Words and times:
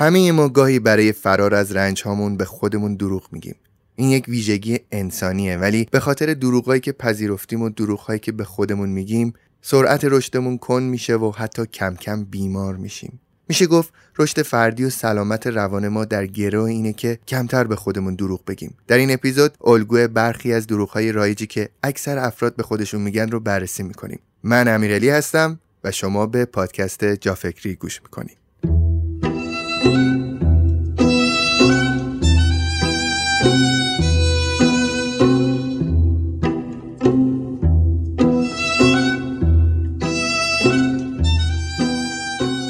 همه 0.00 0.32
ما 0.32 0.48
گاهی 0.48 0.78
برای 0.78 1.12
فرار 1.12 1.54
از 1.54 1.76
رنج 1.76 2.02
هامون 2.02 2.36
به 2.36 2.44
خودمون 2.44 2.94
دروغ 2.94 3.28
میگیم. 3.32 3.54
این 3.96 4.10
یک 4.10 4.28
ویژگی 4.28 4.78
انسانیه 4.92 5.56
ولی 5.56 5.88
به 5.90 6.00
خاطر 6.00 6.34
دروغهایی 6.34 6.80
که 6.80 6.92
پذیرفتیم 6.92 7.62
و 7.62 7.68
دروغهایی 7.68 8.20
که 8.20 8.32
به 8.32 8.44
خودمون 8.44 8.88
میگیم 8.88 9.32
سرعت 9.62 10.04
رشدمون 10.04 10.58
کن 10.58 10.82
میشه 10.82 11.16
و 11.16 11.30
حتی 11.30 11.66
کم 11.66 11.94
کم 11.94 12.24
بیمار 12.24 12.76
میشیم. 12.76 13.20
میشه 13.48 13.66
گفت 13.66 13.92
رشد 14.18 14.42
فردی 14.42 14.84
و 14.84 14.90
سلامت 14.90 15.46
روان 15.46 15.88
ما 15.88 16.04
در 16.04 16.26
گروه 16.26 16.70
اینه 16.70 16.92
که 16.92 17.18
کمتر 17.28 17.64
به 17.64 17.76
خودمون 17.76 18.14
دروغ 18.14 18.44
بگیم. 18.44 18.74
در 18.86 18.96
این 18.96 19.10
اپیزود 19.10 19.56
الگوی 19.64 20.08
برخی 20.08 20.52
از 20.52 20.66
دروغهای 20.66 21.12
رایجی 21.12 21.46
که 21.46 21.68
اکثر 21.82 22.18
افراد 22.18 22.56
به 22.56 22.62
خودشون 22.62 23.00
میگن 23.00 23.30
رو 23.30 23.40
بررسی 23.40 23.82
می‌کنیم. 23.82 24.20
من 24.42 24.68
امیرعلی 24.68 25.08
هستم 25.08 25.60
و 25.84 25.90
شما 25.90 26.26
به 26.26 26.44
پادکست 26.44 27.04
جافکری 27.04 27.74
گوش 27.74 28.02
می‌کنید. 28.02 28.37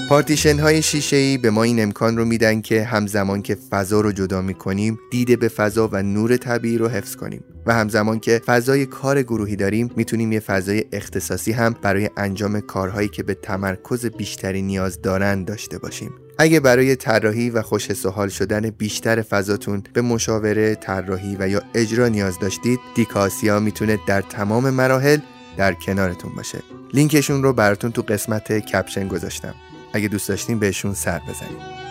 پارتیشن 0.09 0.59
های 0.59 0.83
شیشه 0.83 1.17
ای 1.17 1.39
به 1.39 1.51
ما 1.51 1.63
این 1.63 1.83
امکان 1.83 2.17
رو 2.17 2.25
میدن 2.25 2.61
که 2.61 2.85
همزمان 2.85 3.43
که 3.43 3.55
فضا 3.71 4.01
رو 4.01 4.13
جدا 4.13 4.43
می 4.43 4.55
کنیم 4.55 4.99
دیده 5.11 5.37
به 5.37 5.49
فضا 5.49 5.89
و 5.93 6.03
نور 6.03 6.37
طبیعی 6.37 6.79
رو 6.79 6.89
حفظ 6.89 7.17
کنیم. 7.17 7.45
و 7.67 7.75
همزمان 7.75 8.21
که 8.21 8.41
فضای 8.47 8.87
کار 8.87 9.23
گروهی 9.23 9.57
داریم 9.57 9.91
می‌تونیم 9.97 10.33
یه 10.33 10.41
فضای 10.41 10.85
اختصاصی 10.93 11.53
هم 11.53 11.75
برای 11.83 12.11
انجام 12.17 12.61
کارهایی 12.61 13.09
که 13.09 13.23
به 13.23 13.35
تمرکز 13.35 14.07
بیشتری 14.07 14.63
نیاز 14.63 15.03
دارند 15.03 15.47
داشته 15.47 15.79
باشیم. 15.79 16.11
اگه 16.39 16.61
برای 16.61 16.97
طراحی 16.97 17.51
و 17.51 17.63
خوش 17.63 17.93
سحال 17.93 18.29
شدن 18.29 18.71
بیشتر 18.71 19.23
فضاتون 19.23 19.83
به 19.93 20.01
مشاوره، 20.03 20.75
طراحی 20.75 21.37
و 21.41 21.49
یا 21.49 21.63
اجرا 21.75 22.09
نیاز 22.09 22.39
داشتید 22.39 22.81
دیکاسیا 22.95 23.61
می‌تونه 23.61 23.99
در 24.07 24.21
تمام 24.23 24.71
مراحل 24.71 25.19
در 25.57 25.73
کنارتون 25.73 26.33
باشه. 26.37 26.59
لینکشون 26.95 27.43
رو 27.43 27.53
براتون 27.53 27.93
تو 27.93 28.03
قسمت 28.03 28.53
کپشن 28.53 29.09
گذاشتم. 29.09 29.55
اگه 29.93 30.09
دوست 30.09 30.29
داشتین 30.29 30.59
بهشون 30.59 30.95
سر 30.95 31.19
بزنید 31.19 31.88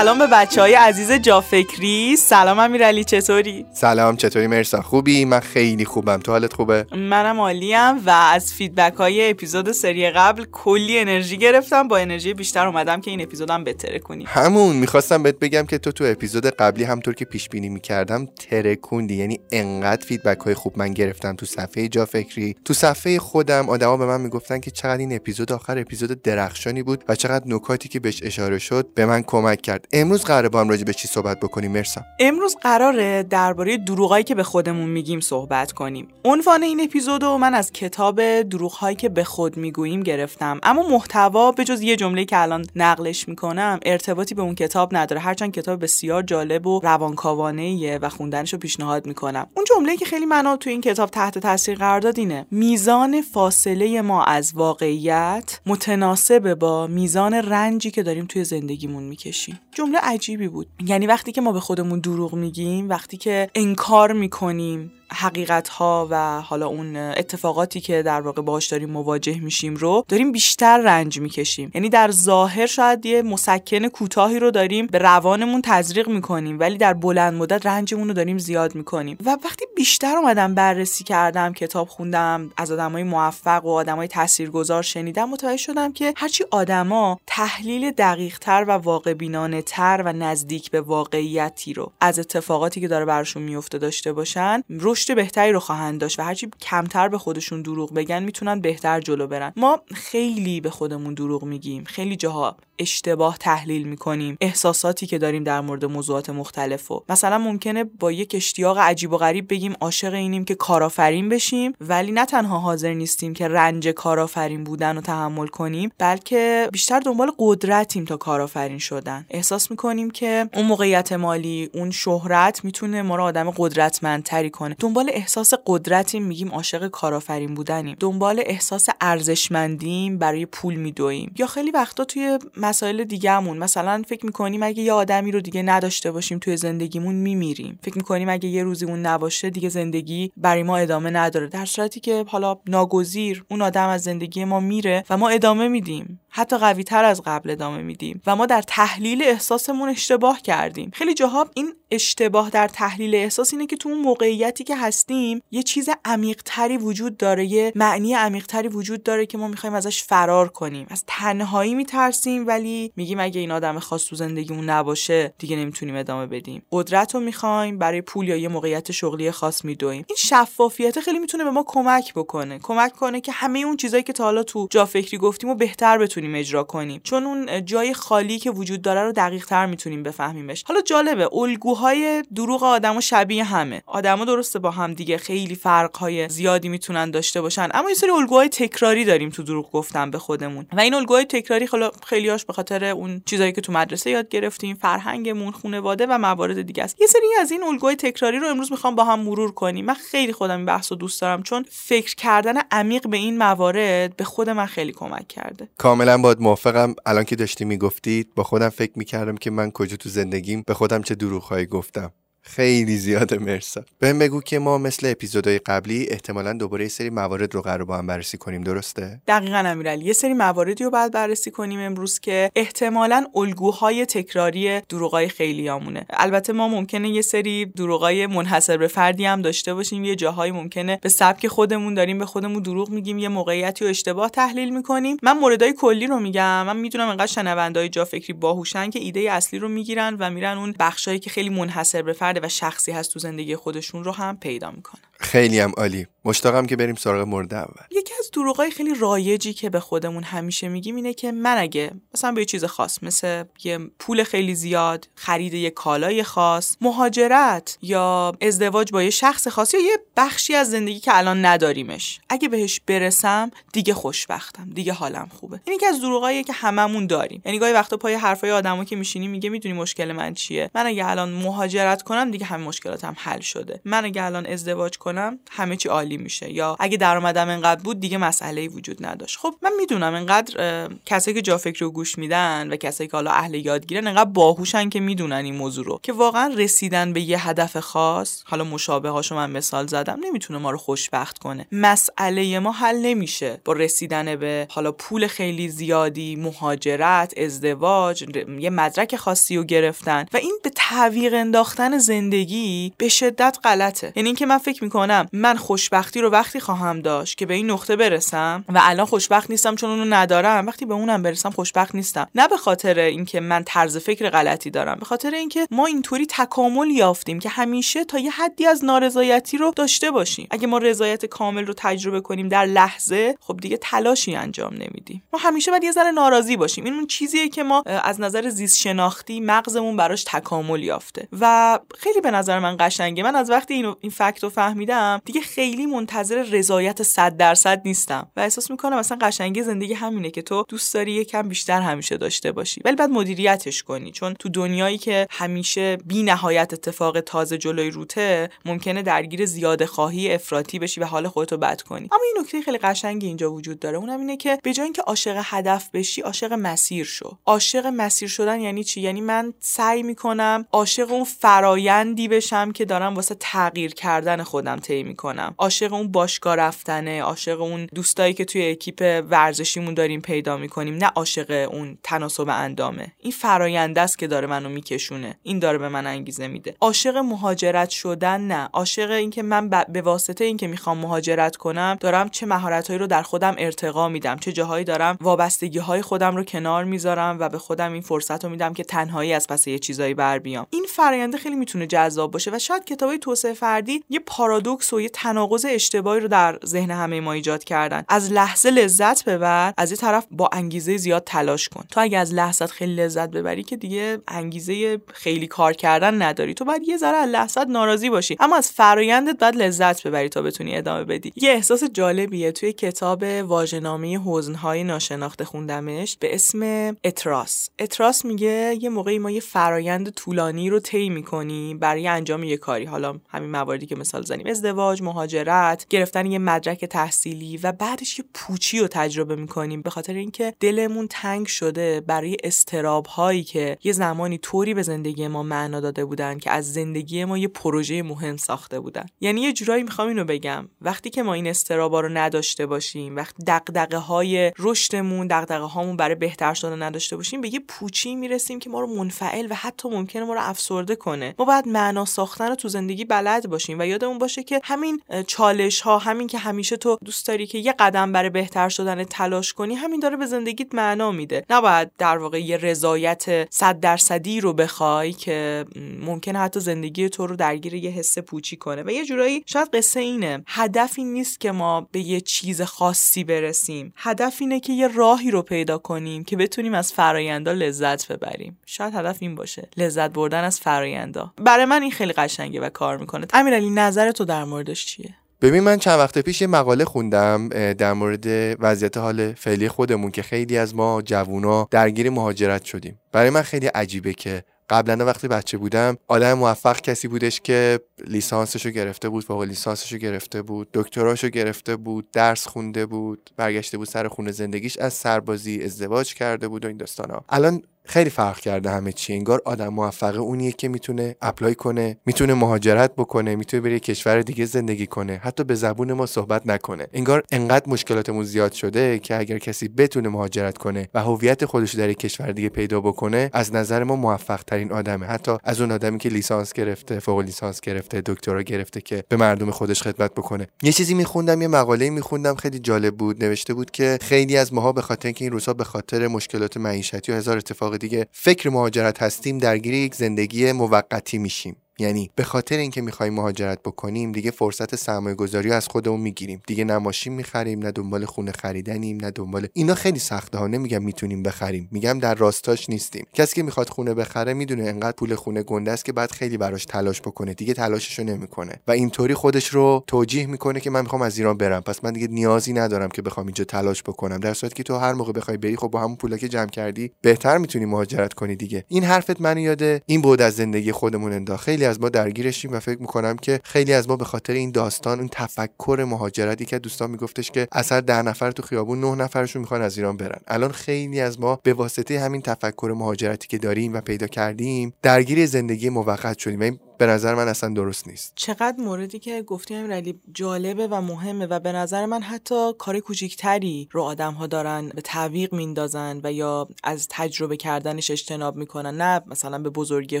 سلام 0.00 0.18
به 0.18 0.26
بچه 0.26 0.60
های 0.60 0.74
عزیز 0.74 1.12
جافکری. 1.12 2.16
سلام 2.16 2.58
امیرعلی 2.58 3.04
چطوری؟ 3.04 3.66
سلام 3.74 4.16
چطوری 4.16 4.46
مرسا؟ 4.46 4.82
خوبی؟ 4.82 5.24
من 5.24 5.40
خیلی 5.40 5.84
خوبم. 5.84 6.18
تو 6.18 6.32
حالت 6.32 6.52
خوبه؟ 6.52 6.86
منم 6.92 7.40
عالیم 7.40 8.06
و 8.06 8.10
از 8.10 8.52
feedback 8.52 8.94
های 8.94 9.30
اپیزود 9.30 9.72
سری 9.72 10.10
قبل 10.10 10.44
کلی 10.52 10.98
انرژی 10.98 11.36
گرفتم. 11.36 11.88
با 11.88 11.98
انرژی 11.98 12.34
بیشتر 12.34 12.66
اومدم 12.66 13.00
که 13.00 13.10
این 13.10 13.20
اپیزودم 13.20 13.64
بترکونیم. 13.64 14.24
همون. 14.28 14.76
می‌خواستم 14.76 15.22
بهت 15.22 15.38
بگم 15.38 15.66
که 15.66 15.78
تو 15.78 15.92
تو 15.92 16.04
اپیزود 16.04 16.46
قبلی 16.46 16.84
همونطور 16.84 17.14
که 17.14 17.24
پیش 17.24 17.48
بینی 17.48 17.68
می‌کردم 17.68 18.26
ترکوندی 18.26 19.14
یعنی 19.14 19.40
انقدر 19.52 20.06
feedback 20.06 20.40
های 20.40 20.54
خوب 20.54 20.78
من 20.78 20.92
گرفتم 20.92 21.36
تو 21.36 21.46
صفحه 21.46 21.88
جافکری. 21.88 22.56
تو 22.64 22.74
صفحه 22.74 23.18
خودم 23.18 23.68
آدما 23.68 23.96
به 23.96 24.06
من 24.06 24.20
می‌گفتن 24.20 24.60
که 24.60 24.70
چقدر 24.70 24.98
این 24.98 25.16
اپیزود 25.16 25.52
آخر 25.52 25.78
اپیزود 25.78 26.22
درخشانی 26.22 26.82
بود 26.82 27.04
و 27.08 27.14
چقدر 27.14 27.44
نکاتی 27.46 27.88
که 27.88 28.00
بهش 28.00 28.20
اشاره 28.22 28.58
شد 28.58 28.88
به 28.94 29.06
من 29.06 29.22
کمک 29.22 29.62
کرد. 29.62 29.86
امروز 29.92 30.24
قراره 30.24 30.48
با 30.48 30.60
هم 30.60 30.68
راجع 30.68 30.84
به 30.84 30.94
چی 30.94 31.08
صحبت 31.08 31.40
بکنیم 31.40 31.72
مرسا؟ 31.72 32.04
امروز 32.18 32.56
قراره 32.62 33.22
درباره 33.22 33.76
دروغایی 33.76 34.24
که 34.24 34.34
به 34.34 34.42
خودمون 34.42 34.88
میگیم 34.88 35.20
صحبت 35.20 35.72
کنیم. 35.72 36.08
عنوان 36.24 36.62
این 36.62 36.80
اپیزودو 36.80 37.38
من 37.38 37.54
از 37.54 37.72
کتاب 37.72 38.42
دروغهایی 38.42 38.96
که 38.96 39.08
به 39.08 39.24
خود 39.24 39.56
می‌گوییم 39.56 40.02
گرفتم. 40.02 40.60
اما 40.62 40.88
محتوا 40.88 41.52
به 41.52 41.64
جز 41.64 41.82
یه 41.82 41.96
جمله 41.96 42.24
که 42.24 42.38
الان 42.38 42.66
نقلش 42.76 43.28
می‌کنم 43.28 43.80
ارتباطی 43.86 44.34
به 44.34 44.42
اون 44.42 44.54
کتاب 44.54 44.96
نداره. 44.96 45.20
هرچند 45.20 45.52
کتاب 45.52 45.82
بسیار 45.82 46.22
جالب 46.22 46.66
و 46.66 46.80
روانکاوانه 46.80 47.98
و 47.98 48.08
خوندنش 48.08 48.52
رو 48.52 48.58
پیشنهاد 48.58 49.06
می‌کنم. 49.06 49.46
اون 49.54 49.64
جمله 49.68 49.96
که 49.96 50.04
خیلی 50.04 50.26
منو 50.26 50.56
تو 50.56 50.70
این 50.70 50.80
کتاب 50.80 51.10
تحت 51.10 51.38
تاثیر 51.38 51.78
قرار 51.78 52.00
داد 52.00 52.18
اینه. 52.18 52.46
میزان 52.50 53.22
فاصله 53.22 54.02
ما 54.02 54.24
از 54.24 54.52
واقعیت 54.54 55.60
متناسب 55.66 56.54
با 56.54 56.86
میزان 56.86 57.34
رنجی 57.34 57.90
که 57.90 58.02
داریم 58.02 58.26
توی 58.26 58.44
زندگیمون 58.44 59.02
می‌کشیم. 59.02 59.60
جمله 59.80 59.98
عجیبی 60.02 60.48
بود. 60.48 60.66
یعنی 60.86 61.06
وقتی 61.06 61.32
که 61.32 61.40
ما 61.40 61.52
به 61.52 61.60
خودمون 61.60 62.00
دروغ 62.00 62.34
میگیم 62.34 62.88
وقتی 62.88 63.16
که 63.16 63.50
انکار 63.54 64.12
می‌کنیم 64.12 64.92
حقیقت 65.12 65.68
ها 65.68 66.08
و 66.10 66.40
حالا 66.40 66.66
اون 66.66 66.96
اتفاقاتی 66.96 67.80
که 67.80 68.02
در 68.02 68.20
واقع 68.20 68.42
باهاش 68.42 68.66
داریم 68.66 68.90
مواجه 68.90 69.40
میشیم 69.40 69.76
رو 69.76 70.04
داریم 70.08 70.32
بیشتر 70.32 70.78
رنج 70.78 71.20
می‌کشیم. 71.20 71.70
یعنی 71.74 71.88
در 71.88 72.10
ظاهر 72.10 72.66
شاید 72.66 73.06
یه 73.06 73.22
مسکن 73.22 73.88
کوتاهی 73.88 74.38
رو 74.38 74.50
داریم 74.50 74.86
به 74.86 74.98
روانمون 74.98 75.62
تزریق 75.64 76.08
می‌کنیم 76.08 76.60
ولی 76.60 76.78
در 76.78 76.94
بلند 76.94 77.34
مدت 77.34 77.66
رنجمون 77.66 78.08
رو 78.08 78.14
داریم 78.14 78.38
زیاد 78.38 78.74
می‌کنیم. 78.74 79.18
و 79.24 79.36
وقتی 79.44 79.64
بیشتر 79.76 80.16
اومدم 80.16 80.54
بررسی 80.54 81.04
کردم 81.04 81.52
کتاب 81.52 81.88
خوندم 81.88 82.50
از 82.56 82.72
آدمای 82.72 83.02
موفق 83.02 83.64
و 83.64 83.68
آدمای 83.68 84.08
تاثیرگذار 84.08 84.82
شنیدم 84.82 85.28
متوجه 85.28 85.56
شدم 85.56 85.92
که 85.92 86.12
هرچی 86.16 86.44
آدما 86.50 87.20
تحلیل 87.26 87.90
دقیقتر 87.90 88.64
و 88.68 88.70
واقع 88.70 89.14
بینانه 89.14 89.62
تر 89.62 90.02
و 90.04 90.12
نزدیک 90.12 90.70
به 90.70 90.80
واقعیتی 90.80 91.72
رو 91.72 91.92
از 92.00 92.18
اتفاقاتی 92.18 92.80
که 92.80 92.88
داره 92.88 93.04
براشون 93.04 93.42
میفته 93.42 93.78
داشته 93.78 94.12
باشن 94.12 94.62
رشد 95.00 95.16
بهتری 95.16 95.52
رو 95.52 95.60
خواهند 95.60 96.00
داشت 96.00 96.18
و 96.18 96.22
هرچی 96.22 96.50
کمتر 96.60 97.08
به 97.08 97.18
خودشون 97.18 97.62
دروغ 97.62 97.94
بگن 97.94 98.22
می‌تونن 98.22 98.60
بهتر 98.60 99.00
جلو 99.00 99.26
برن. 99.26 99.52
ما 99.56 99.80
خیلی 99.94 100.60
به 100.60 100.70
خودمون 100.70 101.14
دروغ 101.14 101.44
میگیم. 101.44 101.84
خیلی 101.84 102.16
جاها 102.16 102.56
اشتباه 102.80 103.38
تحلیل 103.38 103.88
می‌کنیم. 103.88 104.36
احساساتی 104.40 105.06
که 105.06 105.18
داریم 105.18 105.44
در 105.44 105.60
مورد 105.60 105.84
موضوعات 105.84 106.30
مختلف 106.30 106.90
و 106.90 107.04
مثلا 107.08 107.38
ممکنه 107.38 107.84
با 107.84 108.12
یک 108.12 108.34
اشتیاق 108.34 108.78
عجیب 108.78 109.12
و 109.12 109.16
غریب 109.16 109.50
بگیم 109.50 109.74
عاشق 109.80 110.14
اینیم 110.14 110.44
که 110.44 110.54
کارآفرین 110.54 111.28
بشیم 111.28 111.72
ولی 111.80 112.12
نه 112.12 112.26
تنها 112.26 112.58
حاضر 112.58 112.92
نیستیم 112.92 113.34
که 113.34 113.48
رنج 113.48 113.88
کارآفرین 113.88 114.64
بودن 114.64 114.94
رو 114.94 115.00
تحمل 115.00 115.46
کنیم 115.46 115.90
بلکه 115.98 116.68
بیشتر 116.72 117.00
دنبال 117.00 117.30
قدرتیم 117.38 118.04
تا 118.04 118.16
کارآفرین 118.16 118.78
شدن. 118.78 119.26
احساس 119.30 119.70
می‌کنیم 119.70 120.10
که 120.10 120.48
اون 120.54 120.66
موقعیت 120.66 121.12
مالی 121.12 121.70
اون 121.74 121.90
شهرت 121.90 122.64
می‌تونه 122.64 123.02
ما 123.02 123.16
رو 123.16 123.22
آدم 123.22 123.50
قدرتمندتری 123.56 124.50
کنه. 124.50 124.76
دنبال 124.78 125.10
احساس 125.12 125.52
قدرتیم 125.66 126.22
میگیم 126.22 126.48
عاشق 126.48 126.88
کارآفرین 126.88 127.54
بودنیم. 127.54 127.96
دنبال 128.00 128.42
احساس 128.46 128.88
ارزشمندیم 129.00 130.18
برای 130.18 130.46
پول 130.46 130.74
میدویم. 130.74 131.34
یا 131.38 131.46
خیلی 131.46 131.70
وقتا 131.70 132.04
توی 132.04 132.38
مسائل 132.70 133.04
دیگهمون. 133.04 133.58
مثلا 133.58 134.02
فکر 134.06 134.26
می‌کنیم 134.26 134.62
اگه 134.62 134.82
یه 134.82 134.92
آدمی 134.92 135.32
رو 135.32 135.40
دیگه 135.40 135.62
نداشته 135.62 136.10
باشیم 136.10 136.38
توی 136.38 136.56
زندگیمون 136.56 137.14
میمیریم. 137.14 137.78
فکر 137.82 137.96
می‌کنیم 137.96 138.28
اگه 138.28 138.48
یه 138.48 138.62
روزی 138.62 138.84
اون 138.84 139.00
نباشه 139.00 139.50
دیگه 139.50 139.68
زندگی 139.68 140.32
برای 140.36 140.62
ما 140.62 140.76
ادامه 140.76 141.10
نداره. 141.10 141.46
در 141.46 141.64
صورتی 141.64 142.00
که 142.00 142.24
حالا 142.28 142.56
ناگزیر 142.66 143.44
اون 143.48 143.62
آدم 143.62 143.88
از 143.88 144.02
زندگی 144.02 144.44
ما 144.44 144.60
میره 144.60 145.04
و 145.10 145.16
ما 145.16 145.28
ادامه 145.28 145.68
میدیم. 145.68 146.20
حتی 146.30 146.58
قوی 146.58 146.84
تر 146.84 147.04
از 147.04 147.22
قبل 147.26 147.50
ادامه 147.50 147.82
میدیم. 147.82 148.22
و 148.26 148.36
ما 148.36 148.46
در 148.46 148.62
تحلیل 148.62 149.22
احساسمون 149.22 149.88
اشتباه 149.88 150.42
کردیم. 150.42 150.90
خیلی 150.94 151.14
جاها 151.14 151.46
این 151.54 151.72
اشتباه 151.90 152.50
در 152.50 152.68
تحلیل 152.68 153.14
احساس 153.14 153.52
اینه 153.52 153.66
که 153.66 153.76
تو 153.76 153.88
اون 153.88 153.98
موقعیتی 153.98 154.64
که 154.64 154.76
هستیم 154.76 155.42
یه 155.50 155.62
چیز 155.62 155.88
عمیقتری 156.04 156.76
وجود 156.76 157.16
داره 157.16 157.46
یه 157.46 157.72
معنی 157.74 158.14
عمیقتری 158.14 158.68
وجود 158.68 159.02
داره 159.02 159.26
که 159.26 159.38
ما 159.38 159.48
می‌خوایم 159.48 159.74
ازش 159.74 160.02
فرار 160.02 160.48
کنیم. 160.48 160.86
از 160.90 161.04
تنهایی 161.06 161.74
میترسیم 161.74 162.46
ولی 162.46 162.92
میگیم 162.96 163.20
اگه 163.20 163.40
این 163.40 163.50
آدم 163.50 163.78
خاص 163.78 164.04
تو 164.04 164.16
زندگیمون 164.16 164.70
نباشه 164.70 165.34
دیگه 165.38 165.56
نمی‌تونیم 165.56 165.96
ادامه 165.96 166.26
بدیم. 166.26 166.62
قدرت 166.72 167.14
رو 167.14 167.20
می‌خوایم 167.20 167.78
برای 167.78 168.00
پول 168.00 168.28
یا 168.28 168.36
یه 168.36 168.48
موقعیت 168.48 168.92
شغلی 168.92 169.30
خاص 169.30 169.64
میدویم. 169.64 170.04
این 170.08 170.16
شفافیت 170.16 171.00
خیلی 171.00 171.18
می‌تونه 171.18 171.44
به 171.44 171.50
ما 171.50 171.64
کمک 171.66 172.14
بکنه. 172.14 172.58
کمک 172.62 172.92
کنه 172.92 173.20
که 173.20 173.32
همه 173.32 173.58
اون 173.58 173.76
چیزایی 173.76 174.02
که 174.02 174.12
تا 174.12 174.24
حالا 174.24 174.42
تو 174.42 174.68
جا 174.70 174.86
فکری 174.86 175.18
گفتیم 175.18 175.50
و 175.50 175.54
بهتر 175.54 175.98
بتونیم 175.98 176.19
اجرا 176.34 176.62
کنیم. 176.62 177.00
چون 177.04 177.24
اون 177.24 177.64
جای 177.64 177.94
خالی 177.94 178.38
که 178.38 178.50
وجود 178.50 178.82
داره 178.82 179.02
رو 179.02 179.12
دقیق 179.12 179.46
تر 179.46 179.66
می‌تونیم 179.66 180.02
بفهمیمش. 180.02 180.64
حالا 180.66 180.80
جالبه 180.80 181.28
الگوهای 181.32 182.24
دروغ 182.34 182.62
آدم 182.62 182.96
و 182.96 183.00
شبیه 183.00 183.44
همه. 183.44 183.82
آدما 183.86 184.24
درسته 184.24 184.58
با 184.58 184.70
هم 184.70 184.94
دیگه 184.94 185.18
خیلی 185.18 185.54
فرقهای 185.54 186.28
زیادی 186.28 186.68
می‌تونن 186.68 187.10
داشته 187.10 187.40
باشن 187.40 187.68
اما 187.74 187.88
یه 187.88 187.94
سری 187.94 188.10
الگوهای 188.10 188.48
تکراری 188.48 189.04
داریم 189.04 189.30
تو 189.30 189.42
دروغ 189.42 189.72
گفتن 189.72 190.10
به 190.10 190.18
خودمون. 190.18 190.66
و 190.72 190.80
این 190.80 190.94
الگوهای 190.94 191.24
تکراری 191.24 191.66
خلا 191.66 191.90
خیلیاش 192.06 192.44
به 192.44 192.52
خاطر 192.52 192.84
اون 192.84 193.22
چیزایی 193.26 193.52
که 193.52 193.60
تو 193.60 193.72
مدرسه 193.72 194.10
یاد 194.10 194.28
گرفتیم 194.28 194.76
فرهنگمون 194.76 195.52
خانواده 195.52 196.06
و 196.06 196.18
موارد 196.18 196.62
دیگه 196.62 196.84
است. 196.84 197.00
یه 197.00 197.06
سری 197.06 197.26
از 197.40 197.50
این 197.50 197.64
الگوهای 197.64 197.96
تکراری 197.96 198.38
رو 198.38 198.46
امروز 198.46 198.72
می‌خوام 198.72 198.94
با 198.94 199.04
هم 199.04 199.20
مرور 199.20 199.52
کنیم. 199.52 199.84
من 199.84 199.94
خیلی 199.94 200.32
خودم 200.32 200.56
این 200.56 200.66
بحث 200.66 200.92
دوست 200.92 201.20
دارم 201.20 201.42
چون 201.42 201.64
فکر 201.70 202.14
کردن 202.14 202.54
عمیق 202.70 203.08
به 203.08 203.16
این 203.16 203.38
موارد 203.38 204.16
به 204.16 204.24
خود 204.24 204.50
من 204.50 204.66
خیلی 204.66 204.92
کمک 204.92 205.28
کرده. 205.28 205.68
کاملا 205.78 206.09
باد 206.16 206.40
موافقم. 206.40 206.94
الان 207.06 207.24
که 207.24 207.36
داشتی 207.36 207.64
می‌گفتید 207.64 208.34
با 208.34 208.42
خودم 208.42 208.68
فکر 208.68 208.92
می‌کردم 208.96 209.36
که 209.36 209.50
من 209.50 209.70
کجا 209.70 209.96
تو 209.96 210.08
زندگیم 210.08 210.62
به 210.66 210.74
خودم 210.74 211.02
چه 211.02 211.14
دروغهایی 211.14 211.66
گفتم. 211.66 212.12
خیلی 212.42 212.96
زیاده 212.96 213.38
مرسا. 213.38 213.84
بهم 213.98 214.18
بگو 214.18 214.40
که 214.40 214.58
ما 214.58 214.78
مثل 214.78 215.10
اپیزودهای 215.10 215.58
قبلی 215.58 216.06
احتمالا 216.10 216.52
دوباره 216.52 216.82
یه 216.84 216.88
سری 216.88 217.10
موارد 217.10 217.54
رو 217.54 217.62
قرار 217.62 217.84
با 217.84 217.98
هم 217.98 218.06
بررسی 218.06 218.38
کنیم 218.38 218.62
درسته؟ 218.62 219.20
دقیقا 219.26 219.56
امیرعلی. 219.56 220.04
یه 220.04 220.12
سری 220.12 220.34
مواردی 220.34 220.84
رو 220.84 220.90
باید 220.90 221.12
بررسی 221.12 221.50
کنیم 221.50 221.80
امروز 221.80 222.20
که 222.20 222.50
احتمالا 222.56 223.26
الگوهای 223.34 224.06
تکراری 224.06 224.80
دروغای 224.80 225.28
خیلیامونه 225.28 226.06
البته 226.10 226.52
ما 226.52 226.68
ممکنه 226.68 227.08
یه 227.08 227.22
سری 227.22 227.66
دروغای 227.66 228.26
منحصر 228.26 228.76
به 228.76 228.86
فردی 228.86 229.24
هم 229.24 229.42
داشته 229.42 229.74
باشیم. 229.74 230.04
یه 230.04 230.16
جاهایی 230.16 230.52
ممکنه 230.52 230.98
به 231.02 231.08
سبک 231.08 231.48
خودمون 231.48 231.94
داریم 231.94 232.18
به 232.18 232.26
خودمون 232.26 232.62
دروغ 232.62 232.90
میگیم 232.90 233.18
یه 233.18 233.28
موقعیتی 233.28 233.84
رو 233.84 233.90
اشتباه 233.90 234.30
تحلیل 234.30 234.74
می‌کنیم. 234.74 235.16
من 235.22 235.38
موردهای 235.38 235.72
کلی 235.72 236.06
رو 236.06 236.20
میگم. 236.20 236.66
من 236.66 236.76
می‌دونم 236.76 237.08
انقدر 237.08 237.26
شنوندهای 237.26 237.88
جا 237.88 238.04
فکری 238.04 238.32
باهوشن 238.32 238.90
که 238.90 238.98
ایده 238.98 239.20
اصلی 239.20 239.58
رو 239.58 239.68
می‌گیرن 239.68 240.16
و 240.18 240.30
میرن 240.30 240.58
اون 240.58 240.74
بخشایی 240.78 241.18
که 241.18 241.30
خیلی 241.30 241.48
منحصر 241.48 242.02
به 242.02 242.12
و 242.38 242.48
شخصی 242.48 242.92
هست 242.92 243.12
تو 243.12 243.18
زندگی 243.18 243.56
خودشون 243.56 244.04
رو 244.04 244.12
هم 244.12 244.36
پیدا 244.36 244.70
می‌کنن 244.70 245.09
خیلی 245.20 245.58
هم 245.58 245.72
عالی. 245.76 246.06
مشتاقم 246.24 246.66
که 246.66 246.76
بریم 246.76 246.94
سراغ 246.94 247.28
مورد 247.28 247.54
اول. 247.54 247.84
یکی 247.90 248.12
از 248.18 248.30
دروغای 248.30 248.70
خیلی 248.70 248.94
رایجی 248.94 249.52
که 249.52 249.70
به 249.70 249.80
خودمون 249.80 250.22
همیشه 250.22 250.68
میگیم 250.68 250.96
اینه 250.96 251.14
که 251.14 251.32
من 251.32 251.58
اگه 251.58 251.90
مثلا 252.14 252.32
به 252.32 252.40
یه 252.40 252.44
چیز 252.44 252.64
خاص 252.64 252.98
مثل 253.02 253.44
یه 253.64 253.78
پول 253.98 254.24
خیلی 254.24 254.54
زیاد 254.54 255.08
خرید 255.14 255.54
یه 255.54 255.70
کالای 255.70 256.22
خاص 256.22 256.76
مهاجرت 256.80 257.78
یا 257.82 258.32
ازدواج 258.40 258.90
با 258.92 259.02
یه 259.02 259.10
شخص 259.10 259.48
خاص 259.48 259.74
یا 259.74 259.80
یه 259.80 259.98
بخشی 260.16 260.54
از 260.54 260.70
زندگی 260.70 261.00
که 261.00 261.10
الان 261.18 261.44
نداریمش. 261.44 262.20
اگه 262.28 262.48
بهش 262.48 262.80
برسم 262.86 263.50
دیگه 263.72 263.94
خوشبختم 263.94 264.70
دیگه 264.70 264.92
حالم 264.92 265.30
خوبه. 265.40 265.60
این 265.64 265.76
یکی 265.76 265.86
از 265.86 266.00
دروغاییه 266.00 266.44
که 266.44 266.52
هممون 266.52 267.06
داریم. 267.06 267.42
یعنی 267.44 267.58
گاهی 267.58 267.72
وقتا 267.72 267.96
پای 267.96 268.14
حرفای 268.14 268.50
آدمو 268.50 268.84
که 268.84 268.96
میشینی 268.96 269.28
میگه 269.28 269.50
می‌دونی 269.50 269.74
مشکل 269.74 270.12
من 270.12 270.34
چیه. 270.34 270.70
من 270.74 270.86
اگه 270.86 271.06
الان 271.06 271.32
مهاجرت 271.32 272.02
کنم 272.02 272.30
دیگه 272.30 272.46
همه 272.46 272.64
مشکلاتم 272.64 273.16
حل 273.18 273.40
شده. 273.40 273.80
من 273.84 274.04
اگه 274.04 274.24
الان 274.24 274.46
ازدواج 274.46 274.98
کنم 274.98 275.09
همه 275.50 275.76
چی 275.76 275.88
عالی 275.88 276.16
میشه. 276.16 276.52
یا 276.52 276.76
اگه 276.80 276.96
درآمدم 276.96 277.48
انقدر 277.48 277.82
بود 277.82 278.00
دیگه 278.00 278.18
مسئله 278.18 278.68
وجود 278.68 279.06
نداشت. 279.06 279.38
خب 279.38 279.54
من 279.62 279.70
می‌دونم 279.78 280.14
انقدر 280.14 280.88
کسایی 281.06 281.34
که 281.34 281.42
جا 281.42 281.58
فکر 281.58 281.80
رو 281.80 281.90
گوش 281.90 282.18
میدن 282.18 282.68
و 282.72 282.76
کسایی 282.76 283.08
که 283.08 283.16
حالا 283.16 283.30
اهل 283.30 283.54
یادگیرن 283.54 284.06
انقدر 284.06 284.30
باهوشن 284.30 284.88
که 284.88 285.00
می‌دونن 285.00 285.44
این 285.44 285.56
موضوع 285.56 285.84
رو. 285.84 286.00
که 286.02 286.12
واقعا 286.12 286.54
رسیدن 286.56 287.12
به 287.12 287.20
یه 287.20 287.48
هدف 287.48 287.76
خاص. 287.76 288.42
حالا 288.44 288.64
مشابه 288.64 289.10
هاشو 289.10 289.34
من 289.34 289.50
مثال 289.50 289.86
زدم. 289.86 290.18
نمی‌تونه 290.24 290.58
ما 290.58 290.70
رو 290.70 290.78
خوشبخت 290.78 291.38
کنه. 291.38 291.66
مسئله 291.72 292.58
ما 292.58 292.72
حل 292.72 292.96
نمیشه 292.96 293.60
با 293.64 293.72
رسیدن 293.72 294.36
به 294.36 294.66
حالا 294.70 294.92
پول 294.92 295.26
خیلی 295.26 295.68
زیادی 295.68 296.36
مهاجرت 296.36 297.38
ازدواج 297.38 298.24
یه 298.58 298.70
مدرک 298.70 299.16
خاصی 299.16 299.56
رو 299.56 299.64
گرفتن. 299.64 300.26
و 300.32 300.36
این 300.36 300.58
به 300.64 300.70
تعویق 300.70 301.34
انداختن 301.34 301.98
زندگی 301.98 302.92
به 302.98 303.08
شدت 303.08 303.58
غلطه. 303.64 304.12
یعنی 304.16 304.28
اینکه 304.28 304.46
من 304.46 304.58
فکر 304.58 304.84
می‌کنم 304.84 304.99
من 305.32 305.56
خوشبختی 305.56 306.20
رو 306.20 306.30
وقتی 306.30 306.60
خواهم 306.60 307.00
داشت 307.00 307.38
که 307.38 307.46
به 307.46 307.54
این 307.54 307.70
نقطه 307.70 307.96
برسم 307.96 308.64
و 308.68 308.80
الان 308.82 309.06
خوشبخت 309.06 309.50
نیستم 309.50 309.74
چون 309.74 309.90
اونو 309.90 310.14
ندارم 310.14 310.66
وقتی 310.66 310.86
به 310.86 310.94
اونم 310.94 311.22
برسم 311.22 311.50
خوشبخت 311.50 311.94
نیستم. 311.94 312.28
نه 312.34 312.48
به 312.48 312.56
خاطر 312.56 312.98
اینکه 312.98 313.40
من 313.40 313.62
طرز 313.64 313.96
فکر 313.96 314.30
غلطی 314.30 314.70
دارم 314.70 314.98
به 314.98 315.04
خاطر 315.04 315.30
اینکه 315.30 315.66
ما 315.70 315.86
اینطوری 315.86 316.26
تکامل 316.26 316.90
یافتیم 316.90 317.38
که 317.38 317.48
همیشه 317.48 318.04
تا 318.04 318.18
یه 318.18 318.30
حدی 318.30 318.66
از 318.66 318.84
نارضایتی 318.84 319.58
رو 319.58 319.72
داشته 319.76 320.10
باشیم. 320.10 320.46
اگه 320.50 320.66
ما 320.66 320.78
رضایت 320.78 321.26
کامل 321.26 321.66
رو 321.66 321.74
تجربه 321.76 322.20
کنیم 322.20 322.48
در 322.48 322.66
لحظه 322.66 323.36
خب 323.40 323.56
دیگه 323.56 323.76
تلاشی 323.76 324.36
انجام 324.36 324.72
نمیدیم. 324.74 325.22
ما 325.32 325.38
همیشه 325.38 325.70
باید 325.70 325.84
یه 325.84 325.92
ذره 325.92 326.10
ناراضی 326.10 326.56
باشیم. 326.56 326.84
این 326.84 326.94
اون 326.94 327.06
چیزیه 327.06 327.48
که 327.48 327.62
ما 327.62 327.82
از 327.86 328.20
نظر 328.20 328.48
زیست 328.48 328.78
شناختی 328.78 329.40
مغزمون 329.40 329.96
براش 329.96 330.24
تکامل 330.24 330.82
یافته. 330.82 331.28
و 331.40 331.78
خیلی 331.98 332.20
به 332.20 332.30
نظر 332.30 332.58
من 332.58 332.76
قشنگه. 332.80 333.22
من 333.22 333.36
از 333.36 333.50
وقتی 333.50 333.74
اینو 333.74 333.94
این 334.00 334.10
فکت 334.10 334.42
رو 334.42 334.48
فهمیدم 334.48 334.89
دیگه 335.24 335.40
خیلی 335.40 335.86
منتظر 335.86 336.42
رضایت 336.42 337.02
100 337.02 337.36
درصد 337.36 337.82
نیستم. 337.84 338.28
و 338.36 338.40
احساس 338.40 338.70
می‌کنم 338.70 338.98
مثلا 338.98 339.18
قشنگی 339.20 339.62
زندگی 339.62 339.94
همینه 339.94 340.30
که 340.30 340.42
تو 340.42 340.64
دوست 340.68 340.94
داری 340.94 341.12
یکم 341.12 341.48
بیشتر 341.48 341.80
همیشه 341.80 342.16
داشته 342.16 342.52
باشی. 342.52 342.80
ولی 342.84 342.96
بعد 342.96 343.10
مدیریتش 343.10 343.82
کنی 343.82 344.10
چون 344.10 344.34
تو 344.34 344.48
دنیایی 344.48 344.98
که 344.98 345.26
همیشه 345.30 345.96
بی 346.06 346.22
نهایت 346.22 346.72
اتفاق 346.72 347.20
تازه 347.20 347.58
جلوی 347.58 347.90
روته 347.90 348.50
ممکنه 348.64 349.02
درگیر 349.02 349.46
زیاده 349.46 349.86
خواهی 349.86 350.34
افراطی 350.34 350.78
بشی 350.78 351.00
و 351.00 351.04
حال 351.04 351.28
خودتو 351.28 351.56
بد 351.56 351.82
کنی. 351.82 352.08
اما 352.12 352.20
این 352.24 352.36
نکته 352.40 352.62
خیلی 352.62 352.78
قشنگی 352.78 353.26
اینجا 353.26 353.52
وجود 353.52 353.78
داره 353.78 353.98
اونم 353.98 354.20
اینه 354.20 354.36
که 354.36 354.58
به 354.62 354.72
جای 354.72 354.84
اینکه 354.84 355.02
عاشق 355.02 355.40
هدف 355.44 355.90
بشی 355.92 356.20
عاشق 356.20 356.52
مسیر 356.52 357.04
شو. 357.04 357.38
عاشق 357.46 357.86
مسیر 357.86 358.28
شدن 358.28 358.60
یعنی 358.60 358.84
چی؟ 358.84 359.00
یعنی 359.00 359.20
من 359.20 359.54
سعی 359.60 360.02
می‌کنم 360.02 360.66
عاشق 360.72 361.10
اون 361.10 361.24
فرایندی 361.24 362.28
بشم 362.28 362.72
که 362.72 362.84
دارم 362.84 363.14
واسه 363.14 363.36
تغییر 363.40 363.94
کردن 363.94 364.42
خودم 364.42 364.79
طی 364.80 365.02
می‌کنم. 365.02 365.54
عاشق 365.58 365.92
اون 365.92 366.12
باشگاه 366.12 366.56
رفتنه 366.56 367.22
عاشق 367.22 367.60
اون 367.60 367.86
دوستایی 367.94 368.34
که 368.34 368.44
توی 368.44 368.70
اکیپ 368.70 369.24
ورزشیمون 369.30 369.94
داریم 369.94 370.20
پیدا 370.20 370.56
می‌کنیم. 370.56 370.94
نه 370.94 371.06
عاشق 371.06 371.68
اون 371.72 371.98
تناسب 372.02 372.48
اندامه. 372.48 373.12
این 373.18 373.32
فراینده 373.32 374.00
است 374.00 374.18
که 374.18 374.26
داره 374.26 374.46
منو 374.46 374.68
میکشونه. 374.68 375.38
این 375.42 375.58
داره 375.58 375.78
به 375.78 375.88
من 375.88 376.06
انگیزه 376.06 376.48
میده. 376.48 376.76
عاشق 376.80 377.16
مهاجرت 377.16 377.90
شدن 377.90 378.40
نه. 378.40 378.68
عاشق 378.72 379.10
اینکه 379.10 379.42
من 379.42 379.68
به 379.68 380.02
واسطه 380.02 380.44
اینکه 380.44 380.66
می‌خوام 380.66 380.98
مهاجرت 380.98 381.56
کنم 381.56 381.96
دارم 382.00 382.28
چه 382.28 382.46
مهارتهایی 382.46 382.98
رو 382.98 383.06
در 383.06 383.22
خودم 383.22 383.54
ارتقا 383.58 384.08
میدم 384.08 384.36
چه 384.36 384.52
جاهایی 384.52 384.84
دارم 384.84 385.16
وابستگی 385.20 385.78
های 385.78 386.02
خودم 386.02 386.36
رو 386.36 386.44
کنار 386.44 386.84
می‌ذارم 386.84 387.36
و 387.40 387.48
به 387.48 387.58
خودم 387.58 387.92
این 387.92 388.02
فرصت 388.02 388.44
رو 388.44 388.50
میدم 388.50 388.74
که 388.74 388.84
تنهایی 388.84 389.32
از 389.32 389.46
پس 389.46 389.66
یه 389.66 389.78
چیزایی 389.78 390.14
بر 390.14 390.38
بیام. 390.38 390.66
این 390.70 390.86
فراینده 390.88 391.38
خیلی 391.38 391.56
می‌تونه 391.56 391.86
جذاب 391.86 392.30
باشه 392.30 392.50
و 392.54 392.58
شاید 392.58 392.84
کتابای 392.84 393.18
توسعه 393.18 393.54
فردی 393.54 394.04
یه 394.08 394.20
پارادوکس 394.60 394.92
و 394.92 395.00
یه 395.00 395.08
تناقض 395.08 395.66
اشتباهی 395.68 396.20
رو 396.20 396.28
در 396.28 396.58
ذهن 396.66 396.90
همه 396.90 397.20
ما 397.20 397.32
ایجاد 397.32 397.64
کردن. 397.64 398.04
از 398.08 398.32
لحظه 398.32 398.70
لذت 398.70 399.24
ببر 399.24 399.72
از 399.76 399.90
یه 399.90 399.96
طرف 399.96 400.26
با 400.30 400.50
انگیزه 400.52 400.96
زیاد 400.96 401.22
تلاش 401.26 401.68
کن. 401.68 401.84
تو 401.90 402.00
اگه 402.00 402.18
از 402.18 402.34
لحظت 402.34 402.70
خیلی 402.70 402.94
لذت 402.94 403.30
ببری 403.30 403.62
که 403.62 403.76
دیگه 403.76 404.18
انگیزه 404.28 405.00
خیلی 405.14 405.46
کار 405.46 405.72
کردن 405.72 406.22
نداری. 406.22 406.54
تو 406.54 406.64
باید 406.64 406.88
یه 406.88 406.96
ذره 406.96 407.16
از 407.16 407.28
لحظت 407.30 407.66
ناراضی 407.66 408.10
باشی. 408.10 408.36
اما 408.40 408.56
از 408.56 408.70
فرایندت 408.70 409.38
باید 409.40 409.56
لذت 409.56 410.06
ببری 410.06 410.28
تا 410.28 410.42
بتونی 410.42 410.76
ادامه 410.76 411.04
بدی. 411.04 411.32
یه 411.36 411.50
احساس 411.50 411.84
جالبیه 411.84 412.52
توی 412.52 412.72
کتاب 412.72 413.22
واژه‌نامه 413.22 414.20
حزن‌های 414.26 414.84
ناشناخته 414.84 415.44
خوندمش 415.44 416.16
به 416.20 416.34
اسم 416.34 416.60
اتراس. 417.04 417.68
اتراس 417.78 418.24
میگه 418.24 418.78
یه 418.80 418.88
موقعی 418.88 419.18
ما 419.18 419.30
یه 419.30 419.40
فرایند 419.40 420.10
طولانی 420.10 420.70
رو 420.70 420.80
طی 420.80 421.08
می‌کنیم 421.08 421.78
برای 421.78 422.08
انجام 422.08 422.44
یه 422.44 422.56
کاری. 422.56 422.84
حالا 422.84 423.18
همین 423.28 423.50
مواردی 423.50 423.86
که 423.86 423.96
مثال 423.96 424.22
زنیم 424.22 424.46
ازدواج 424.50 425.02
مهاجرت 425.02 425.86
گرفتن 425.88 426.26
یه 426.26 426.38
مدرک 426.38 426.84
تحصیلی 426.84 427.56
و 427.56 427.72
بعدش 427.72 428.18
یه 428.18 428.24
پوچی 428.34 428.80
رو 428.80 428.88
تجربه 428.88 429.36
می‌کنیم 429.36 429.82
به 429.82 429.90
خاطر 429.90 430.14
اینکه 430.14 430.54
دلمون 430.60 431.06
تنگ 431.10 431.46
شده 431.46 432.00
برای 432.00 432.36
استراب 432.44 433.06
هایی 433.06 433.44
که 433.44 433.78
یه 433.84 433.92
زمانی 433.92 434.38
طوری 434.38 434.74
به 434.74 434.82
زندگی 434.82 435.28
ما 435.28 435.42
معنا 435.42 435.80
داده 435.80 436.04
بودن 436.04 436.38
که 436.38 436.50
از 436.50 436.72
زندگی 436.72 437.24
ما 437.24 437.38
یه 437.38 437.48
پروژه 437.48 438.02
مهم 438.02 438.36
ساخته 438.36 438.80
بودن. 438.80 439.06
یعنی 439.20 439.40
یه 439.40 439.52
جورایی 439.52 439.82
می‌خوام 439.82 440.08
اینو 440.08 440.24
بگم. 440.24 440.68
وقتی 440.80 441.10
که 441.10 441.22
ما 441.22 441.34
این 441.34 441.46
استرابا 441.46 442.00
رو 442.00 442.08
نداشته 442.08 442.66
باشیم 442.66 443.16
وقتی 443.16 443.44
دغدغه 443.46 443.96
های 443.96 444.52
رشدمون 444.58 445.26
دغدغه 445.26 445.64
هامون 445.64 445.96
برای 445.96 446.14
بهتر 446.14 446.54
شدن 446.54 446.82
نداشته 446.82 447.16
باشیم 447.16 447.40
به 447.40 447.54
یه 447.54 447.60
پوچی 447.68 448.16
می‌رسیم 448.16 448.58
که 448.58 448.70
ما 448.70 448.80
رو 448.80 448.86
منفعل 448.86 449.46
و 449.50 449.54
حتی 449.54 449.88
ممکنه 449.88 450.24
ما 450.24 450.34
رو 450.34 450.40
افسرده 450.42 450.96
کنه. 450.96 451.34
ما 451.38 451.44
باید 451.44 451.68
معنا 451.68 452.04
ساختن 452.04 452.48
رو 452.48 452.54
تو 452.54 452.68
زندگی 452.68 453.04
بلد 453.04 453.50
باشیم 453.50 453.78
و 453.78 453.86
یادمون 453.86 454.18
باشه 454.18 454.39
که 454.42 454.60
همین 454.64 455.00
چالش 455.26 455.80
ها 455.80 455.98
همین 455.98 456.26
که 456.26 456.38
همیشه 456.38 456.76
تو 456.76 456.98
دوست 457.04 457.26
داری 457.26 457.46
که 457.46 457.58
یه 457.58 457.74
قدم 457.78 458.12
برای 458.12 458.30
بهتر 458.30 458.68
شدن 458.68 459.04
تلاش 459.04 459.52
کنی 459.52 459.74
همین 459.74 460.00
داره 460.00 460.16
به 460.16 460.26
زندگیت 460.26 460.74
معنا 460.74 461.10
میده. 461.12 461.44
نباید 461.50 461.90
در 461.98 462.18
واقع 462.18 462.42
یه 462.42 462.56
رضایت 462.56 463.52
صد 463.52 463.80
درصدی 463.80 464.40
رو 464.40 464.52
بخوای 464.52 465.12
که 465.12 465.64
ممکنه 466.00 466.38
حتی 466.38 466.60
زندگی 466.60 467.08
تو 467.08 467.26
رو 467.26 467.36
درگیر 467.36 467.74
یه 467.74 467.90
حس 467.90 468.18
پوچی 468.18 468.56
کنه. 468.56 468.82
و 468.82 468.90
یه 468.90 469.04
جورایی 469.04 469.42
شاید 469.46 469.70
قصه 469.70 470.00
اینه. 470.00 470.42
هدف 470.46 470.94
این 470.96 471.12
نیست 471.12 471.40
که 471.40 471.52
ما 471.52 471.88
به 471.92 472.00
یه 472.00 472.20
چیز 472.20 472.62
خاصی 472.62 473.24
برسیم. 473.24 473.92
هدف 473.96 474.36
اینه 474.40 474.60
که 474.60 474.72
یه 474.72 474.88
راهی 474.88 475.30
رو 475.30 475.42
پیدا 475.42 475.78
کنیم 475.78 476.24
که 476.24 476.36
بتونیم 476.36 476.74
از 476.74 476.92
فرایندا 476.92 477.52
لذت 477.52 478.12
ببریم. 478.12 478.58
شاید 478.66 478.94
هدف 478.94 479.16
این 479.20 479.34
باشه. 479.34 479.68
لذت 479.76 480.10
بردن 480.10 480.44
از 480.44 480.60
فرایندا 480.60 481.32
برای 481.36 481.64
من 481.64 481.82
این 481.82 481.90
خیلی 481.90 482.12
قشنگه 482.12 482.60
و 482.60 482.68
کار 482.68 482.96
می‌کنه. 482.96 483.26
امیرعلی 483.32 483.70
نظر 483.70 484.10
تو 484.10 484.24
در 484.30 484.44
موردش 484.44 484.86
چیه؟ 484.86 485.14
ببین 485.40 485.60
من 485.60 485.78
چند 485.78 485.98
وقت 485.98 486.18
پیش 486.18 486.40
یه 486.40 486.46
مقاله 486.46 486.84
خوندم 486.84 487.48
در 487.72 487.92
مورد 487.92 488.26
وضعیت 488.60 488.96
حال 488.96 489.32
فعلی 489.32 489.68
خودمون 489.68 490.10
که 490.10 490.22
خیلی 490.22 490.58
از 490.58 490.74
ما 490.74 491.02
جوونا 491.02 491.68
درگیر 491.70 492.10
مهاجرت 492.10 492.64
شدیم. 492.64 492.98
برای 493.12 493.30
من 493.30 493.42
خیلی 493.42 493.66
عجیبه 493.66 494.12
که 494.12 494.44
قبلا 494.70 495.06
وقتی 495.06 495.28
بچه 495.28 495.58
بودم 495.58 495.96
آدم 496.08 496.32
موفق 496.32 496.80
کسی 496.80 497.08
بودش 497.08 497.40
که 497.40 497.80
لیسانسشو 498.06 498.70
گرفته 498.70 499.08
بود 499.08 499.24
فوق 499.24 499.42
لیسانسشو 499.42 499.96
گرفته 499.96 500.42
بود 500.42 500.68
دکتراشو 500.74 501.28
گرفته 501.28 501.76
بود 501.76 502.10
درس 502.10 502.46
خونده 502.46 502.86
بود 502.86 503.30
برگشته 503.36 503.78
بود 503.78 503.86
سر 503.86 504.08
خونه 504.08 504.32
زندگیش 504.32 504.78
از 504.78 504.92
سربازی 504.92 505.62
ازدواج 505.62 506.14
کرده 506.14 506.48
بود 506.48 506.64
و 506.64 506.68
این 506.68 506.76
داستانا. 506.76 507.24
الان 507.28 507.62
خیلی 507.84 508.10
فرق 508.10 508.38
کرده 508.38 508.70
همه 508.70 508.92
چی. 508.92 509.12
انگار 509.12 509.42
آدم 509.44 509.68
موفقه 509.68 510.18
اونیه 510.18 510.52
که 510.52 510.68
می‌تونه 510.68 511.16
اپلای 511.22 511.54
کنه 511.54 511.96
می‌تونه 512.06 512.34
مهاجرت 512.34 512.94
بکنه 512.94 513.36
می‌تونه 513.36 513.60
بره 513.60 513.80
کشور 513.80 514.22
دیگه 514.22 514.44
زندگی 514.44 514.86
کنه. 514.86 515.20
حتی 515.22 515.44
به 515.44 515.54
زبون 515.54 515.92
ما 515.92 516.06
صحبت 516.06 516.46
نکنه. 516.46 516.86
انگار 516.92 517.22
انقدر 517.32 517.68
مشکلاتمون 517.68 518.24
زیاد 518.24 518.52
شده 518.52 518.98
که 518.98 519.18
اگر 519.18 519.38
کسی 519.38 519.68
بتونه 519.68 520.08
مهاجرت 520.08 520.58
کنه 520.58 520.88
و 520.94 521.00
هویت 521.02 521.44
خودش 521.44 521.74
در 521.74 521.92
کشور 521.92 522.32
دیگه 522.32 522.48
پیدا 522.48 522.80
بکنه 522.80 523.30
از 523.32 523.54
نظر 523.54 523.84
ما 523.84 523.96
موفق 523.96 524.42
ترین 524.42 524.72
آدمه. 524.72 525.06
حتی 525.06 525.36
از 525.44 525.60
اون 525.60 525.72
آدمی 525.72 525.98
که 525.98 526.08
لیسانس 526.08 526.52
گرفته 526.52 526.98
فوق 526.98 527.20
لیسانس 527.20 527.60
گرفته 527.60 528.02
دکترا 528.06 528.42
گرفته 528.42 528.80
که 528.80 529.04
به 529.08 529.16
مردم 529.16 529.50
خودش 529.50 529.82
خدمت 529.82 530.14
بکنه. 530.14 530.46
یه 530.62 530.72
چیزی 530.72 530.94
میخوندم 530.94 531.42
یه 531.42 531.48
مقاله 531.48 531.90
میخوندم 531.90 532.34
خیلی 532.34 532.58
جالب 532.58 532.96
بود. 532.96 533.24
نوشته 533.24 533.54
بود 533.54 533.70
که 533.70 533.98
خیلی 534.02 534.36
از 534.36 534.54
ماها 534.54 534.72
به 534.72 534.82
خاطر 534.82 535.06
اینکه 535.08 535.24
این 535.24 535.32
روزها 535.32 535.54
به 535.54 535.64
خاطر 535.64 536.06
مشکلات 536.06 536.56
معیشتی 536.56 537.12
و 537.12 537.14
هزار 537.14 537.36
اتفاق 537.36 537.69
دیگه. 537.76 538.06
فکر 538.12 538.50
مهاجرت 538.50 539.02
هستیم 539.02 539.38
درگیر 539.38 539.74
یک 539.74 539.94
زندگی 539.94 540.52
موقتی 540.52 541.18
میشیم. 541.18 541.56
یعنی 541.80 542.10
به 542.14 542.24
خاطر 542.24 542.56
اینکه 542.56 542.82
می‌خوایم 542.82 543.14
مهاجرت 543.14 543.58
بکنیم 543.62 544.12
دیگه 544.12 544.30
فرصت 544.30 544.76
سرمایه 544.76 545.16
گذاری 545.16 545.52
از 545.52 545.68
خودمون 545.68 546.00
می‌گیریم. 546.00 546.42
دیگه 546.46 546.64
نه 546.64 546.78
ماشین 546.78 547.12
می‌خریم 547.12 547.58
نه 547.58 547.72
دنبال 547.72 548.04
خونه 548.04 548.32
خریدنیم 548.32 548.98
نه 549.00 549.10
دنبال 549.10 549.46
اینا 549.52 549.74
خیلی 549.74 549.98
سخته 549.98 550.38
ها 550.38 550.46
نمیگم 550.46 550.82
می‌تونیم 550.82 551.22
بخریم. 551.22 551.68
میگم 551.72 551.98
در 551.98 552.14
راستاش 552.14 552.70
نیستیم. 552.70 553.06
کسی 553.14 553.34
که 553.34 553.42
می‌خواد 553.42 553.68
خونه 553.68 553.94
بخره 553.94 554.34
می‌دونه 554.34 554.62
انقدر 554.62 554.96
پول 554.96 555.14
خونه 555.14 555.42
گنده 555.42 555.70
است 555.72 555.84
که 555.84 555.92
بعد 555.92 556.10
خیلی 556.10 556.36
براش 556.36 556.64
تلاش 556.64 557.00
بکنه. 557.00 557.34
دیگه 557.34 557.54
تلاششو 557.54 558.04
نمی‌کنه. 558.04 558.52
و 558.68 558.70
اینطوری 558.70 559.14
خودش 559.14 559.48
رو 559.48 559.84
توجیه 559.86 560.26
می‌کنه 560.26 560.60
که 560.60 560.70
من 560.70 560.80
می‌خوام 560.80 561.02
از 561.02 561.18
ایران 561.18 561.36
برم. 561.36 561.60
پس 561.60 561.84
من 561.84 561.92
دیگه 561.92 562.06
نیازی 562.06 562.52
ندارم 562.52 562.88
که 562.88 563.02
بخوام 563.02 563.26
اینجا 563.26 563.44
تلاش 563.44 563.82
بکنم. 563.82 564.18
در 564.18 564.34
صورتی 564.34 564.54
که 564.54 564.62
تو 564.62 564.76
هر 564.76 564.92
موقع 564.92 565.12
بخوای 565.12 565.36
بری 565.36 565.56
خب 565.56 565.68
با 565.68 565.80
همون 565.80 565.96
پولا 565.96 566.16
که 566.16 566.28
جمع 566.28 566.50
کردی 566.50 566.90
بهتر 567.02 567.38
می‌تونی 567.38 567.64
مهاجرت 567.64 568.14
کنی 568.14 568.36
دیگه. 568.36 568.64
این 568.68 568.84
حرفت 568.84 569.20
منو 569.20 569.40
یاده 569.40 569.82
این 569.86 570.00
بود 570.00 570.22
از 570.22 570.34
زندگی 570.36 570.72
خودمون 570.72 571.12
انداخت. 571.12 571.44
خیلی 571.44 571.64
از 571.70 571.80
ما 571.80 571.88
درگیرشیم 571.88 572.52
و 572.52 572.60
فکر 572.60 572.80
می‌کنم 572.80 573.16
که 573.16 573.40
خیلی 573.44 573.72
از 573.72 573.88
ما 573.88 573.96
به 573.96 574.04
خاطر 574.04 574.32
این 574.32 574.50
داستان 574.50 574.98
اون 574.98 575.08
تفکر 575.12 575.84
مهاجرتی 575.88 576.44
که 576.44 576.58
دوستان 576.58 576.90
میگفتش 576.90 577.30
که 577.30 577.48
اثر 577.52 577.80
ده 577.80 578.02
نفر 578.02 578.30
تو 578.30 578.42
خیابون 578.42 578.80
نه 578.80 578.94
نفرشون 578.94 579.40
می‌خوان 579.40 579.62
از 579.62 579.78
ایران 579.78 579.96
برن. 579.96 580.20
الان 580.28 580.52
خیلی 580.52 581.00
از 581.00 581.20
ما 581.20 581.40
به 581.42 581.54
واسطه 581.54 582.00
همین 582.00 582.22
تفکر 582.22 582.74
مهاجرتی 582.76 583.28
که 583.28 583.38
داریم 583.38 583.74
و 583.74 583.80
پیدا 583.80 584.06
کردیم 584.06 584.72
درگیر 584.82 585.26
زندگی 585.26 585.68
موقت 585.68 586.18
شدیم. 586.18 586.60
به 586.80 586.86
نظر 586.86 587.14
من 587.14 587.28
اصلا 587.28 587.54
درست 587.54 587.88
نیست. 587.88 588.12
چقدر 588.14 588.56
موردی 588.58 588.98
که 588.98 589.22
گفتی 589.22 589.54
رلی 589.54 590.00
جالبه 590.14 590.66
و 590.66 590.80
مهمه 590.80 591.26
و 591.26 591.38
به 591.38 591.52
نظر 591.52 591.86
من 591.86 592.02
حتی 592.02 592.52
کار 592.58 592.80
کوچیکتری 592.80 593.68
رو 593.70 593.82
آدم 593.82 594.14
ها 594.14 594.26
دارن 594.26 594.68
به 594.68 594.82
تعویق 594.82 595.34
میندازن 595.34 596.00
و 596.04 596.12
یا 596.12 596.48
از 596.64 596.86
تجربه 596.90 597.36
کردنش 597.36 597.90
اجتناب 597.90 598.36
می‌کنن. 598.36 598.76
نه 598.76 599.02
مثلا 599.06 599.38
به 599.38 599.50
بزرگی 599.50 600.00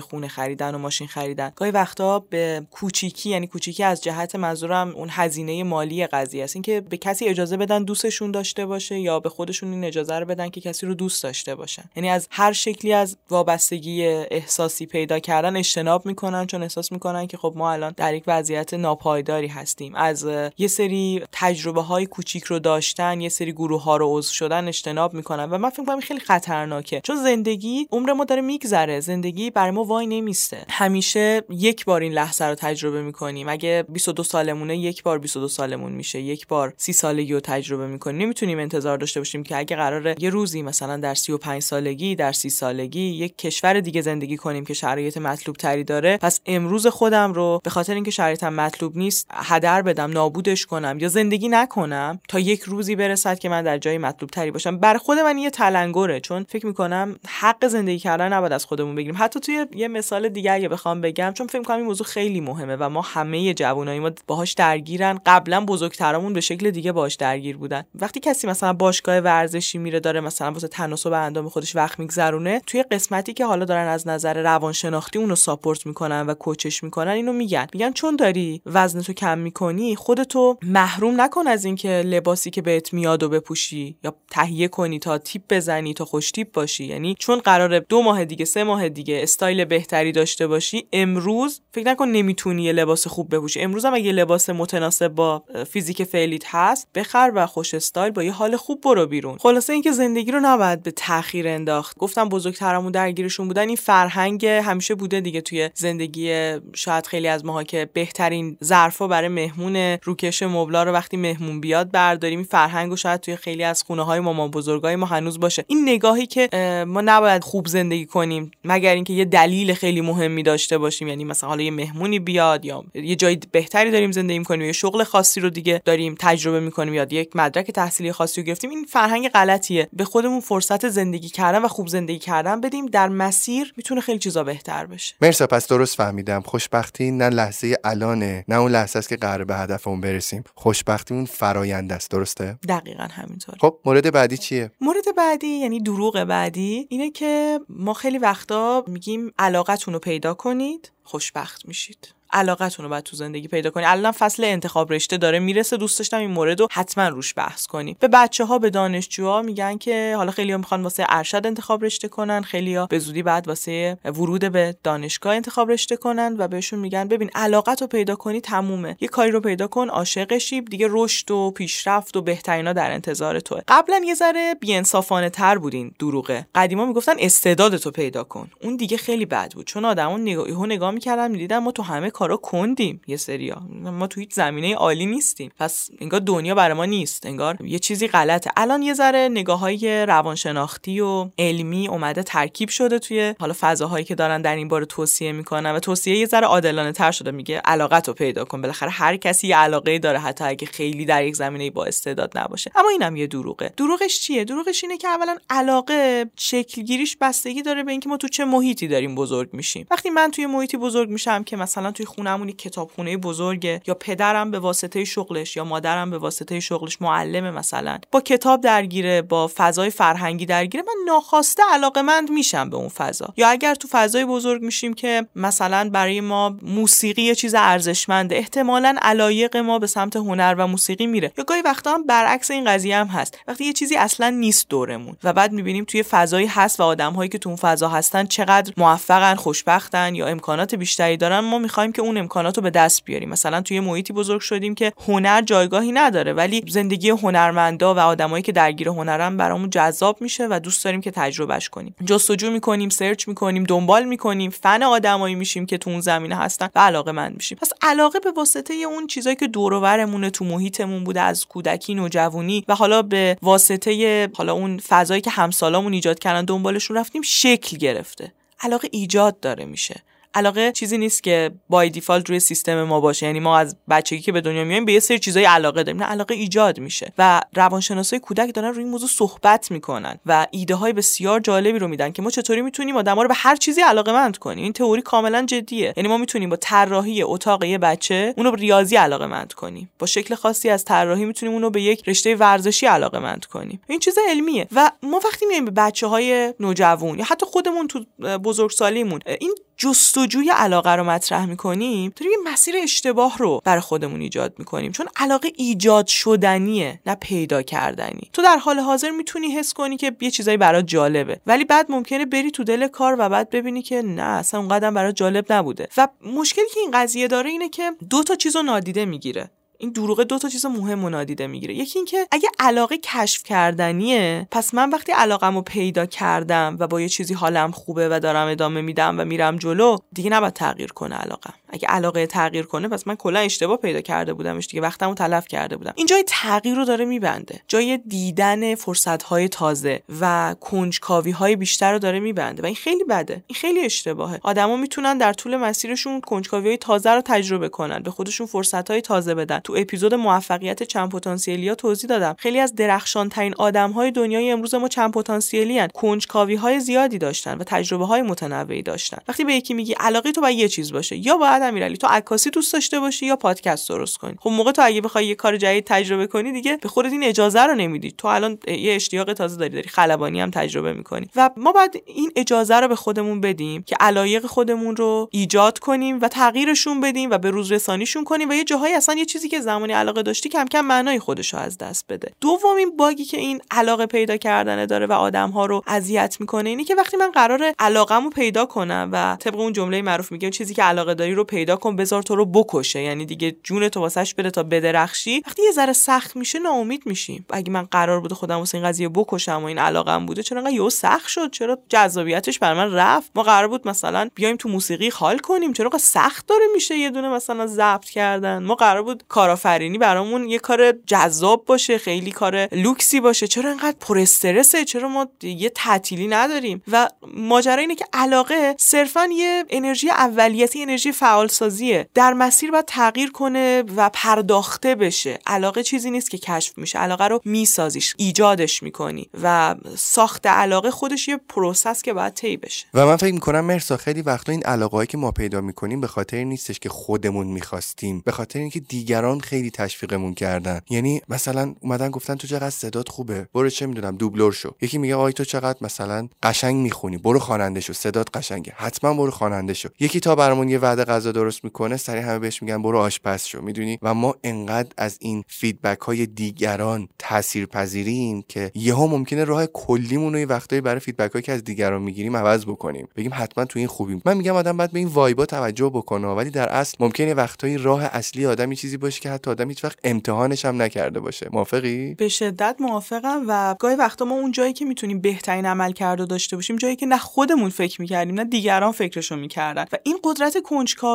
خونه 0.00 0.28
خریدن 0.28 0.74
و 0.74 0.78
ماشین 0.78 1.06
خریدن. 1.06 1.52
گاهی 1.56 1.70
وقتا 1.70 2.18
به 2.18 2.66
کوچیکی 2.70 3.30
یعنی 3.30 3.46
کوچیکی 3.46 3.82
از 3.82 4.02
جهت 4.02 4.34
منظورم 4.36 4.90
اون 4.90 5.08
هزینه 5.10 5.64
مالی 5.64 6.06
قضیه 6.06 6.44
است. 6.44 6.56
اینکه 6.56 6.80
به 6.80 6.96
کسی 6.96 7.28
اجازه 7.28 7.56
بدن 7.56 7.84
دوستشون 7.84 8.30
داشته 8.30 8.66
باشه 8.66 8.98
یا 8.98 9.20
به 9.20 9.28
خودشون 9.28 9.72
این 9.72 9.84
اجازه 9.84 10.18
رو 10.18 10.26
بدن 10.26 10.48
که 10.48 10.60
کسی 10.60 10.86
رو 10.86 10.94
دوست 10.94 11.22
داشته 11.22 11.54
باشن. 11.54 11.84
یعنی 11.96 12.08
از 12.08 12.28
هر 12.30 12.52
شکلی 12.52 12.92
از 12.92 13.16
وابستگی 13.30 14.06
احساسی 14.06 14.86
پیدا 14.86 15.18
کردن 15.18 15.56
اجتناب 15.56 16.06
می‌کنن 16.06 16.46
چون 16.46 16.69
احساس 16.70 16.92
می‌کنن 16.92 17.26
که 17.26 17.36
خب 17.36 17.52
ما 17.56 17.72
الان 17.72 17.94
در 17.96 18.14
یک 18.14 18.24
وضعیت 18.26 18.74
ناپایداری 18.74 19.46
هستیم. 19.46 19.94
از 19.94 20.26
یه 20.58 20.68
سری 20.68 21.22
تجربه 21.32 21.82
های 21.82 22.06
کوچیک 22.06 22.44
رو 22.44 22.58
داشتن 22.58 23.20
یه 23.20 23.28
سری 23.28 23.52
گروه 23.52 23.82
ها 23.82 23.96
رو 23.96 24.18
عضو 24.18 24.32
شدن 24.32 24.68
اجتناب 24.68 25.14
می‌کنن 25.14 25.44
و 25.44 25.58
من 25.58 25.70
فکر 25.70 25.84
کنم 25.84 26.00
خیلی 26.00 26.20
خطرناکه. 26.20 27.00
چون 27.04 27.16
زندگی 27.16 27.86
عمر 27.92 28.12
ما 28.12 28.24
داره 28.24 28.42
میگذره 28.42 29.00
زندگی 29.00 29.50
برای 29.50 29.70
ما 29.70 29.84
وای 29.84 30.06
نمیسته. 30.06 30.64
همیشه 30.68 31.42
یک 31.50 31.84
بار 31.84 32.00
این 32.00 32.12
لحظه 32.12 32.44
رو 32.44 32.54
تجربه 32.54 33.02
می‌کنیم. 33.02 33.48
اگه 33.48 33.84
22 33.88 34.22
سالمونه 34.22 34.78
یک 34.78 35.02
بار 35.02 35.18
22 35.18 35.48
سالمون 35.48 35.92
میشه. 35.92 36.20
یک 36.20 36.46
بار 36.46 36.74
30 36.76 36.92
سالگی 36.92 37.32
رو 37.32 37.40
تجربه 37.40 37.86
می‌کنیم. 37.86 38.22
نمی‌تونیم 38.22 38.58
انتظار 38.58 38.98
داشته 38.98 39.20
باشیم 39.20 39.42
که 39.42 39.56
اگه 39.56 39.76
قراره 39.76 40.14
یه 40.18 40.30
روزی 40.30 40.62
مثلا 40.62 40.96
در 40.96 41.14
35 41.14 41.62
سالگی 41.62 42.14
در 42.14 42.32
30 42.32 42.50
سالگی 42.50 43.00
یک 43.00 43.38
کشور 43.38 43.80
دیگه 43.80 44.02
زندگی 44.02 44.36
کنیم 44.36 44.64
که 44.64 44.74
شرایط 44.74 45.16
مطلوب 45.16 45.56
تری 45.56 45.84
داره. 45.84 46.16
پس 46.16 46.40
امروز 46.60 46.86
خودم 46.86 47.32
رو 47.32 47.60
به 47.64 47.70
خاطر 47.70 47.94
اینکه 47.94 48.10
شرایطم 48.10 48.52
مطلوب 48.52 48.96
نیست 48.96 49.26
هدر 49.30 49.82
بدم 49.82 50.12
نابودش 50.12 50.66
کنم 50.66 50.98
یا 50.98 51.08
زندگی 51.08 51.48
نکنم 51.48 52.20
تا 52.28 52.38
یک 52.38 52.62
روزی 52.62 52.96
برسد 52.96 53.38
که 53.38 53.48
من 53.48 53.62
در 53.62 53.78
جای 53.78 53.98
مطلوب 53.98 54.30
تری 54.30 54.50
باشم. 54.50 54.78
بر 54.78 54.96
خود 54.96 55.18
من 55.18 55.38
یه 55.38 55.50
تلنگره 55.50 56.20
چون 56.20 56.46
فکر 56.48 56.66
می‌کنم 56.66 57.16
حق 57.28 57.66
زندگی 57.66 57.98
کردن 57.98 58.32
نباید 58.32 58.52
از 58.52 58.64
خودمون 58.64 58.94
بگیریم. 58.94 59.16
حتی 59.18 59.40
توی 59.40 59.66
یه 59.74 59.88
مثال 59.88 60.28
دیگه 60.28 60.52
اگه 60.52 60.68
بخوام 60.68 61.00
بگم 61.00 61.32
چون 61.34 61.46
فکر 61.46 61.58
می‌کنم 61.58 61.76
این 61.76 61.86
موضوع 61.86 62.06
خیلی 62.06 62.40
مهمه 62.40 62.76
و 62.76 62.88
ما 62.88 63.00
همه 63.00 63.54
جوانای 63.54 64.00
ما 64.00 64.10
باهاش 64.26 64.52
درگیرن. 64.52 65.20
قبلا 65.26 65.64
بزرگترامون 65.64 66.32
به 66.32 66.40
شکل 66.40 66.70
دیگه 66.70 66.92
باهاش 66.92 67.14
درگیر 67.14 67.56
بودن. 67.56 67.84
وقتی 67.94 68.20
کسی 68.20 68.46
مثلا 68.46 68.72
باشگاه 68.72 69.18
ورزشی 69.18 69.78
میره 69.78 70.00
داره 70.00 70.20
مثلا 70.20 70.52
واسه 70.52 70.68
تناسب 70.68 71.12
اندام 71.12 71.48
خودش 71.48 71.76
وقت 71.76 71.98
میگذرونه 71.98 72.60
توی 72.66 72.82
قسمتی 72.82 73.32
که 73.32 73.46
حالا 73.46 73.64
دارن 73.64 73.88
از 73.88 74.08
نظر 74.08 74.42
روانشناختی 74.42 75.18
اونو 75.18 75.36
ساپورت 75.36 75.86
می‌کنن 75.86 76.26
و 76.26 76.34
کوچش 76.50 76.84
می‌کنن 76.84 77.10
اینو 77.10 77.32
میگن. 77.32 77.66
میگن 77.72 77.92
چون 77.92 78.16
داری 78.16 78.62
وزنتو 78.66 79.12
کم 79.12 79.38
می‌کنی 79.38 79.96
خودتو 79.96 80.58
محروم 80.62 81.20
نکن 81.20 81.46
از 81.46 81.64
اینکه 81.64 81.88
لباسی 81.88 82.50
که 82.50 82.62
بهت 82.62 82.92
میاد 82.92 83.22
و 83.22 83.28
بپوشی 83.28 83.96
یا 84.04 84.14
تهیه 84.30 84.68
کنی 84.68 84.98
تا 84.98 85.18
تیپ 85.18 85.42
بزنی 85.50 85.94
تا 85.94 86.04
خوش 86.04 86.30
تیپ 86.30 86.52
باشی. 86.52 86.84
یعنی 86.84 87.14
چون 87.18 87.38
قراره 87.38 87.80
دو 87.80 88.02
ماه 88.02 88.24
دیگه 88.24 88.44
سه 88.44 88.64
ماه 88.64 88.88
دیگه 88.88 89.20
استایل 89.22 89.64
بهتری 89.64 90.12
داشته 90.12 90.46
باشی 90.46 90.86
امروز 90.92 91.60
فکر 91.72 91.86
نکن 91.86 92.08
نمی‌تونی 92.08 92.62
یه 92.62 92.72
لباس 92.72 93.06
خوب 93.06 93.34
بپوشی. 93.34 93.60
امروز 93.60 93.84
هم 93.84 93.94
اگه 93.94 94.12
لباس 94.12 94.50
متناسب 94.50 95.08
با 95.08 95.42
فیزیک 95.70 96.04
فعلیت 96.04 96.42
هست 96.46 96.88
بخر 96.94 97.32
و 97.34 97.46
خوش 97.46 97.74
استایل 97.74 98.12
با 98.12 98.22
یه 98.22 98.32
حال 98.32 98.56
خوب 98.56 98.80
برو 98.80 99.06
بیرون. 99.06 99.38
خلاصه 99.38 99.72
اینکه 99.72 99.92
زندگی 99.92 100.32
رو 100.32 100.40
نباید 100.42 100.82
به 100.82 100.90
تاخیر 100.90 101.48
انداخت. 101.48 101.98
گفتم 101.98 102.28
بزرگترمون 102.28 102.92
درگیرشون 102.92 103.48
بودن 103.48 103.68
این 103.68 103.76
فرهنگ 103.76 104.46
همیشه 104.46 104.94
بوده 104.94 105.20
دیگه 105.20 105.40
توی 105.40 105.70
زندگی 105.74 106.32
شاید 106.74 107.06
خیلی 107.06 107.28
از 107.28 107.44
ماها 107.44 107.62
که 107.62 107.88
بهترین 107.92 108.56
ظرفا 108.64 109.06
برای 109.06 109.28
مهمون 109.28 109.76
روکش 110.02 110.42
مبلا 110.42 110.82
رو 110.82 110.92
وقتی 110.92 111.16
مهمون 111.16 111.60
بیاد 111.60 111.90
برداریم. 111.90 112.38
این 112.38 112.48
فرهنگ 112.50 112.92
و 112.92 112.96
شاید 112.96 113.20
توی 113.20 113.36
خیلی 113.36 113.64
از 113.64 113.82
خونه 113.82 114.02
های 114.02 114.20
مامان 114.20 114.50
بزرگای 114.50 114.96
ما 114.96 115.06
هنوز 115.06 115.40
باشه. 115.40 115.64
این 115.66 115.88
نگاهی 115.88 116.26
که 116.26 116.48
ما 116.88 117.00
نباید 117.00 117.44
خوب 117.44 117.66
زندگی 117.66 118.06
کنیم 118.06 118.50
مگر 118.64 118.94
اینکه 118.94 119.12
یه 119.12 119.24
دلیل 119.24 119.74
خیلی 119.74 120.00
مهمی 120.00 120.42
داشته 120.42 120.78
باشیم. 120.78 121.08
یعنی 121.08 121.24
مثلا 121.24 121.48
حالا 121.48 121.62
یه 121.62 121.70
مهمونی 121.70 122.18
بیاد 122.18 122.64
یا 122.64 122.84
یه 122.94 123.16
جای 123.16 123.38
بهتری 123.52 123.90
داریم 123.90 124.12
زندگی 124.12 124.44
کنیم 124.44 124.66
یه 124.66 124.72
شغل 124.72 125.04
خاصی 125.04 125.40
رو 125.40 125.50
دیگه 125.50 125.82
داریم 125.84 126.14
تجربه 126.18 126.60
می‌کنیم 126.60 126.94
یا 126.94 127.06
یک 127.10 127.36
مدرک 127.36 127.70
تحصیلی 127.70 128.12
خاصی 128.12 128.40
رو 128.40 128.46
گرفتیم. 128.46 128.70
این 128.70 128.84
فرهنگ 128.84 129.28
غلطیه. 129.28 129.88
به 129.92 130.04
خودمون 130.04 130.40
فرصت 130.40 130.88
زندگی 130.88 131.28
کردن 131.28 131.62
و 131.62 131.68
خوب 131.68 131.88
زندگی 131.88 132.18
کردن 132.18 132.60
بدیم. 132.60 132.86
در 132.86 133.08
مسیر 133.08 133.74
می‌تونه 133.76 134.00
خیلی 134.00 134.18
چیزا 134.18 134.44
بهتر 134.44 134.86
بشه. 134.86 135.14
مرسی 135.20 135.46
پس 135.46 135.68
درست 135.68 136.00
فهمیدم 136.20 136.40
خوشبختی 136.40 137.10
نه 137.10 137.28
لحظه 137.28 137.76
الانه 137.84 138.44
نه 138.48 138.56
اون 138.56 138.70
لحظه 138.72 138.98
است 138.98 139.08
که 139.08 139.16
قرار 139.16 139.44
به 139.44 139.56
هدفمون 139.56 140.00
برسیم. 140.00 140.44
خوشبختی 140.54 141.14
اون 141.14 141.24
فرایند 141.24 141.92
است 141.92 142.10
درسته؟ 142.10 142.58
دقیقا 142.68 143.08
همینطور. 143.10 143.54
خب 143.60 143.78
مورد 143.84 144.12
بعدی 144.12 144.36
چیه؟ 144.36 144.70
مورد 144.80 145.16
بعدی 145.16 145.46
یعنی 145.46 145.80
دروغ 145.80 146.24
بعدی 146.24 146.86
اینه 146.90 147.10
که 147.10 147.60
ما 147.68 147.94
خیلی 147.94 148.18
وقتا 148.18 148.84
میگیم 148.86 149.32
علاقتون 149.38 149.94
رو 149.94 150.00
پیدا 150.00 150.34
کنید 150.34 150.92
خوشبخت 151.02 151.68
میشید. 151.68 152.14
علاقتون 152.32 152.84
رو 152.84 152.88
باید 152.90 153.04
تو 153.04 153.16
زندگی 153.16 153.48
پیدا 153.48 153.70
کنی. 153.70 153.84
الان 153.84 154.12
فصل 154.12 154.44
انتخاب 154.44 154.92
رشته 154.92 155.16
داره 155.16 155.38
می‌رسه 155.38 155.76
دوست 155.76 155.98
داشتم 155.98 156.18
این 156.18 156.30
مورد 156.30 156.60
رو 156.60 156.68
حتما 156.70 157.08
روش 157.08 157.34
بحث 157.36 157.66
کنیم. 157.66 157.96
به 158.00 158.08
بچه 158.08 158.44
ها 158.44 158.58
به 158.58 158.70
دانشجوها 158.70 159.42
میگن 159.42 159.78
که 159.78 160.14
حالا 160.16 160.30
خیلی 160.30 160.56
می‌خوان 160.56 160.82
واسه 160.82 161.06
ارشد 161.08 161.46
انتخاب 161.46 161.84
رشته 161.84 162.08
کنن 162.08 162.42
خیلی 162.42 162.74
ها 162.74 162.86
به 162.86 162.98
زودی 162.98 163.22
بعد 163.22 163.48
واسه 163.48 163.98
ورود 164.04 164.52
به 164.52 164.76
دانشگاه 164.82 165.34
انتخاب 165.34 165.70
رشته 165.70 165.96
کنن 165.96 166.36
و 166.38 166.48
بهشون 166.48 166.78
میگن 166.78 167.08
ببین 167.08 167.30
علاقت 167.34 167.80
رو 167.80 167.86
پیدا 167.86 168.16
کنی 168.16 168.40
تمومه. 168.40 168.96
یه 169.00 169.08
کاری 169.08 169.30
رو 169.30 169.40
پیدا 169.40 169.66
کن 169.66 169.88
عاشقشی 169.88 170.60
دیگه 170.60 170.86
رشد 170.90 171.30
و 171.30 171.50
پیشرفت 171.50 172.16
و 172.16 172.22
بهترینا 172.22 172.72
در 172.72 172.92
انتظار 172.92 173.40
توه. 173.40 173.60
قبلا 173.68 174.02
یه 174.06 174.14
ذره 174.14 174.54
بیانصافانه 174.60 175.30
تر 175.30 175.58
بودین 175.58 175.94
دروغه. 175.98 176.46
قدیما 176.54 176.86
می‌گفتن 176.86 177.14
استعدادتو 177.18 177.90
پیدا 177.90 178.24
کن. 178.24 178.50
اون 178.62 178.76
دیگه 178.76 178.96
خیلی 178.96 179.26
بد 179.26 179.52
بود. 179.52 179.66
چون 179.66 179.84
آدمون 179.84 180.20
نگاه 180.20 180.66
نگاه 180.66 180.90
می‌کردن 180.90 181.30
می‌دیدن 181.30 181.58
ما 181.58 181.72
تو 181.72 181.82
همه 181.82 182.10
کارا 182.20 182.36
کندیم 182.36 183.00
یه 183.06 183.16
سریا. 183.16 183.62
ما 183.82 184.06
تو 184.06 184.20
هیچ 184.20 184.32
زمینه 184.32 184.74
عالی 184.74 185.06
نیستیم. 185.06 185.50
پس 185.58 185.90
انگار 186.00 186.20
دنیا 186.20 186.54
برای 186.54 186.76
ما 186.76 186.84
نیست. 186.84 187.26
انگار 187.26 187.56
یه 187.64 187.78
چیزی 187.78 188.08
غلطه. 188.08 188.50
الان 188.56 188.82
یه 188.82 188.94
ذره 188.94 189.28
نگاه 189.28 189.58
های 189.58 190.06
روانشناختی 190.06 191.00
و 191.00 191.30
علمی 191.38 191.88
اومده 191.88 192.22
ترکیب 192.22 192.68
شده 192.68 192.98
توی 192.98 193.34
حالا 193.40 193.54
فضاهایی 193.60 194.04
که 194.04 194.14
دارن 194.14 194.42
در 194.42 194.56
این 194.56 194.68
باره 194.68 194.86
توصیه 194.86 195.32
می‌کنن 195.32 195.70
و 195.70 195.78
توصیه 195.78 196.16
یه 196.16 196.26
ذره 196.26 196.46
عادلانه 196.46 196.92
تر 196.92 197.10
شده. 197.10 197.30
میگه 197.30 197.58
علاقت 197.58 198.08
رو 198.08 198.14
پیدا 198.14 198.44
کن. 198.44 198.60
بالاخره 198.60 198.90
هر 198.90 199.16
کسی 199.16 199.48
یه 199.48 199.56
علاقه 199.56 199.98
داره 199.98 200.18
حتی 200.18 200.44
اگه 200.44 200.66
خیلی 200.66 201.04
در 201.04 201.24
یک 201.24 201.36
زمینه 201.36 201.70
با 201.70 201.84
استعداد 201.84 202.38
نباشه. 202.38 202.70
اما 202.74 202.88
اینم 202.88 203.16
یه 203.16 203.26
دروغه. 203.26 203.72
دروغش 203.76 204.20
چیه؟ 204.20 204.44
دروغش 204.44 204.84
اینه 204.84 204.96
که 204.96 205.08
اولا 205.08 205.36
علاقه 205.50 206.30
شکلگیریش 206.36 207.16
بستگی 207.20 207.62
داره 207.62 207.82
به 207.82 207.90
اینکه 207.90 208.08
ما 208.08 208.16
تو 208.16 208.28
چه 208.28 208.44
محیطی 208.44 208.88
داریم 208.88 209.14
بزرگ 209.14 209.48
میشیم. 209.52 209.86
وقتی 209.90 210.10
من 210.10 210.30
توی 210.30 210.46
محیطی 210.46 210.76
بزرگ 210.76 211.08
میشم 211.08 211.44
که 211.44 211.56
مثلا 211.56 211.92
توی 211.92 212.06
خونمونی 212.10 212.52
کتابخونه 212.52 213.16
بزرگه. 213.16 213.82
یا 213.86 213.94
پدرم 213.94 214.50
به 214.50 214.58
واسطه 214.58 215.04
شغلش 215.04 215.56
یا 215.56 215.64
مادرم 215.64 216.10
به 216.10 216.18
واسطه 216.18 216.60
شغلش 216.60 217.02
معلمه 217.02 217.50
مثلا. 217.50 217.98
با 218.12 218.20
کتاب 218.20 218.60
درگیره 218.60 219.22
با 219.22 219.50
فضای 219.56 219.90
فرهنگی 219.90 220.46
درگیره. 220.46 220.84
من 220.86 220.94
ناخواسته 221.06 221.62
علاقمند 221.72 222.30
میشم 222.30 222.70
به 222.70 222.76
اون 222.76 222.88
فضا. 222.88 223.34
یا 223.36 223.48
اگر 223.48 223.74
تو 223.74 223.88
فضای 223.90 224.24
بزرگ 224.24 224.62
میشیم 224.62 224.94
که 224.94 225.26
مثلا 225.36 225.90
برای 225.92 226.20
ما 226.20 226.56
موسیقی 226.62 227.22
یه 227.22 227.34
چیز 227.34 227.54
ارزشمنده 227.54 228.36
احتمالا 228.36 228.96
علایق 229.02 229.56
ما 229.56 229.78
به 229.78 229.86
سمت 229.86 230.16
هنر 230.16 230.54
و 230.58 230.66
موسیقی 230.66 231.06
میره. 231.06 231.32
یا 231.38 231.44
گاهی 231.44 231.62
وقتا 231.62 231.94
هم 231.94 232.06
برعکس 232.06 232.50
این 232.50 232.64
قضیه 232.64 232.96
هم 232.96 233.06
هست. 233.06 233.38
وقتی 233.48 233.64
یه 233.64 233.72
چیزی 233.72 233.96
اصلا 233.96 234.30
نیست 234.30 234.68
دورمون 234.68 235.16
و 235.24 235.32
بعد 235.32 235.52
می‌بینیم 235.52 235.84
توی 235.84 236.02
فضایی 236.02 236.46
هست 236.46 236.80
و 236.80 236.82
آدمهایی 236.82 237.28
که 237.28 237.38
تو 237.38 237.48
اون 237.48 237.56
فضا 237.56 237.88
هستن 237.88 238.26
چقدر 238.26 238.72
موفقن 238.76 239.34
خوشبختن 239.34 240.14
یا 240.14 240.26
امکانات 240.26 240.74
بیشتری 240.74 241.16
دارن 241.16 241.38
ما 241.40 241.58
می‌خوایم 241.58 241.92
اون 242.00 242.16
امکانات 242.16 242.56
رو 242.56 242.62
به 242.62 242.70
دست 242.70 243.04
بیاریم. 243.04 243.28
مثلا 243.28 243.60
توی 243.60 243.80
محیطی 243.80 244.12
بزرگ 244.12 244.40
شدیم 244.40 244.74
که 244.74 244.92
هنر 245.08 245.42
جایگاهی 245.42 245.92
نداره 245.92 246.32
ولی 246.32 246.64
زندگی 246.68 247.10
هنرمندا 247.10 247.94
و 247.94 247.98
آدمایی 247.98 248.42
که 248.42 248.52
درگیر 248.52 248.88
هنرن 248.88 249.36
برامون 249.36 249.70
جذاب 249.70 250.20
میشه 250.20 250.46
و 250.50 250.60
دوست 250.60 250.84
داریم 250.84 251.00
که 251.00 251.10
تجربهش 251.10 251.68
کنیم. 251.68 251.94
جستجو 252.06 252.50
می‌کنیم 252.50 252.88
سرچ 252.88 253.28
می‌کنیم 253.28 253.64
دنبال 253.64 254.04
می‌کنیم 254.04 254.50
فن 254.50 254.82
آدمایی 254.82 255.34
میشیم 255.34 255.66
که 255.66 255.78
تو 255.78 255.90
اون 255.90 256.00
زمینه 256.00 256.36
هستن 256.36 256.68
و 256.74 256.80
علاقه 256.80 257.12
مند 257.12 257.34
میشیم. 257.34 257.58
پس 257.62 257.72
علاقه 257.82 258.20
به 258.20 258.30
واسطه 258.30 258.74
اون 258.74 259.06
چیزایی 259.06 259.36
که 259.36 259.46
دور 259.46 259.72
و 259.72 260.30
تو 260.30 260.44
محیطمون 260.44 261.04
بوده 261.04 261.20
از 261.20 261.46
کودکی 261.46 261.94
نوجوانی 261.94 262.64
و 262.68 262.74
حالا 262.74 263.02
به 263.02 263.36
واسطه 263.42 264.28
حالا 264.34 264.52
اون 264.52 264.78
فضایی 264.78 265.20
که 265.20 265.30
همسالامون 265.30 265.92
ایجاد 265.92 266.18
کردن 266.18 266.44
دنبالشون 266.44 266.96
رفتیم 266.96 267.22
شکل 267.22 267.76
گرفته. 267.76 268.32
علاقه 268.60 268.88
ایجاد 268.92 269.40
داره 269.40 269.64
میشه. 269.64 270.02
علاقه 270.34 270.72
چیزی 270.72 270.98
نیست 270.98 271.22
که 271.22 271.50
بای 271.68 271.90
دیفالت 271.90 272.28
روی 272.28 272.40
سیستم 272.40 272.82
ما 272.82 273.00
باشه. 273.00 273.26
یعنی 273.26 273.40
ما 273.40 273.58
از 273.58 273.76
بچگی 273.90 274.20
که 274.20 274.32
به 274.32 274.40
دنیا 274.40 274.64
میایم 274.64 274.84
به 274.84 274.92
یه 274.92 275.00
سری 275.00 275.18
چیزای 275.18 275.44
علاقه 275.44 275.82
داریم. 275.82 276.02
نه 276.02 276.08
علاقه 276.08 276.34
ایجاد 276.34 276.80
میشه. 276.80 277.12
و 277.18 277.40
روانشناسای 277.54 278.18
کودک 278.18 278.54
دارن 278.54 278.68
روی 278.68 278.78
این 278.78 278.88
موضوع 278.88 279.08
صحبت 279.08 279.70
می‌کنن 279.70 280.18
و 280.26 280.46
ایده 280.50 280.74
های 280.74 280.92
بسیار 280.92 281.40
جالبی 281.40 281.78
رو 281.78 281.88
میدن 281.88 282.12
که 282.12 282.22
ما 282.22 282.30
چطوری 282.30 282.62
می‌تونیم 282.62 282.96
آدما 282.96 283.22
رو 283.22 283.28
به 283.28 283.34
هر 283.34 283.56
چیزی 283.56 283.80
علاقه 283.80 284.12
مند 284.12 284.38
کنیم. 284.38 284.64
این 284.64 284.72
تئوری 284.72 285.02
کاملا 285.02 285.44
جدیه. 285.46 285.94
یعنی 285.96 286.08
ما 286.08 286.16
می‌تونیم 286.16 286.50
با 286.50 286.56
طراحی 286.56 287.22
اتاق 287.22 287.64
یه 287.64 287.78
بچه 287.78 288.34
اونو 288.36 288.54
ریاضی 288.54 288.96
علاقه 288.96 289.26
مند 289.26 289.52
کنیم. 289.52 289.90
با 289.98 290.06
شکل 290.06 290.34
خاصی 290.34 290.70
از 290.70 290.84
طراحی 290.84 291.24
می‌تونیم 291.24 291.54
اونو 291.54 291.70
به 291.70 291.82
یک 291.82 292.08
رشته 292.08 292.34
ورزشی 292.36 292.86
علاقه 292.86 293.18
مند 293.18 293.46
کنیم. 293.46 293.80
این 293.88 293.98
چیز 293.98 294.18
علمیه. 294.28 294.66
و 294.72 294.90
ما 295.02 295.20
وقتی 295.24 295.46
میایم 295.46 295.64
به 295.64 295.70
بچه 295.70 296.06
های 296.06 296.54
نوجوان 296.60 297.18
یا 297.18 297.24
حتی 297.24 297.46
خودمون 297.46 297.88
تو 297.88 298.04
بزرگسالیمون 298.38 299.20
این 299.40 299.54
جستجوی 299.80 300.50
علاقه 300.50 300.90
رو 300.90 301.04
مطرح 301.04 301.46
می‌کنیم 301.46 302.12
داریم 302.16 302.32
یه 302.32 302.52
مسیر 302.52 302.74
اشتباه 302.82 303.38
رو 303.38 303.60
برای 303.64 303.80
خودمون 303.80 304.20
ایجاد 304.20 304.54
می‌کنیم. 304.58 304.92
چون 304.92 305.06
علاقه 305.16 305.52
ایجاد 305.56 306.06
شدنیه 306.06 307.00
نه 307.06 307.14
پیدا 307.14 307.62
کردنی. 307.62 308.30
تو 308.32 308.42
در 308.42 308.56
حال 308.56 308.78
حاضر 308.78 309.10
می‌تونی 309.10 309.50
حس 309.50 309.72
کنی 309.72 309.96
که 309.96 310.16
یه 310.20 310.30
چیزایی 310.30 310.56
برات 310.56 310.86
جالبه 310.86 311.40
ولی 311.46 311.64
بعد 311.64 311.90
ممکنه 311.90 312.26
بری 312.26 312.50
تو 312.50 312.64
دل 312.64 312.88
کار 312.88 313.16
و 313.18 313.28
بعد 313.28 313.50
ببینی 313.50 313.82
که 313.82 314.02
نه 314.02 314.22
اصلا 314.22 314.60
اونقدر 314.60 314.90
برات 314.90 315.14
جالب 315.14 315.52
نبوده. 315.52 315.88
و 315.96 316.08
مشکلی 316.22 316.68
که 316.74 316.80
این 316.80 316.90
قضیه 316.90 317.28
داره 317.28 317.50
اینه 317.50 317.68
که 317.68 317.92
دو 318.10 318.22
تا 318.22 318.34
چیز 318.34 318.56
رو 318.56 318.62
نادیده 318.62 319.04
می‌گیره. 319.04 319.50
این 319.80 319.90
دروغه 319.90 320.24
دو 320.24 320.38
تا 320.38 320.48
چیز 320.48 320.66
مهم 320.66 321.04
و 321.04 321.08
نادیده 321.08 321.46
می‌گیره. 321.46 321.74
یکی 321.74 321.98
اینکه 321.98 322.26
اگه 322.30 322.48
علاقه 322.58 322.98
کشف 322.98 323.42
کردنیه 323.42 324.48
پس 324.50 324.74
من 324.74 324.90
وقتی 324.90 325.12
علاقم 325.12 325.54
رو 325.54 325.62
پیدا 325.62 326.06
کردم 326.06 326.76
و 326.80 326.86
با 326.86 327.00
یه 327.00 327.08
چیزی 327.08 327.34
حالم 327.34 327.70
خوبه 327.70 328.08
و 328.08 328.20
دارم 328.20 328.48
ادامه 328.48 328.80
میدم 328.80 329.20
و 329.20 329.24
میرم 329.24 329.56
جلو 329.56 329.96
دیگه 330.12 330.30
نباید 330.30 330.52
تغییر 330.52 330.92
کنه 330.92 331.16
علاقم. 331.16 331.54
اگه 331.72 331.88
علاقه 331.88 332.26
تغییر 332.26 332.64
کنه 332.64 332.88
پس 332.88 333.06
من 333.06 333.16
کلا 333.16 333.38
اشتباه 333.40 333.76
پیدا 333.76 334.00
کرده 334.00 334.34
بودمش 334.34 334.66
دیگه 334.66 334.80
وقتمو 334.80 335.14
تلف 335.14 335.48
کرده 335.48 335.76
بودم. 335.76 335.92
این 335.96 336.06
جای 336.06 336.24
تغییر 336.26 336.76
رو 336.76 336.84
داره 336.84 337.04
میبنده. 337.04 337.60
جای 337.68 337.98
دیدن 337.98 338.74
فرصت 338.74 339.22
های 339.22 339.48
تازه 339.48 340.02
و 340.20 340.54
کنجکاوی 340.60 341.30
های 341.30 341.56
بیشتر 341.56 341.92
رو 341.92 341.98
داره 341.98 342.20
میبنده 342.20 342.62
و 342.62 342.66
این 342.66 342.74
خیلی 342.74 343.04
بده. 343.04 343.42
این 343.46 343.56
خیلی 343.56 343.80
اشتباهه. 343.80 344.40
آدما 344.42 344.76
می‌تونن 344.76 345.18
در 345.18 345.32
طول 345.32 345.56
مسیرشون 345.56 346.20
کنجکاوی 346.20 346.68
های 346.68 346.76
تازه 346.76 347.10
رو 347.10 347.22
تجربه 347.24 347.68
کنن 347.68 347.98
به 347.98 348.10
خودشون 348.10 348.46
فرصت 348.46 348.90
های 348.90 349.00
تازه 349.00 349.34
بدن. 349.34 349.58
تو 349.58 349.74
اپیزود 349.76 350.14
موفقیت 350.14 350.82
چند 350.82 351.10
پتانسیلیا 351.10 351.74
توضیح 351.74 352.08
دادم. 352.08 352.36
خیلی 352.38 352.60
از 352.60 352.74
درخشان 352.74 353.28
ترین 353.28 353.54
آدم 353.58 353.90
های 353.90 354.10
دنیای 354.10 354.50
امروز 354.50 354.74
ما 354.74 354.88
چند 354.88 355.12
پتانسیلی 355.12 355.78
ان 355.78 355.88
کنجکاوی 355.94 356.54
های 356.54 356.80
زیادی 356.80 357.18
داشتن 357.18 357.58
و 357.58 357.64
تجربه 357.66 358.06
های 358.06 358.22
متنوعی 358.22 358.82
داشتن. 358.82 359.18
وقتی 359.28 359.44
به 359.44 359.54
یکی 359.54 359.74
میگی 359.74 359.92
علاقه 359.92 360.32
تو 360.32 360.40
باید 360.40 360.58
یه 360.58 360.68
چیز 360.68 360.92
باشه 360.92 361.16
یا 361.16 361.36
باید 361.36 361.59
امیرعلی 361.60 361.96
تو 361.96 362.06
عکاسی 362.06 362.50
دوست 362.50 362.72
داشته 362.72 363.00
باشی 363.00 363.26
یا 363.26 363.36
پادکست 363.36 363.88
درست 363.88 364.16
کنی؟ 364.16 364.34
خب 364.40 364.50
موقع 364.50 364.72
تو 364.72 364.82
اگه 364.84 365.00
بخوای 365.00 365.26
یه 365.26 365.34
کار 365.34 365.56
جدید 365.56 365.84
تجربه 365.84 366.26
کنی 366.26 366.52
دیگه 366.52 366.76
به 366.76 366.88
خودت 366.88 367.12
این 367.12 367.24
اجازه 367.24 367.60
رو 367.60 367.74
نمیدی. 367.74 368.12
تو 368.12 368.28
الان 368.28 368.58
یه 368.68 368.94
اشتیاق 368.94 369.32
تازه 369.32 369.56
داری 369.56 369.70
داری 369.70 369.88
خلبانی 369.88 370.40
هم 370.40 370.50
تجربه 370.50 370.92
می‌کنی. 370.92 371.26
و 371.36 371.50
ما 371.56 371.72
باید 371.72 372.02
این 372.06 372.32
اجازه 372.36 372.76
رو 372.76 372.88
به 372.88 372.96
خودمون 372.96 373.40
بدیم 373.40 373.82
که 373.82 373.96
علایق 374.00 374.46
خودمون 374.46 374.96
رو 374.96 375.28
ایجاد 375.32 375.78
کنیم 375.78 376.18
و 376.20 376.28
تغییرشون 376.28 377.00
بدیم 377.00 377.30
و 377.30 377.38
به 377.38 377.50
روز 377.50 377.72
رسانیشون 377.72 378.24
کنیم 378.24 378.50
و 378.50 378.52
یه 378.52 378.64
جاهایی 378.64 378.94
اصلا 378.94 379.14
یه 379.14 379.24
چیزی 379.24 379.48
که 379.48 379.60
زمانی 379.60 379.92
علاقه 379.92 380.22
داشتی 380.22 380.48
کم 380.48 380.64
کم 380.64 380.80
معنای 380.80 381.18
خودش 381.18 381.54
رو 381.54 381.60
از 381.60 381.78
دست 381.78 382.04
بده. 382.08 382.32
دومین 382.40 382.96
باگی 382.96 383.24
که 383.24 383.36
این 383.36 383.60
علاقه 383.70 384.06
پیدا 384.06 384.36
کردن 384.36 384.86
داره 384.86 385.06
و 385.06 385.12
آدم 385.12 385.50
ها 385.50 385.66
رو 385.66 385.82
اذیت 385.86 386.36
می‌کنه 386.40 386.68
اینه 386.68 386.84
که 386.84 386.94
وقتی 386.94 387.16
من 387.16 387.30
قرار 387.30 387.72
علاقمو 387.78 388.30
پیدا 388.30 388.66
کنم 388.66 389.10
و 389.12 389.36
طبق 389.40 389.58
اون 389.58 389.72
جمله 389.72 390.02
معروف 390.02 390.32
میگه 390.32 390.50
چیزی 390.50 390.74
که 390.74 390.82
علاقه 390.82 391.14
داری 391.14 391.34
رو 391.34 391.44
پیدا 391.50 391.76
کن 391.76 391.96
بذار 391.96 392.22
تو 392.22 392.34
رو 392.34 392.44
بکشه. 392.44 393.02
یعنی 393.02 393.26
دیگه 393.26 393.56
جون 393.62 393.88
تو 393.88 394.00
واسش 394.00 394.34
بره 394.34 394.50
تا 394.50 394.62
بدرخشی. 394.62 395.42
وقتی 395.46 395.62
یه 395.62 395.70
ذره 395.70 395.92
سخت 395.92 396.36
میشه 396.36 396.58
ناامید 396.58 397.02
میشیم. 397.06 397.46
اگه 397.50 397.70
من 397.72 397.82
قرار 397.82 398.20
بوده 398.20 398.34
خودم 398.34 398.58
واسه 398.58 398.78
این 398.78 398.86
قضیه 398.86 399.08
بکشم 399.08 399.62
و 399.62 399.64
این 399.64 399.78
علاقم 399.78 400.26
بوده 400.26 400.42
چرا 400.42 400.58
انقدر 400.58 400.74
یهو 400.74 400.90
سخت 400.90 401.28
شد؟ 401.28 401.50
چرا 401.50 401.78
جذابیتش 401.88 402.58
بر 402.58 402.74
من 402.74 402.92
رفت؟ 402.92 403.30
ما 403.34 403.42
قرار 403.42 403.68
بود 403.68 403.88
مثلا 403.88 404.28
بیایم 404.34 404.56
تو 404.56 404.68
موسیقی 404.68 405.08
حال 405.08 405.38
کنیم. 405.38 405.72
چرا 405.72 405.90
سخت 405.98 406.46
داره 406.46 406.64
میشه 406.74 406.96
یه 406.96 407.10
دونه 407.10 407.28
مثلا 407.28 407.66
ضبط 407.66 408.04
کردن؟ 408.04 408.62
ما 408.62 408.74
قرار 408.74 409.02
بود 409.02 409.22
کارآفرینی 409.28 409.98
برامون 409.98 410.48
یه 410.48 410.58
کار 410.58 410.92
جذاب 410.92 411.64
باشه 411.64 411.98
خیلی 411.98 412.30
کار 412.30 412.68
لوکسی 412.72 413.20
باشه. 413.20 413.46
چرا 413.46 413.70
انقدر 413.70 413.96
پر 414.00 414.18
استرسه؟ 414.18 414.84
چرا 414.84 415.08
ما 415.08 415.26
یه 415.42 415.68
تعطیلی 415.68 416.28
نداریم؟ 416.28 416.82
و 416.92 417.08
ماجرا 417.34 417.76
اینه 417.76 417.94
که 417.94 418.04
علاقه 418.12 418.74
صرفا 418.78 419.28
یه 419.32 419.64
انرژی 419.70 420.10
اولیه‌ست 420.10 420.82
انرژی 420.82 421.12
فعالسازیه 421.40 422.08
در 422.14 422.32
مسیر 422.32 422.70
باید 422.70 422.84
تغییر 422.84 423.30
کنه 423.30 423.84
و 423.96 424.10
پرداخته 424.12 424.94
بشه. 424.94 425.38
علاقه 425.46 425.82
چیزی 425.82 426.10
نیست 426.10 426.30
که 426.30 426.38
کشف 426.38 426.78
میشه. 426.78 426.98
علاقه 426.98 427.28
رو 427.28 427.40
میسازیش 427.44 428.14
ایجادش 428.18 428.82
می‌کنی 428.82 429.30
و 429.42 429.74
ساخت 429.96 430.46
علاقه 430.46 430.90
خودش 430.90 431.28
یه 431.28 431.40
پروسه‌ست 431.48 432.02
که 432.02 432.12
باید 432.12 432.34
طی 432.34 432.56
بشه. 432.56 432.86
و 432.94 433.06
من 433.06 433.16
فکر 433.16 433.34
می‌کنم 433.34 433.60
مرسا 433.60 433.96
خیلی 433.96 434.22
وقتا 434.22 434.52
این 434.52 434.62
علاقه 434.62 435.06
که 435.06 435.18
ما 435.18 435.30
پیدا 435.30 435.60
می‌کنیم 435.60 436.00
به 436.00 436.06
خاطر 436.06 436.44
نیستش 436.44 436.78
که 436.78 436.88
خودمون 436.88 437.46
می‌خواستیم 437.46 438.22
به 438.24 438.32
خاطر 438.32 438.58
اینکه 438.58 438.80
دیگران 438.80 439.40
خیلی 439.40 439.70
تشویقمون 439.70 440.34
کردن. 440.34 440.80
یعنی 440.90 441.20
مثلا 441.28 441.74
اومدن 441.80 442.10
گفتن 442.10 442.34
تو 442.34 442.46
چقدر 442.46 442.70
صدات 442.70 443.08
خوبه. 443.08 443.48
برو 443.54 443.70
چه 443.70 443.86
می‌دونم 443.86 444.16
دوبلور 444.16 444.52
شو. 444.52 444.74
یکی 444.80 444.98
میگه 444.98 445.14
آی 445.14 445.32
تو 445.32 445.44
چقدر 445.44 445.78
مثلا 445.80 446.28
قشنگ 446.42 446.76
می‌خونی. 446.76 447.18
برو 447.18 447.38
خواننده 447.38 447.80
شو 447.80 447.92
صدات 447.92 448.36
قشنگه. 448.36 448.72
حتما 448.76 449.14
برو 449.14 449.30
خواننده 449.30 449.74
شو 449.74 449.88
یکی 450.00 450.20
تا 450.20 450.34
برامون 450.34 450.68
یه 450.68 450.78
وعده 450.78 451.04
غذا 451.04 451.29
درست 451.32 451.64
می‌کنه 451.64 451.96
سریع 451.96 452.20
همه 452.20 452.38
بهش 452.38 452.62
میگن 452.62 452.82
برو 452.82 452.98
آشپز 452.98 453.44
شو. 453.44 453.62
می‌دونی؟ 453.62 453.98
و 454.02 454.14
ما 454.14 454.34
انقدر 454.44 454.90
از 454.96 455.18
این 455.20 455.44
feedback 455.48 456.00
های 456.00 456.26
دیگران 456.26 457.08
تاثیر 457.18 457.66
پذیریم 457.66 458.44
که 458.48 458.70
یهو 458.74 459.06
ممکنه 459.06 459.44
راه 459.44 459.66
کلیمون 459.66 460.32
رو 460.32 460.38
یه 460.38 460.46
وقتایی 460.46 460.82
برای 460.82 461.00
feedback 461.00 461.32
هایی 461.32 461.42
که 461.42 461.52
از 461.52 461.64
دیگران 461.64 462.02
می‌گیریم 462.02 462.36
عوض 462.36 462.64
بکنیم. 462.64 463.08
بگیم 463.16 463.32
حتما 463.34 463.64
تو 463.64 463.78
این 463.78 463.88
خوبیم. 463.88 464.22
من 464.24 464.36
میگم 464.36 464.54
آدم 464.54 464.76
باید 464.76 464.92
به 464.92 464.98
این 464.98 465.08
vibe 465.08 465.38
ا 465.38 465.46
توجه 465.46 465.88
بکنه 465.88 466.26
ولی 466.26 466.50
در 466.50 466.68
اصل 466.68 466.96
ممکنه 467.00 467.34
وقتایی 467.34 467.78
راه 467.78 468.04
اصلی 468.04 468.46
آدمی 468.46 468.76
چیزی 468.76 468.96
باشه 468.96 469.20
که 469.20 469.30
حتی 469.30 469.50
آدم 469.50 469.68
هیچ 469.68 469.84
وقت 469.84 469.98
امتحانش 470.04 470.64
هم 470.64 470.82
نکرده 470.82 471.20
باشه. 471.20 471.48
موافقی؟ 471.52 472.14
به 472.14 472.28
شدت 472.28 472.76
موافقم 472.80 473.44
و 473.48 473.74
گاهی 473.78 473.96
وقتا 473.96 474.24
ما 474.24 474.34
اون 474.34 474.52
جایی 474.52 474.72
که 474.72 474.84
می‌تونیم 474.84 475.20
بهترین 475.20 475.66
عملکرد 475.66 475.92
رو 475.92 476.24
داشته 476.24 476.56
باشیم 476.56 476.76
جایی 476.76 476.96
که 476.96 477.06
نه 477.06 477.18
خودمون 477.18 477.70
فکر 477.70 478.00
می‌کردیم 478.00 478.34
نه 478.34 478.44
دیگران 478.44 478.92
فکرشو 478.92 479.36
می‌کردن. 479.36 479.84
و 479.92 479.96
این 480.02 480.18
قدرت 480.24 480.56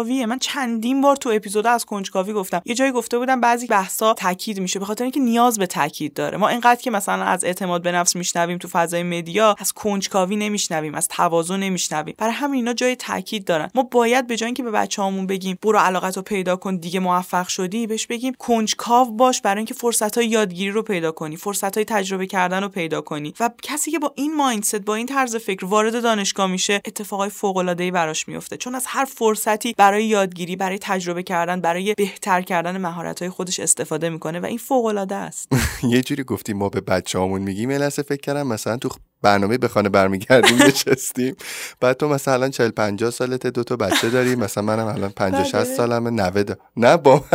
کنجکاویه. 0.06 0.26
من 0.26 0.40
چندین 0.40 1.02
بار 1.02 1.16
تو 1.16 1.30
اپیزود 1.34 1.68
از 1.68 1.86
کنجکاوی 1.86 2.34
گفتم. 2.34 2.62
یه 2.66 2.76
جایی 2.76 2.92
گفته 2.92 3.18
بودم 3.18 3.42
بعضی 3.42 3.68
بحثا 3.68 4.14
تاکید 4.14 4.60
میشه 4.60 4.80
به 4.80 4.86
خاطر 4.86 5.04
اینکه 5.04 5.20
نیاز 5.20 5.60
به 5.60 5.68
تاکید 5.68 6.14
داره. 6.14 6.38
ما 6.38 6.48
اینقدر 6.48 6.82
که 6.82 6.92
مثلا 6.92 7.24
از 7.24 7.44
اعتماد 7.44 7.82
به 7.82 7.92
نفس 7.92 8.16
میشنویم 8.16 8.58
تو 8.58 8.68
فضای 8.68 9.04
media 9.04 9.56
از 9.60 9.74
کنجکاوی 9.74 10.36
نمیشنویم 10.36 10.96
از 10.96 11.08
تواضع 11.08 11.56
نمیشنویم. 11.56 12.16
برای 12.18 12.34
همین 12.34 12.56
اینا 12.56 12.74
جای 12.74 12.96
تاکید 12.96 13.46
دارن. 13.46 13.70
ما 13.76 13.84
باید 13.84 14.28
به 14.28 14.38
جای 14.38 14.46
اینکه 14.46 14.64
به 14.64 14.72
بچه‌هامون 14.72 15.28
بگیم 15.28 15.58
برو 15.62 15.80
علاقت 15.80 16.18
رو 16.18 16.24
پیدا 16.24 16.56
کن 16.56 16.76
دیگه 16.76 17.00
موفق 17.00 17.48
شدی 17.48 17.88
بهش 17.88 18.08
بگیم 18.08 18.34
کنجکاو 18.40 19.12
باش 19.12 19.42
برای 19.42 19.58
اینکه 19.58 19.74
فرصت 19.74 20.18
های 20.18 20.28
یادگیری 20.28 20.72
رو 20.72 20.82
پیدا 20.82 21.12
کنی 21.12 21.38
فرصت 21.38 21.78
های 21.78 21.86
تجربه 21.86 22.28
کردن 22.28 22.64
رو 22.64 22.70
پیدا 22.70 23.02
کنی. 23.02 23.34
و 23.40 23.50
کسی 23.64 23.92
که 23.92 24.00
با 24.00 24.14
این 24.16 24.36
مایندست 24.36 24.76
با 24.76 24.96
این 24.96 25.06
طرز 25.06 25.36
فکر 25.36 25.66
وارد 25.66 26.04
دانشگاه 26.04 26.48
میشه 26.48 26.82
اتفاقای 26.86 27.30
فوق 27.30 27.58
العاده 27.58 27.84
ای 27.84 27.92
براش 27.92 28.28
میفته 28.28 28.58
چون 28.58 28.76
از 28.76 28.86
هر 28.88 29.06
فرصتی 29.06 29.74
برای 29.78 29.95
یادگیری 30.04 30.56
برای 30.56 30.80
تجربه 30.82 31.24
کردن 31.24 31.62
برای 31.62 31.94
بهتر 31.98 32.42
کردن 32.42 32.78
مهارت 32.78 33.20
های 33.20 33.30
خودش 33.30 33.60
استفاده 33.60 34.10
می‌کنه 34.10 34.40
و 34.40 34.46
این 34.46 34.58
فوق 34.58 34.86
العاده 34.86 35.16
است. 35.16 35.48
یه 35.94 36.02
جوری 36.02 36.24
گفتیم 36.24 36.58
ما 36.58 36.70
به 36.70 36.82
بچه‌هامون 36.82 37.42
میگیم 37.42 37.72
لحظه 37.72 38.02
فکر 38.02 38.22
کردم 38.22 38.48
مثلا 38.48 38.78
تو 38.78 38.90
برنامه 39.22 39.58
به 39.58 39.68
خانه 39.68 39.90
برمیگردیم 39.90 40.58
نشستیم. 40.68 41.36
بعد 41.80 41.98
تو 41.98 42.08
مثلا 42.08 42.50
40 42.50 42.72
50 42.72 43.12
سالته 43.12 43.50
دو 43.50 43.64
تا 43.64 43.76
بچه 43.76 44.10
داری 44.10 44.36
مثلا 44.36 44.64
منم 44.64 44.88
الان 44.88 45.10
50 45.10 45.44
60 45.44 45.54
بله. 45.54 45.76
سالمه 45.76 46.10
90 46.10 46.60
نه 46.78 46.98
با 46.98 47.24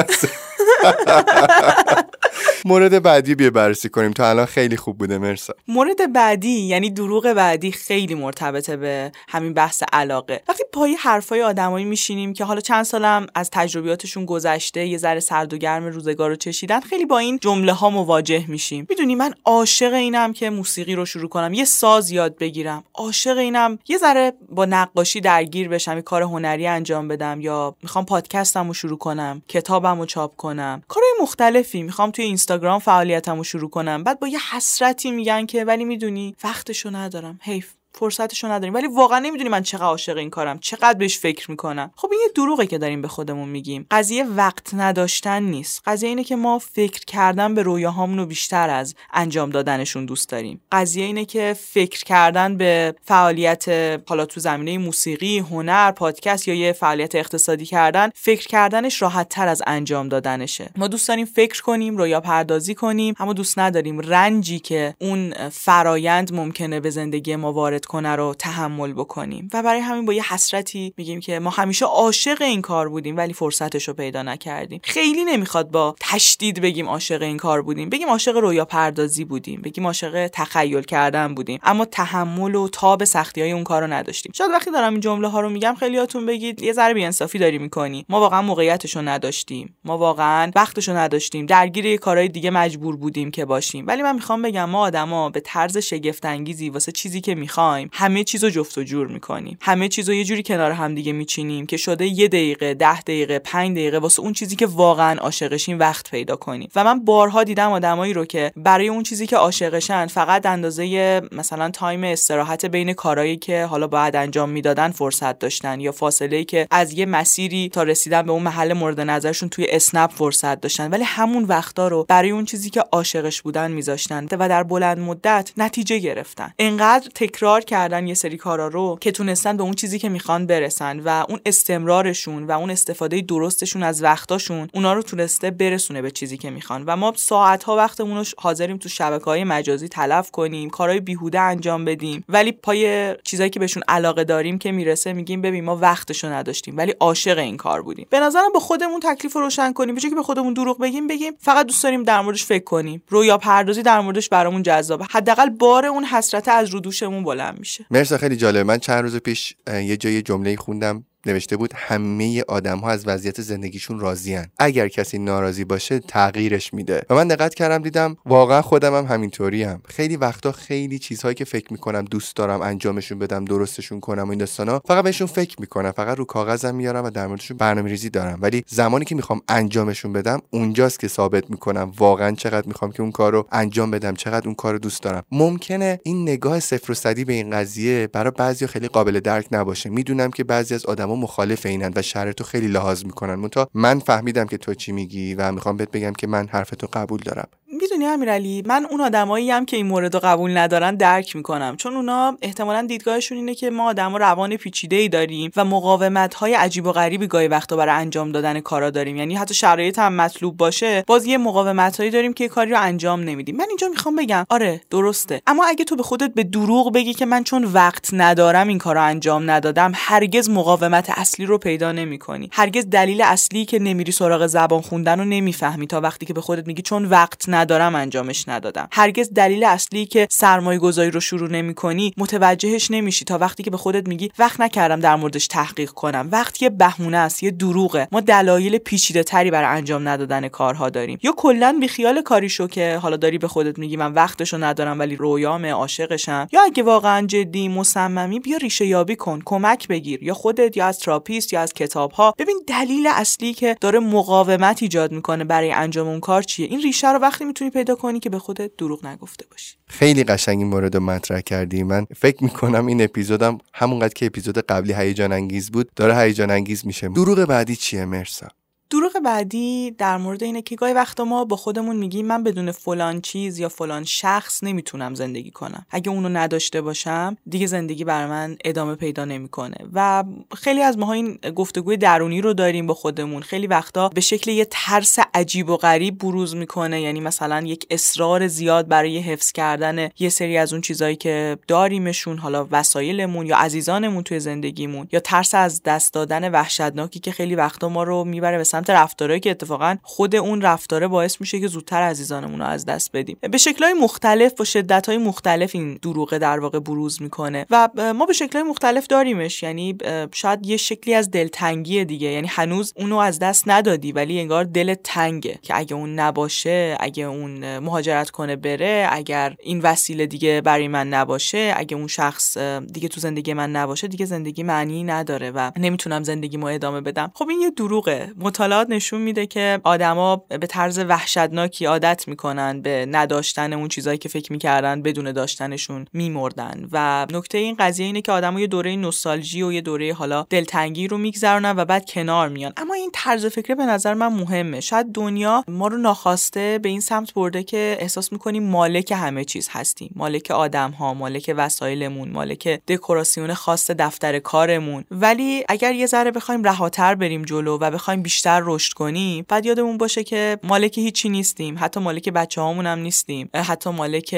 مورد 2.65 3.03
بعدی 3.03 3.35
بیا 3.35 3.51
بررسی 3.51 3.89
کنیم. 3.89 4.13
تا 4.13 4.31
الان 4.31 4.47
خیلی 4.47 4.77
خوب 4.77 4.99
بوده 4.99 5.19
مرسا. 5.19 5.55
مورد 5.69 6.13
بعدی 6.13 6.61
یعنی 6.61 6.91
دروغ 6.91 7.33
بعدی 7.33 7.73
خیلی 7.73 8.15
مرتبطه 8.15 8.77
به 8.77 9.13
همین 9.29 9.55
بحث 9.55 9.83
علاقه. 9.93 10.43
وقتی 10.49 10.63
پای 10.73 10.95
حرفای 10.95 11.43
آدمایی 11.43 11.85
میشینیم 11.85 12.33
که 12.33 12.45
حالا 12.45 12.61
چند 12.61 12.85
سالم 12.85 13.27
از 13.35 13.51
تجربیاتشون 13.51 14.25
گذشته 14.25 14.87
یه 14.87 14.99
ذره 14.99 15.21
سرد 15.21 15.53
و 15.53 15.59
گرم 15.59 15.85
روزگار 15.87 16.31
رو 16.31 16.37
چشیدن 16.37 16.81
خیلی 16.81 17.07
با 17.07 17.19
این 17.19 17.39
جمله 17.39 17.73
ها 17.73 17.91
مواجه 17.91 18.45
میشیم. 18.49 18.87
می‌دونی 18.89 19.15
من 19.15 19.35
عاشق 19.45 19.93
اینم 19.93 20.33
که 20.33 20.51
موسیقی 20.51 20.95
رو 20.95 21.07
شروع 21.07 21.29
کنم 21.29 21.53
یه 21.53 21.65
ساز 21.65 22.11
یاد 22.11 22.39
بگیرم. 22.39 22.85
عاشق 22.95 23.37
اینم 23.37 23.79
یه 23.89 23.99
ذره 23.99 24.33
با 24.49 24.65
نقاشی 24.65 25.21
درگیر 25.21 25.69
بشم 25.69 25.97
یه 25.97 26.03
کار 26.03 26.23
هنری 26.23 26.67
انجام 26.67 27.09
بدم 27.09 27.41
یا 27.41 27.75
می‌خوام 27.83 28.05
پادکستم 28.05 28.69
رو 28.69 28.75
شروع 28.75 28.99
کنم 28.99 29.43
کتابم 29.49 29.99
رو 30.01 30.07
چاپ 30.07 30.37
کنم. 30.37 30.83
کارهای 30.89 31.13
مختلفی 31.23 31.83
می‌خوام 31.83 32.11
توی 32.11 32.25
اینستاگرام 32.51 32.79
فعالیتمو 32.79 33.45
شروع 33.45 33.71
کنم. 33.71 34.05
بعد 34.05 34.21
با 34.21 34.29
یه 34.29 34.39
حسرتی 34.55 35.11
میگن 35.11 35.47
که 35.47 35.65
ولی 35.65 35.85
می‌دونی 35.85 36.37
وقتشو 36.45 36.91
ندارم. 36.91 37.39
حیف. 37.43 37.80
فرصتشو 37.93 38.49
نداریم. 38.49 38.75
ولی 38.75 38.87
واقعا 38.87 39.19
نمی‌دونی 39.19 39.49
من 39.49 39.63
چقدر 39.63 39.85
عاشق 39.85 40.17
این 40.17 40.31
کارم. 40.31 40.59
چقدر 40.59 40.95
بهش 40.95 41.19
فکر 41.19 41.51
می‌کنم. 41.51 41.91
خب 41.97 42.09
این 42.13 42.21
یه 42.25 42.33
دروغه 42.35 42.67
که 42.67 42.79
داریم 42.79 43.03
به 43.03 43.09
خودمون 43.09 43.49
میگیم. 43.49 43.87
قضیه 43.91 44.25
وقت 44.25 44.75
نداشتن 44.75 45.43
نیست. 45.43 45.83
قضیه 45.87 46.09
اینه 46.09 46.25
که 46.25 46.37
ما 46.37 46.59
فکر 46.59 47.05
کردن 47.05 47.55
به 47.55 47.63
رویاهامون 47.63 48.19
رو 48.19 48.27
بیشتر 48.27 48.71
از 48.71 48.95
انجام 49.13 49.51
دادنشون 49.51 50.05
دوست 50.07 50.29
داریم. 50.29 50.61
قضیه 50.73 51.05
اینه 51.05 51.25
که 51.25 51.57
فکر 51.59 52.05
کردن 52.05 52.57
به 52.57 52.95
فعالیت 53.05 53.65
حالا 54.09 54.27
تو 54.27 54.41
زمینه 54.41 54.79
موسیقی 54.79 55.39
هنر 55.39 55.93
پادکست 55.93 56.49
یا 56.49 56.55
یه 56.55 56.73
فعالیت 56.73 57.15
اقتصادی 57.15 57.67
کردن 57.67 58.11
فکر 58.15 58.47
کردنش 58.47 59.03
راحت 59.03 59.29
تر 59.29 59.49
از 59.49 59.63
انجام 59.67 60.09
دادنشه. 60.09 60.71
ما 60.77 60.89
دوست 60.89 61.09
داریم 61.09 61.27
فکر 61.27 61.63
کنیم 61.63 61.97
رویا 61.97 62.21
پردازی 62.21 62.75
کنیم 62.75 63.15
اما 63.19 63.33
دوست 63.33 63.59
نداریم 63.59 64.01
رنجی 64.01 64.59
که 64.59 64.95
اون 64.99 65.49
فرایند 65.49 66.35
ممکنه 66.35 66.81
به 66.81 66.91
زندگی 66.91 67.37
ما 67.37 67.53
وارد 67.53 67.80
کنه 67.87 68.17
رو 68.17 68.35
تحمل 68.39 68.93
بکنیم. 68.93 69.49
و 69.53 69.63
برای 69.63 69.81
همین 69.81 70.05
با 70.05 70.13
یه 70.13 70.33
حسرتی 70.33 70.95
میگیم 70.97 71.21
که 71.21 71.39
ما 71.39 71.51
همیشه 71.51 71.85
عاشق 71.85 72.43
این 72.43 72.63
کار 72.63 72.89
بودیم 72.89 73.17
ولی 73.17 73.33
فرصتش 73.33 73.89
رو 73.89 73.95
پیدا 73.95 74.23
نکردیم. 74.23 74.81
خیلی 74.83 75.25
نمی‌خواد 75.25 75.71
با 75.71 75.95
تشدید 76.01 76.61
بگیم 76.61 76.89
عاشق 76.89 77.23
این 77.23 77.37
کار 77.37 77.63
بودیم. 77.63 77.89
بگیم 77.89 78.09
عاشق 78.09 78.37
رویا 78.37 78.65
پردازی 78.65 79.25
بودیم. 79.25 79.63
بگیم 79.63 79.87
عاشق 79.87 80.29
تخیل 80.29 80.83
کردن 80.83 81.35
بودیم. 81.35 81.59
اما 81.63 81.85
تحمل 81.85 82.55
و 82.55 82.69
تاب 82.69 83.05
سختی 83.05 83.41
های 83.41 83.53
اون 83.53 83.65
کار 83.65 83.83
رو 83.83 83.93
نداشتیم. 83.93 84.33
شاید 84.35 84.51
وقتی 84.51 84.71
دارم 84.71 84.93
این 84.93 85.01
جمله 85.01 85.29
ها 85.29 85.41
رو 85.41 85.51
میگم 85.51 85.75
خیلیاتون 85.81 86.27
بگید 86.27 86.63
یه 86.63 86.73
ذره 86.73 86.95
بی‌انصافی 86.95 87.39
داری 87.39 87.59
می‌کنی. 87.59 88.05
ما 88.09 88.21
واقعا 88.21 88.43
موقعیتش 88.43 88.97
رو 88.97 89.03
نداشتیم. 89.03 89.77
ما 89.85 89.99
واقعا 89.99 90.51
وقتش 90.55 90.89
رو 90.89 90.97
نداشتیم. 90.97 91.47
درگیر 91.47 91.87
یه 91.87 91.99
کارهای 91.99 92.29
دیگه 92.29 92.51
مجبور 92.51 92.97
بودیم 92.97 93.31
که 93.31 93.45
باشیم. 93.45 93.87
ولی 93.87 94.03
من 94.03 94.15
می‌خوام 94.15 94.43
بگم 94.43 94.71
ما 94.71 94.81
آدما 94.81 95.31
به 95.31 95.41
طرز 95.41 95.79
شگفت 95.79 96.27
انگیزی 96.27 96.71
واسه 96.71 96.93
چیزی 96.93 97.21
که 97.21 97.35
می‌خوایم 97.35 97.70
همه 97.93 98.25
چیزو 98.25 98.51
جفت 98.51 98.79
و 98.79 98.83
جور 98.83 99.07
می‌کنیم. 99.07 99.59
همه 99.61 99.89
چیزو 99.89 100.15
یه 100.15 100.25
جوری 100.25 100.43
کنار 100.43 100.73
هم 100.73 100.95
دیگه 100.95 101.13
میچینیم 101.13 101.67
که 101.67 101.77
شده 101.77 102.07
یه 102.07 102.29
دقیقه 102.29 102.75
ده 102.75 103.01
دقیقه 103.01 103.39
پنج 103.39 103.73
دقیقه 103.73 103.99
واسه 103.99 104.21
اون 104.21 104.33
چیزی 104.33 104.57
که 104.57 104.67
واقعا 104.67 105.19
عاشقشیم 105.21 105.79
وقت 105.79 106.11
پیدا 106.11 106.37
کنیم. 106.37 106.69
و 106.77 106.85
من 106.85 107.05
بارها 107.05 107.45
دیدم 107.45 107.73
آدمایی 107.73 108.13
رو 108.13 108.25
که 108.25 108.53
برای 108.57 108.89
اون 108.89 109.03
چیزی 109.03 109.27
که 109.27 109.37
عاشقشن 109.37 110.07
فقط 110.07 110.47
اندازه 110.47 111.23
مثلا 111.33 111.71
time 111.71 112.05
استراحت 112.05 112.67
بین 112.67 112.93
کارهایی 112.93 113.37
که 113.37 113.65
حالا 113.65 113.87
باید 113.87 114.17
انجام 114.17 114.51
می‌دادن 114.51 114.91
فرصت 114.91 115.39
داشتن 115.39 115.81
یا 115.81 115.93
فاصله 115.93 116.45
که 116.45 116.67
از 116.71 116.93
یه 116.93 117.07
مسیری 117.07 117.69
تا 117.69 117.83
رسیدن 117.83 118.23
به 118.23 118.33
اون 118.33 118.43
محل 118.43 118.73
مورد 118.73 119.01
نظرشون 119.01 119.49
توی 119.49 119.67
اسنپ 119.71 120.11
فرصت 120.11 120.61
داشتن. 120.61 120.91
ولی 120.91 121.05
همون 121.05 121.45
وقتا 121.45 121.89
رو 121.89 122.07
برای 122.09 122.31
اون 122.31 122.45
چیزی 122.45 122.71
که 122.71 122.81
عاشقش 122.93 123.43
بودن 123.43 123.71
میذاشتن 123.71 124.27
و 124.33 124.49
در 124.49 124.63
بلند 124.63 124.99
مدت 124.99 125.53
نتیجه 125.57 125.99
گرفتن. 125.99 126.53
انقدر 126.59 127.09
تکرار 127.15 127.60
کردن 127.61 128.07
یه 128.07 128.15
سری 128.15 128.37
کارا 128.37 128.69
رو 128.69 128.99
که 129.01 129.13
تونستن 129.13 129.57
به 129.57 129.63
اون 129.63 129.73
چیزی 129.73 129.99
که 129.99 130.09
می‌خوان 130.09 130.47
برسن 130.47 131.01
و 131.01 131.25
اون 131.29 131.41
استمرارشون 131.47 132.47
و 132.47 132.51
اون 132.51 132.71
استفاده 132.71 133.21
درستشون 133.21 133.83
از 133.83 134.03
وقتاشون 134.03 134.69
اونا 134.75 134.93
رو 134.93 135.03
تونسته 135.03 135.51
برسونه 135.51 136.03
به 136.03 136.11
چیزی 136.11 136.37
که 136.37 136.51
می‌خوان. 136.51 136.85
و 136.87 136.97
ما 136.97 137.13
ساعت 137.17 137.65
ها 137.65 137.77
وقتمون 137.77 138.17
رو 138.17 138.25
حاضریم 138.39 138.77
تو 138.77 138.89
شبکه 138.89 139.25
های 139.25 139.45
مجازی 139.45 139.89
تلف 139.89 140.31
کنیم 140.31 140.71
کارهای 140.71 141.01
بیهوده 141.01 141.41
انجام 141.41 141.85
بدیم. 141.85 142.25
ولی 142.29 142.53
پای 142.53 143.15
چیزایی 143.25 143.51
که 143.51 143.61
بهشون 143.61 143.83
علاقه 143.89 144.25
داریم 144.25 144.59
که 144.59 144.73
می‌رسه 144.73 145.13
میگیم 145.13 145.43
ببین 145.43 145.65
ما 145.65 145.77
وقتشو 145.77 146.29
نداشتیم. 146.29 146.77
ولی 146.77 146.95
عاشق 147.01 147.39
این 147.39 147.57
کار 147.57 147.83
بودیم. 147.83 148.07
به 148.11 148.21
نظرم 148.21 148.53
با 148.55 148.61
خودمون 148.61 149.01
تکلیف 149.01 149.35
رو 149.35 149.41
روشن 149.41 149.73
کنیم. 149.73 149.95
به 149.95 150.01
که 150.01 150.11
به 150.11 150.23
خودمون 150.23 150.53
دروغ 150.53 150.79
بگیم 150.81 151.07
بگیم 151.07 151.33
فقط 151.39 151.67
دوست 151.67 151.83
داریم 151.83 152.03
در 152.03 152.21
موردش 152.21 152.45
فکر 152.45 152.65
کنیم. 152.65 153.03
رویا 153.09 153.39
پردازی 153.39 153.83
در 153.83 154.01
موردش 154.01 154.29
برامون 154.29 154.63
جذابه. 154.63 155.07
حداقل 155.11 155.49
بار 155.49 155.87
اون 155.87 156.05
حسرت 156.05 156.49
از 156.49 156.69
رو 156.69 156.81
دوشمون 156.81 157.25
بلند 157.25 157.50
میشه. 157.59 157.87
مرسا 157.91 158.19
خیلی 158.19 158.37
جالب. 158.37 158.67
من 158.67 158.79
چند 158.79 159.03
روز 159.03 159.17
پیش 159.17 159.57
یه 159.67 159.97
جای 159.97 160.23
جمله 160.23 160.57
خوندم. 160.57 161.05
نوشته 161.27 161.57
بود 161.57 161.73
همه 161.75 162.43
آدم 162.49 162.79
ها 162.79 162.91
از 162.91 163.09
وضعیت 163.09 163.41
زندگیشون 163.41 164.01
راضیان 164.01 164.47
اگر 164.59 164.89
کسی 164.89 165.19
ناراضی 165.19 165.65
باشه 165.65 165.99
تغییرش 165.99 166.75
میده. 166.75 167.03
و 167.11 167.15
من 167.15 167.29
دقت 167.29 167.55
کردم 167.55 167.83
دیدم 167.83 168.17
واقعا 168.27 168.63
خودم 168.63 168.95
هم 168.95 169.05
همینطوری 169.05 169.63
هم. 169.63 169.83
خیلی 169.89 170.17
وقتا 170.17 170.53
خیلی 170.53 170.99
چیزهایی 170.99 171.35
که 171.35 171.45
فکر 171.45 171.73
می‌کنم 171.73 172.05
دوست 172.05 172.37
دارم 172.37 172.63
انجامشون 172.63 173.19
بدم 173.19 173.45
درستشون 173.45 174.01
کنم 174.01 174.27
و 174.27 174.31
این 174.31 174.39
داستانا 174.39 174.79
فقط 174.79 175.05
بهشون 175.05 175.27
فکر 175.27 175.57
می‌کنم. 175.61 175.91
فقط 175.91 176.19
رو 176.19 176.25
کاغذم 176.25 176.75
میارم 176.75 177.05
و 177.05 177.11
در 177.11 177.27
موردشون 177.27 177.57
برنامه 177.57 177.91
ریزی 177.91 178.11
دارم. 178.11 178.39
ولی 178.43 178.65
زمانی 178.67 179.05
که 179.05 179.15
می‌خوام 179.15 179.41
انجامشون 179.49 180.13
بدم 180.13 180.43
اونجاست 180.51 181.01
که 181.01 181.09
ثابت 181.09 181.51
می‌کنم 181.51 181.93
واقعا 181.99 182.33
چقدر 182.33 182.67
می‌خوام 182.67 182.93
که 182.93 183.03
اون 183.03 183.13
کار 183.13 183.33
رو 183.33 183.47
انجام 183.53 183.91
بدم 183.91 184.15
چقدر 184.15 184.47
اون 184.47 184.55
کار 184.55 184.79
دوست 184.79 185.03
دارم. 185.03 185.23
ممکنه 185.33 186.01
این 186.03 186.23
نگاه 186.23 186.61
صفر 186.61 186.93
و 186.93 186.95
صدی 186.95 187.25
به 187.25 187.33
این 187.33 187.51
قضیه 187.51 188.07
برای 188.07 188.33
بعضی 188.37 188.67
خیلی 188.67 188.89
قابل 188.89 189.21
درک 189.21 189.47
نباشه. 189.53 189.91
می‌دونم 189.91 190.31
که 190.31 190.45
بعضی 190.45 190.75
از 190.75 190.87
آدم 190.87 191.10
آدما 191.11 191.23
مخالف 191.23 191.67
اینن 191.67 191.93
و 191.97 192.03
شرط 192.03 192.43
خیلی 192.43 192.69
لحاظ 192.69 193.05
می‌کنن. 193.05 193.35
منتها 193.35 193.69
من 193.75 193.99
فهمیدم 193.99 194.45
که 194.45 194.59
تو 194.59 194.75
چی 194.75 194.93
میگی 194.93 195.35
و 195.35 195.53
می‌خوام 195.53 195.77
بهت 195.77 195.91
بگم 195.91 196.13
که 196.13 196.27
من 196.27 196.49
حرفتو 196.49 196.87
قبول 196.93 197.21
دارم. 197.21 197.49
می‌دونی 197.73 198.05
امیرعلی 198.05 198.63
من 198.67 198.87
اون 198.91 199.01
آدمایی 199.01 199.51
هم 199.51 199.65
که 199.65 199.77
این 199.77 199.87
مورد 199.87 200.15
رو 200.15 200.21
قبول 200.25 200.57
ندارن 200.57 200.95
درک 200.95 201.37
می‌کنم. 201.37 201.77
چون 201.77 201.97
اونا 201.97 202.37
احتمالا 202.43 202.87
دیدگاهشون 202.87 203.39
اینه 203.39 203.55
که 203.55 203.71
ما 203.71 203.89
آدما 203.89 204.19
روان 204.19 204.57
پیچیده 204.57 204.97
ای 204.97 205.09
داریم 205.09 205.51
و 205.57 205.65
مقاومت 205.65 206.35
های 206.35 206.55
عجیب 206.55 206.87
و 206.87 206.93
غریبی 206.93 207.27
گاهی 207.27 207.49
وقتا 207.49 207.77
برای 207.77 207.95
انجام 207.95 208.33
دادن 208.33 208.61
کارا 208.61 208.91
داریم. 208.91 209.17
یعنی 209.17 209.35
حتی 209.35 209.55
شرایط 209.55 209.99
هم 209.99 210.13
مطلوب 210.15 210.57
باشه 210.57 211.05
باز 211.07 211.27
یه 211.27 211.39
مقاومت 211.39 211.97
هایی 211.97 212.11
داریم 212.11 212.33
که 212.33 212.49
کاری 212.49 212.71
رو 212.71 212.81
انجام 212.81 213.21
نمیدیم. 213.21 213.57
من 213.57 213.67
اینجا 213.69 213.89
می‌خوام 213.89 214.17
بگم 214.17 214.47
آره 214.49 214.81
درسته. 214.91 215.43
اما 215.47 215.65
اگه 215.65 215.85
تو 215.85 215.97
به 215.97 216.03
خودت 216.03 216.35
به 216.35 216.45
دروغ 216.45 216.93
بگی 216.93 217.15
که 217.15 217.27
من 217.27 217.45
چون 217.45 217.65
وقت 217.65 218.09
ندارم 218.13 218.69
این 218.69 218.79
کار 218.79 218.95
رو 218.95 219.03
انجام 219.03 219.51
ندادم 219.51 219.93
هرگز 219.95 220.51
مقاومت 220.51 221.11
اصلی 221.11 221.47
رو 221.47 221.59
پیدا 221.59 221.93
نمی‌کنی. 221.93 222.49
هرگز 222.53 222.87
دلیل 222.91 223.23
اصلی 223.23 223.65
که 223.65 223.79
نمیری 223.79 224.13
سراغ 224.13 224.47
زبان 224.47 224.81
خوندن 224.81 225.19
رو 225.19 225.25
نمی‌فهمی 225.25 225.87
تا 225.87 226.01
وقتی 226.01 226.27
که 226.27 226.35
به 226.35 226.41
خودت 226.41 226.67
میگی 226.67 226.83
چون 226.83 227.05
وقت 227.05 227.49
انجامش 227.71 228.49
ندادم. 228.49 228.89
هرگز 228.93 229.31
دلیل 229.35 229.65
اصلی 229.65 230.07
که 230.07 230.27
سرمایه 230.31 230.79
گذاری 230.79 231.11
رو 231.11 231.21
شروع 231.21 231.51
نمی 231.51 231.75
کنی 231.75 232.15
متوجهش 232.17 232.91
نمیشی 232.91 233.25
تا 233.25 233.39
وقتی 233.39 233.63
که 233.63 233.71
به 233.71 233.77
خودت 233.77 234.09
میگی 234.09 234.31
وقت 234.39 234.61
نکردم 234.61 235.01
در 235.01 235.17
موردش 235.17 235.47
تحقیق 235.47 235.91
کنم. 235.91 236.29
وقت 236.33 236.65
یه 236.65 236.71
بهونه 236.71 237.17
است 237.17 237.43
یه 237.43 237.51
دروغه. 237.51 238.09
ما 238.13 238.21
دلایل 238.21 238.79
پیچیده 238.79 239.23
تری 239.23 239.51
برای 239.51 239.79
انجام 239.79 240.09
ندادن 240.09 240.49
کارها 240.49 240.91
داریم. 240.91 241.19
یا 241.23 241.33
کلا 241.37 241.77
بی 241.81 241.89
خیال 241.89 242.23
کار 242.23 242.45
شو 242.45 242.67
که 242.67 242.99
حالا 243.03 243.17
داری 243.17 243.39
به 243.39 243.49
خودت 243.49 243.79
میگی 243.79 243.97
من 243.97 244.13
وقتشو 244.13 244.65
ندارم 244.65 244.99
ولی 244.99 245.17
رویام 245.17 245.67
عاشقشم. 245.67 246.49
یا 246.53 246.61
اگه 246.65 246.83
واقعا 246.83 247.27
جدی 247.27 247.69
مصممی 247.69 248.41
بیا 248.41 248.57
ریشه 248.57 248.87
یابی 248.87 249.17
کن 249.17 249.43
کمک 249.45 249.89
بگیر. 249.89 250.23
یا 250.23 250.35
خودت 250.35 250.77
یا 250.77 250.87
از 250.87 250.99
تراپیست 250.99 251.53
یا 251.53 251.61
از 251.61 251.73
کتاب 251.73 252.13
ها 252.13 252.35
ببین 252.39 252.61
دلیل 252.67 253.07
اصلی 253.07 253.55
که 253.55 253.77
داره 253.81 253.99
مقاومت 253.99 254.83
ایجاد 254.83 255.13
می‌کنه 255.13 255.45
برای 255.45 255.73
انجام 255.73 256.09
اون 256.09 256.21
کار 256.21 256.43
چیه؟ 256.43 256.67
این 256.67 256.83
ریشه 256.83 257.13
رو 257.13 257.19
وقتی 257.19 257.45
می‌تونی 257.51 257.71
پیدا 257.71 257.95
کنی 257.95 258.21
که 258.21 258.31
به 258.31 258.39
خودت 258.39 258.77
دروغ 258.77 259.07
نگفته 259.07 259.47
باشی. 259.51 259.77
خیلی 259.87 260.25
قشنگ 260.25 260.59
این 260.59 260.67
مورد 260.67 260.97
رو 260.97 261.03
مطرح 261.03 261.41
کردی. 261.41 261.83
من 261.83 262.07
فکر 262.17 262.45
می‌کنم 262.45 262.87
این 262.87 263.03
اپیزودم 263.03 263.59
همونقدر 263.75 264.15
که 264.15 264.27
اپیزود 264.27 264.59
قبلی 264.59 264.93
هیجان 264.93 265.33
انگیز 265.33 265.71
بود 265.71 265.91
داره 265.97 266.17
هیجان 266.17 266.51
انگیز 266.51 266.87
میشه. 266.87 267.09
دروغ 267.09 267.45
بعدی 267.45 267.77
چیه؟ 267.77 268.05
مرسا. 268.05 268.49
دروغ 268.91 269.13
بعدی 269.25 269.91
در 269.91 270.17
مورد 270.17 270.43
اینه 270.43 270.63
که 270.63 270.77
گاهی 270.77 270.93
وقتا 270.93 271.25
ما 271.25 271.45
با 271.45 271.57
خودمون 271.57 271.97
میگیم 271.97 272.27
من 272.27 272.43
بدون 272.43 272.73
فلان 272.73 273.21
چیز 273.21 273.59
یا 273.59 273.69
فلان 273.69 274.05
شخص 274.05 274.65
نمی‌تونم 274.65 275.15
زندگی 275.15 275.51
کنم. 275.51 275.87
اگه 275.91 276.11
اونو 276.11 276.29
نداشته 276.29 276.81
باشم 276.81 277.37
دیگه 277.49 277.67
زندگی 277.67 278.05
بر 278.05 278.27
من 278.27 278.57
ادامه 278.65 278.95
پیدا 278.95 279.25
نمی‌کنه. 279.25 279.77
و 279.93 280.25
خیلی 280.57 280.83
از 280.83 280.99
ماها 280.99 281.13
این 281.13 281.39
گفتگوی 281.57 281.97
درونی 281.97 282.41
رو 282.41 282.53
داریم 282.53 282.87
با 282.87 282.95
خودمون. 282.95 283.43
خیلی 283.43 283.67
وقتا 283.67 284.09
به 284.09 284.21
شکل 284.21 284.51
یه 284.51 284.67
ترس 284.71 285.19
عجیب 285.35 285.69
و 285.69 285.77
غریب 285.77 286.19
بروز 286.19 286.57
می‌کنه. 286.57 287.01
یعنی 287.01 287.21
مثلا 287.21 287.61
یک 287.61 287.87
اصرار 287.91 288.47
زیاد 288.49 288.89
برای 288.89 289.19
حفظ 289.19 289.53
کردن 289.53 290.09
یه 290.19 290.29
سری 290.29 290.57
از 290.57 290.73
اون 290.73 290.83
چیزایی 290.83 291.17
که 291.17 291.59
داریمشون 291.69 292.39
حالا 292.39 292.67
وسایلمون 292.71 293.47
یا 293.47 293.57
عزیزانمون 293.57 294.23
توی 294.23 294.41
زندگیمون 294.41 295.09
یا 295.13 295.21
ترس 295.21 295.55
از 295.55 295.83
دست 295.83 296.15
دادن 296.15 296.51
وحشتناکی 296.51 297.21
که 297.21 297.33
خیلی 297.33 297.55
وقتا 297.55 297.89
ما 297.89 298.03
رو 298.03 298.25
می‌بره 298.25 298.59
به 298.59 298.65
سمت 298.81 298.91
رفتارهایی 298.91 299.41
که 299.41 299.51
اتفاقا 299.51 299.97
خود 300.03 300.37
اون 300.37 300.63
رفتاره 300.63 301.09
باعث 301.09 301.41
میشه 301.41 301.61
که 301.61 301.67
زودتر 301.67 302.03
عزیزانمون 302.03 302.61
رو 302.61 302.67
از 302.67 302.87
دست 302.87 303.11
بدیم. 303.13 303.37
به 303.41 303.59
شکلهای 303.59 303.93
مختلف 303.93 304.55
با 304.55 304.65
شدتهای 304.65 305.19
مختلف 305.19 305.71
این 305.75 305.99
دروغه 306.03 306.39
در 306.39 306.59
واقع 306.59 306.79
بروز 306.79 307.23
می‌کنه. 307.23 307.67
و 307.71 307.89
ما 308.15 308.27
به 308.27 308.33
شکلهای 308.33 308.69
مختلف 308.69 309.07
داریمش. 309.07 309.63
یعنی 309.63 309.99
شاید 310.33 310.67
یه 310.67 310.77
شکلی 310.77 311.15
از 311.15 311.31
دلتنگی 311.31 312.05
دیگه. 312.05 312.29
یعنی 312.29 312.47
هنوز 312.47 312.93
اونو 312.97 313.17
از 313.17 313.39
دست 313.39 313.69
ندادی 313.69 314.13
ولی 314.13 314.41
انگار 314.41 314.65
دل 314.65 314.95
تنگه 315.05 315.59
که 315.63 315.77
اگه 315.77 315.97
اون 315.97 316.15
نباشه 316.15 316.97
اگه 317.01 317.25
اون 317.25 317.79
مهاجرت 317.79 318.31
کنه 318.31 318.57
بره 318.57 319.09
اگر 319.11 319.57
این 319.61 319.81
وسیله 319.81 320.27
دیگه 320.27 320.61
برای 320.61 320.89
من 320.89 321.09
نباشه 321.09 321.75
اگه 321.77 321.97
اون 321.97 322.07
شخص 322.07 322.59
دیگه 322.93 323.09
تو 323.09 323.21
زندگی 323.21 323.53
من 323.53 323.71
نباشه 323.71 324.09
دیگه 324.09 324.27
زندگی 324.27 324.63
معنی 324.63 325.05
نداره 325.05 325.51
و 325.51 325.71
نمی‌تونم 325.77 326.23
زندگیمو 326.23 326.67
ادامه 326.67 327.01
بدم. 327.01 327.33
خب 327.35 327.49
این 327.49 327.61
یه 327.61 327.71
دروغه. 327.71 328.33
مطالعات 328.71 328.91
نشون 328.91 329.21
میده 329.21 329.47
که 329.47 329.81
آدما 329.85 330.37
به 330.37 330.67
طرز 330.67 330.99
وحشتناکی 330.99 331.85
عادت 331.85 332.29
می‌کنن 332.29 332.81
به 332.81 333.07
نداشتن 333.11 333.73
اون 333.73 333.89
چیزایی 333.89 334.19
که 334.19 334.29
فکر 334.29 334.53
می‌کردن 334.53 335.03
بدون 335.03 335.33
داشتنشون 335.33 336.07
میمردن. 336.13 336.89
و 336.93 337.27
نکته 337.33 337.59
این 337.59 337.77
قضیه 337.79 338.07
اینه 338.07 338.23
که 338.23 338.33
آدما 338.33 338.61
یه 338.61 338.67
دوره 338.67 338.97
نوستالژی 338.97 339.63
و 339.63 339.73
یه 339.73 339.81
دوره 339.81 340.15
حالا 340.15 340.47
دلتنگی 340.51 341.09
رو 341.09 341.19
میگذرونن 341.19 341.75
و 341.77 341.85
بعد 341.85 342.11
کنار 342.11 342.49
میان. 342.49 342.73
اما 342.77 342.95
این 342.95 343.11
طرز 343.13 343.47
فکر 343.47 343.75
به 343.75 343.87
نظر 343.87 344.15
من 344.15 344.33
مهمه. 344.33 344.81
شاید 344.81 345.13
دنیا 345.13 345.65
ما 345.69 345.87
رو 345.87 345.97
ناخواسته 345.97 346.79
به 346.83 346.89
این 346.89 347.01
سمت 347.01 347.35
برده 347.35 347.63
که 347.63 347.97
احساس 348.01 348.33
می‌کنیم 348.33 348.63
مالک 348.63 349.13
همه 349.17 349.45
چیز 349.45 349.69
هستیم. 349.73 350.13
مالک 350.17 350.51
آدم 350.51 350.91
ها 350.91 351.15
مالک 351.15 351.55
وسایلمون 351.57 352.31
مالک 352.31 352.81
دکوراسیون 352.89 353.55
خاص 353.55 353.91
دفتر 353.91 354.39
کارمون. 354.39 355.05
ولی 355.11 355.65
اگر 355.69 355.93
یه 355.93 356.07
ذره 356.07 356.31
بخوایم 356.31 356.65
رهاتر 356.65 357.15
بریم 357.15 357.43
جلو 357.43 357.79
و 357.79 357.91
بخوایم 357.91 358.23
بیشتر 358.23 358.60
رشد 358.65 358.93
کنیم 358.93 359.45
بعد 359.49 359.67
یادمون 359.67 359.99
باشه 359.99 360.25
که 360.25 360.59
مالک 360.63 360.99
هیچی 360.99 361.29
نیستیم. 361.29 361.77
حتی 361.79 362.01
مالک 362.01 362.29
بچه 362.29 362.61
هامون 362.61 362.87
هم 362.87 362.99
نیستیم. 362.99 363.51
حتی 363.55 363.91
مالک 363.91 364.35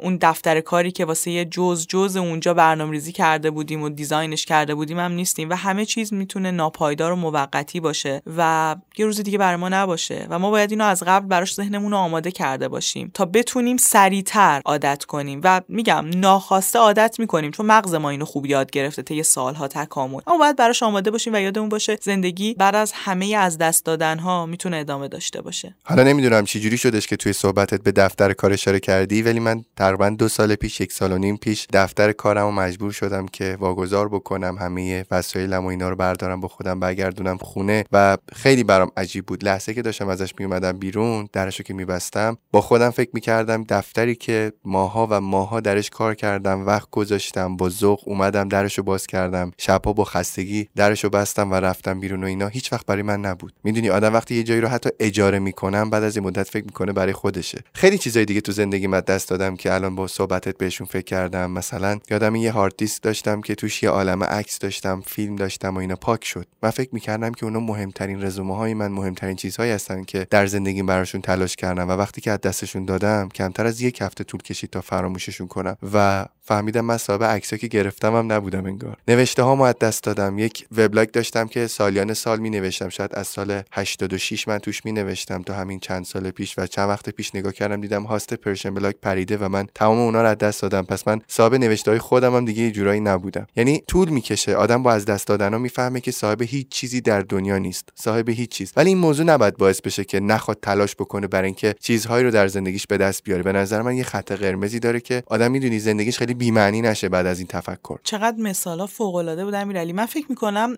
اون 0.00 0.18
دفتر 0.20 0.60
کاری 0.60 0.92
که 0.92 1.04
واسه 1.04 1.30
یه 1.30 1.44
جز 1.44 1.86
جز 1.86 2.16
اونجا 2.16 2.54
برنامه‌ریزی 2.54 3.12
کرده 3.12 3.50
بودیم 3.50 3.82
و 3.82 3.88
دیزاینش 3.88 4.46
کرده 4.46 4.74
بودیم 4.74 4.98
هم 4.98 5.12
نیستیم 5.12 5.50
و 5.50 5.54
همه 5.54 5.84
چیز 5.84 6.12
می‌تونه 6.12 6.50
ناپایدار 6.50 7.12
و 7.12 7.16
موقتی 7.16 7.80
باشه 7.80 8.22
و 8.36 8.76
یه 8.98 9.06
روز 9.06 9.20
دیگه 9.20 9.38
برای 9.38 9.56
ما 9.56 9.68
نباشه 9.68 10.26
و 10.30 10.38
ما 10.38 10.50
باید 10.50 10.70
اینو 10.70 10.84
از 10.84 11.02
قبل 11.02 11.26
براش 11.26 11.54
ذهنمون 11.54 11.94
آماده 11.94 12.30
کرده 12.30 12.68
باشیم 12.68 13.10
تا 13.14 13.24
بتونیم 13.24 13.76
سریعتر 13.76 14.62
عادت 14.64 15.04
کنیم 15.04 15.40
و 15.44 15.60
میگم 15.68 16.06
ناخواسته 16.14 16.78
عادت 16.78 17.16
می‌کنیم 17.18 17.50
چون 17.50 17.66
مغز 17.66 17.94
ما 17.94 18.10
اینو 18.10 18.24
خوب 18.24 18.46
یاد 18.46 18.70
گرفته 18.70 19.02
طی 19.02 19.22
سالها 19.22 19.68
تکامل. 19.68 20.20
اما 20.26 20.38
باید 20.38 20.56
براش 20.56 20.82
آماده 20.82 21.10
باشیم 21.10 21.34
و 21.34 21.40
یادمون 21.40 21.68
باشه 21.68 21.98
زندگی 22.02 22.54
بعد 22.54 22.74
از 22.74 22.92
همه 23.12 23.36
از 23.36 23.58
دست 23.58 23.84
دادن 23.84 24.18
ها 24.18 24.46
می‌تونه 24.46 24.76
ادامه 24.76 25.08
داشته 25.08 25.40
باشه. 25.40 25.74
حالا 25.84 26.02
نمی‌دونم 26.02 26.44
چی 26.44 26.60
جوری 26.60 26.78
شدش 26.78 27.06
که 27.06 27.16
توی 27.16 27.32
صحبتت 27.32 27.82
به 27.82 27.92
دفتر 27.92 28.32
کار 28.32 28.52
اشاره 28.52 28.80
کردی 28.80 29.22
ولی 29.22 29.40
من 29.40 29.64
تقریبا 29.76 30.10
دو 30.10 30.28
سال 30.28 30.54
پیش 30.54 30.80
یک 30.80 30.92
سال 30.92 31.12
و 31.12 31.18
نیم 31.18 31.36
پیش 31.36 31.66
دفتر 31.72 32.12
کارم 32.12 32.46
و 32.46 32.50
مجبور 32.50 32.92
شدم 32.92 33.26
که 33.26 33.56
واگذار 33.60 34.08
بکنم 34.08 34.56
همه 34.60 35.04
وسایلم 35.10 35.64
و 35.64 35.68
اینا 35.68 35.88
رو 35.88 35.96
بردارم 35.96 36.40
با 36.40 36.48
خودم 36.48 36.80
برگردونم 36.80 37.36
خونه 37.36 37.84
و 37.92 38.16
خیلی 38.32 38.64
برام 38.64 38.90
عجیب 38.96 39.26
بود. 39.26 39.44
لحظه 39.44 39.74
که 39.74 39.82
داشتم 39.82 40.08
ازش 40.08 40.34
میومدم 40.38 40.72
بیرون 40.72 41.28
درشو 41.32 41.62
که 41.62 41.74
میبستم 41.74 42.36
با 42.52 42.60
خودم 42.60 42.90
فکر 42.90 43.10
می‌کردم 43.12 43.64
دفتری 43.68 44.14
که 44.14 44.52
ماها 44.64 45.06
و 45.10 45.20
ماها 45.20 45.60
درش 45.60 45.90
کار 45.90 46.14
کردم 46.14 46.66
وقت 46.66 46.90
گذاشتم 46.90 47.56
با 47.56 47.68
ذوق 47.68 48.00
اومدم 48.06 48.48
درشو 48.48 48.82
باز 48.82 49.06
کردم 49.06 49.52
شبها 49.58 49.92
با 49.92 50.04
خستگی 50.04 50.68
درشو 50.76 51.08
بستم 51.08 51.50
و 51.50 51.54
رفتم 51.54 52.00
بیرون 52.00 52.24
و 52.24 52.26
اینا. 52.26 52.48
هیچ 52.48 52.72
وقت 52.72 52.86
برای 52.86 53.01
من 53.02 53.20
نبود. 53.20 53.52
می‌دونی 53.64 53.90
آدم 53.90 54.14
وقتی 54.14 54.34
یه 54.34 54.42
جایی 54.42 54.60
رو 54.60 54.68
حتی 54.68 54.90
اجاره 55.00 55.38
می‌کنم 55.38 55.90
بعد 55.90 56.02
از 56.02 56.16
این 56.16 56.26
مدت 56.26 56.48
فکر 56.48 56.64
می‌کنه 56.64 56.92
برای 56.92 57.12
خودشه. 57.12 57.64
خیلی 57.74 57.98
چیزای 57.98 58.24
دیگه 58.24 58.40
تو 58.40 58.52
زندگی 58.52 58.86
من 58.86 59.00
دست 59.00 59.28
دادم 59.28 59.56
که 59.56 59.74
الان 59.74 59.94
با 59.94 60.06
صحبتت 60.06 60.58
بهشون 60.58 60.86
فکر 60.86 61.04
کردم. 61.04 61.50
مثلا 61.50 61.98
یادم 62.10 62.36
یه 62.36 62.52
هارد 62.52 62.74
دیسک 62.76 63.02
داشتم 63.02 63.40
که 63.40 63.54
توش 63.54 63.82
یه 63.82 63.88
عالمه 63.88 64.26
عکس 64.26 64.58
داشتم 64.58 65.02
فیلم 65.06 65.36
داشتم 65.36 65.76
و 65.76 65.78
اینا. 65.78 65.96
پاک 65.96 66.24
شد. 66.24 66.46
من 66.62 66.70
فکر 66.70 66.88
می‌کردم 66.92 67.32
که 67.32 67.44
اونا 67.44 67.60
مهمترین 67.60 68.22
رزومه 68.22 68.56
های 68.56 68.74
من 68.74 68.92
مهمترین 68.92 69.36
چیزهایی 69.36 69.72
هستن 69.72 70.04
که 70.04 70.26
در 70.30 70.46
زندگیم 70.46 70.86
براشون 70.86 71.20
تلاش 71.20 71.56
کردم 71.56 71.88
و 71.88 71.92
وقتی 71.92 72.20
که 72.20 72.30
از 72.30 72.40
دستشون 72.40 72.84
دادم 72.84 73.28
کمتر 73.28 73.66
از 73.66 73.80
یک 73.80 74.00
هفته 74.00 74.24
طول 74.24 74.42
کشید 74.42 74.70
تا 74.70 74.80
فراموششون 74.80 75.46
کنم. 75.46 75.76
و 75.92 76.26
فهمیدم 76.44 76.80
من 76.80 76.96
صاحب 76.96 77.24
عکسایی 77.24 77.60
که 77.60 77.66
گرفتم 77.66 78.16
هم 78.16 78.32
نبودم 78.32 78.66
انگار. 78.66 78.96
نوشته 79.08 79.42
ها 79.42 79.66
از 79.66 79.78
دست 79.78 80.04
دادم. 80.04 80.38
یک 80.38 80.66
وبلاگ 80.76 81.10
داشتم 81.10 81.48
که 81.48 81.66
سالیان 81.66 82.14
سال 82.14 82.38
می 82.38 82.50
نوشتم 82.50 82.88
شاید 82.92 83.14
از 83.14 83.26
سال 83.26 83.62
86 83.72 84.48
من 84.48 84.58
توش 84.58 84.84
می 84.84 84.92
نوشتم 84.92 85.42
تا 85.42 85.54
همین 85.54 85.80
چند 85.80 86.04
سال 86.04 86.30
پیش 86.30 86.58
و 86.58 86.66
چند 86.66 86.88
وقت 86.88 87.10
پیش 87.10 87.34
نگاه 87.34 87.52
کردم 87.52 87.80
دیدم 87.80 88.02
هاست 88.02 88.34
پرشن 88.34 88.74
بلاگ 88.74 88.94
پریده 89.02 89.36
و 89.36 89.48
من 89.48 89.66
تمام 89.74 89.98
اونا 89.98 90.22
رو 90.22 90.28
از 90.28 90.38
دست 90.38 90.62
دادم. 90.62 90.82
پس 90.82 91.08
من 91.08 91.20
صاحب 91.28 91.54
نوشته 91.54 91.90
های 91.90 92.00
خودم 92.00 92.36
هم 92.36 92.44
دیگه 92.44 92.70
جورایی 92.70 93.00
نبودم. 93.00 93.46
یعنی 93.56 93.82
طول 93.88 94.08
می‌کشه. 94.08 94.54
آدم 94.56 94.82
با 94.82 94.92
از 94.92 95.04
دست 95.04 95.26
دادن 95.26 95.60
می‌فهمه 95.60 96.00
که 96.00 96.10
صاحب 96.10 96.42
هیچ 96.42 96.68
چیزی 96.68 97.00
در 97.00 97.20
دنیا 97.20 97.58
نیست. 97.58 97.88
صاحب 97.94 98.28
هیچ 98.28 98.50
چیز. 98.50 98.72
ولی 98.76 98.88
این 98.88 98.98
موضوع 98.98 99.26
نباید 99.26 99.56
باعث 99.56 99.80
بشه 99.80 100.04
که 100.04 100.20
نخواد 100.20 100.58
تلاش 100.62 100.94
بکنه 100.94 101.26
برای 101.26 101.46
اینکه 101.46 101.74
چیزهایی 101.80 102.24
رو 102.24 102.30
در 102.30 102.48
زندگیش 102.48 102.86
به 102.86 102.96
دست 102.96 103.24
بیاره. 103.24 103.42
به 103.42 103.52
نظر 103.52 103.82
من 103.82 103.96
یه 103.96 104.04
خط 104.04 104.32
قرمزی 104.32 104.80
داره 104.80 105.00
که 105.00 105.22
آدم 105.26 105.50
می‌دونی 105.50 105.78
زندگیش 105.78 106.18
خیلی 106.18 106.34
بی‌معنی 106.34 106.82
نشه 106.82 107.08
بعد 107.08 107.26
از 107.26 107.38
این 107.38 107.48
تفکر. 107.48 107.98
چقدر 108.04 108.36
مثالا 108.38 108.86
فوق 108.86 109.14
العاده 109.14 109.44
بود 109.44 109.54
امیرعلی. 109.54 109.92
من 109.92 110.06
فکر 110.06 110.26
می‌کنم 110.28 110.74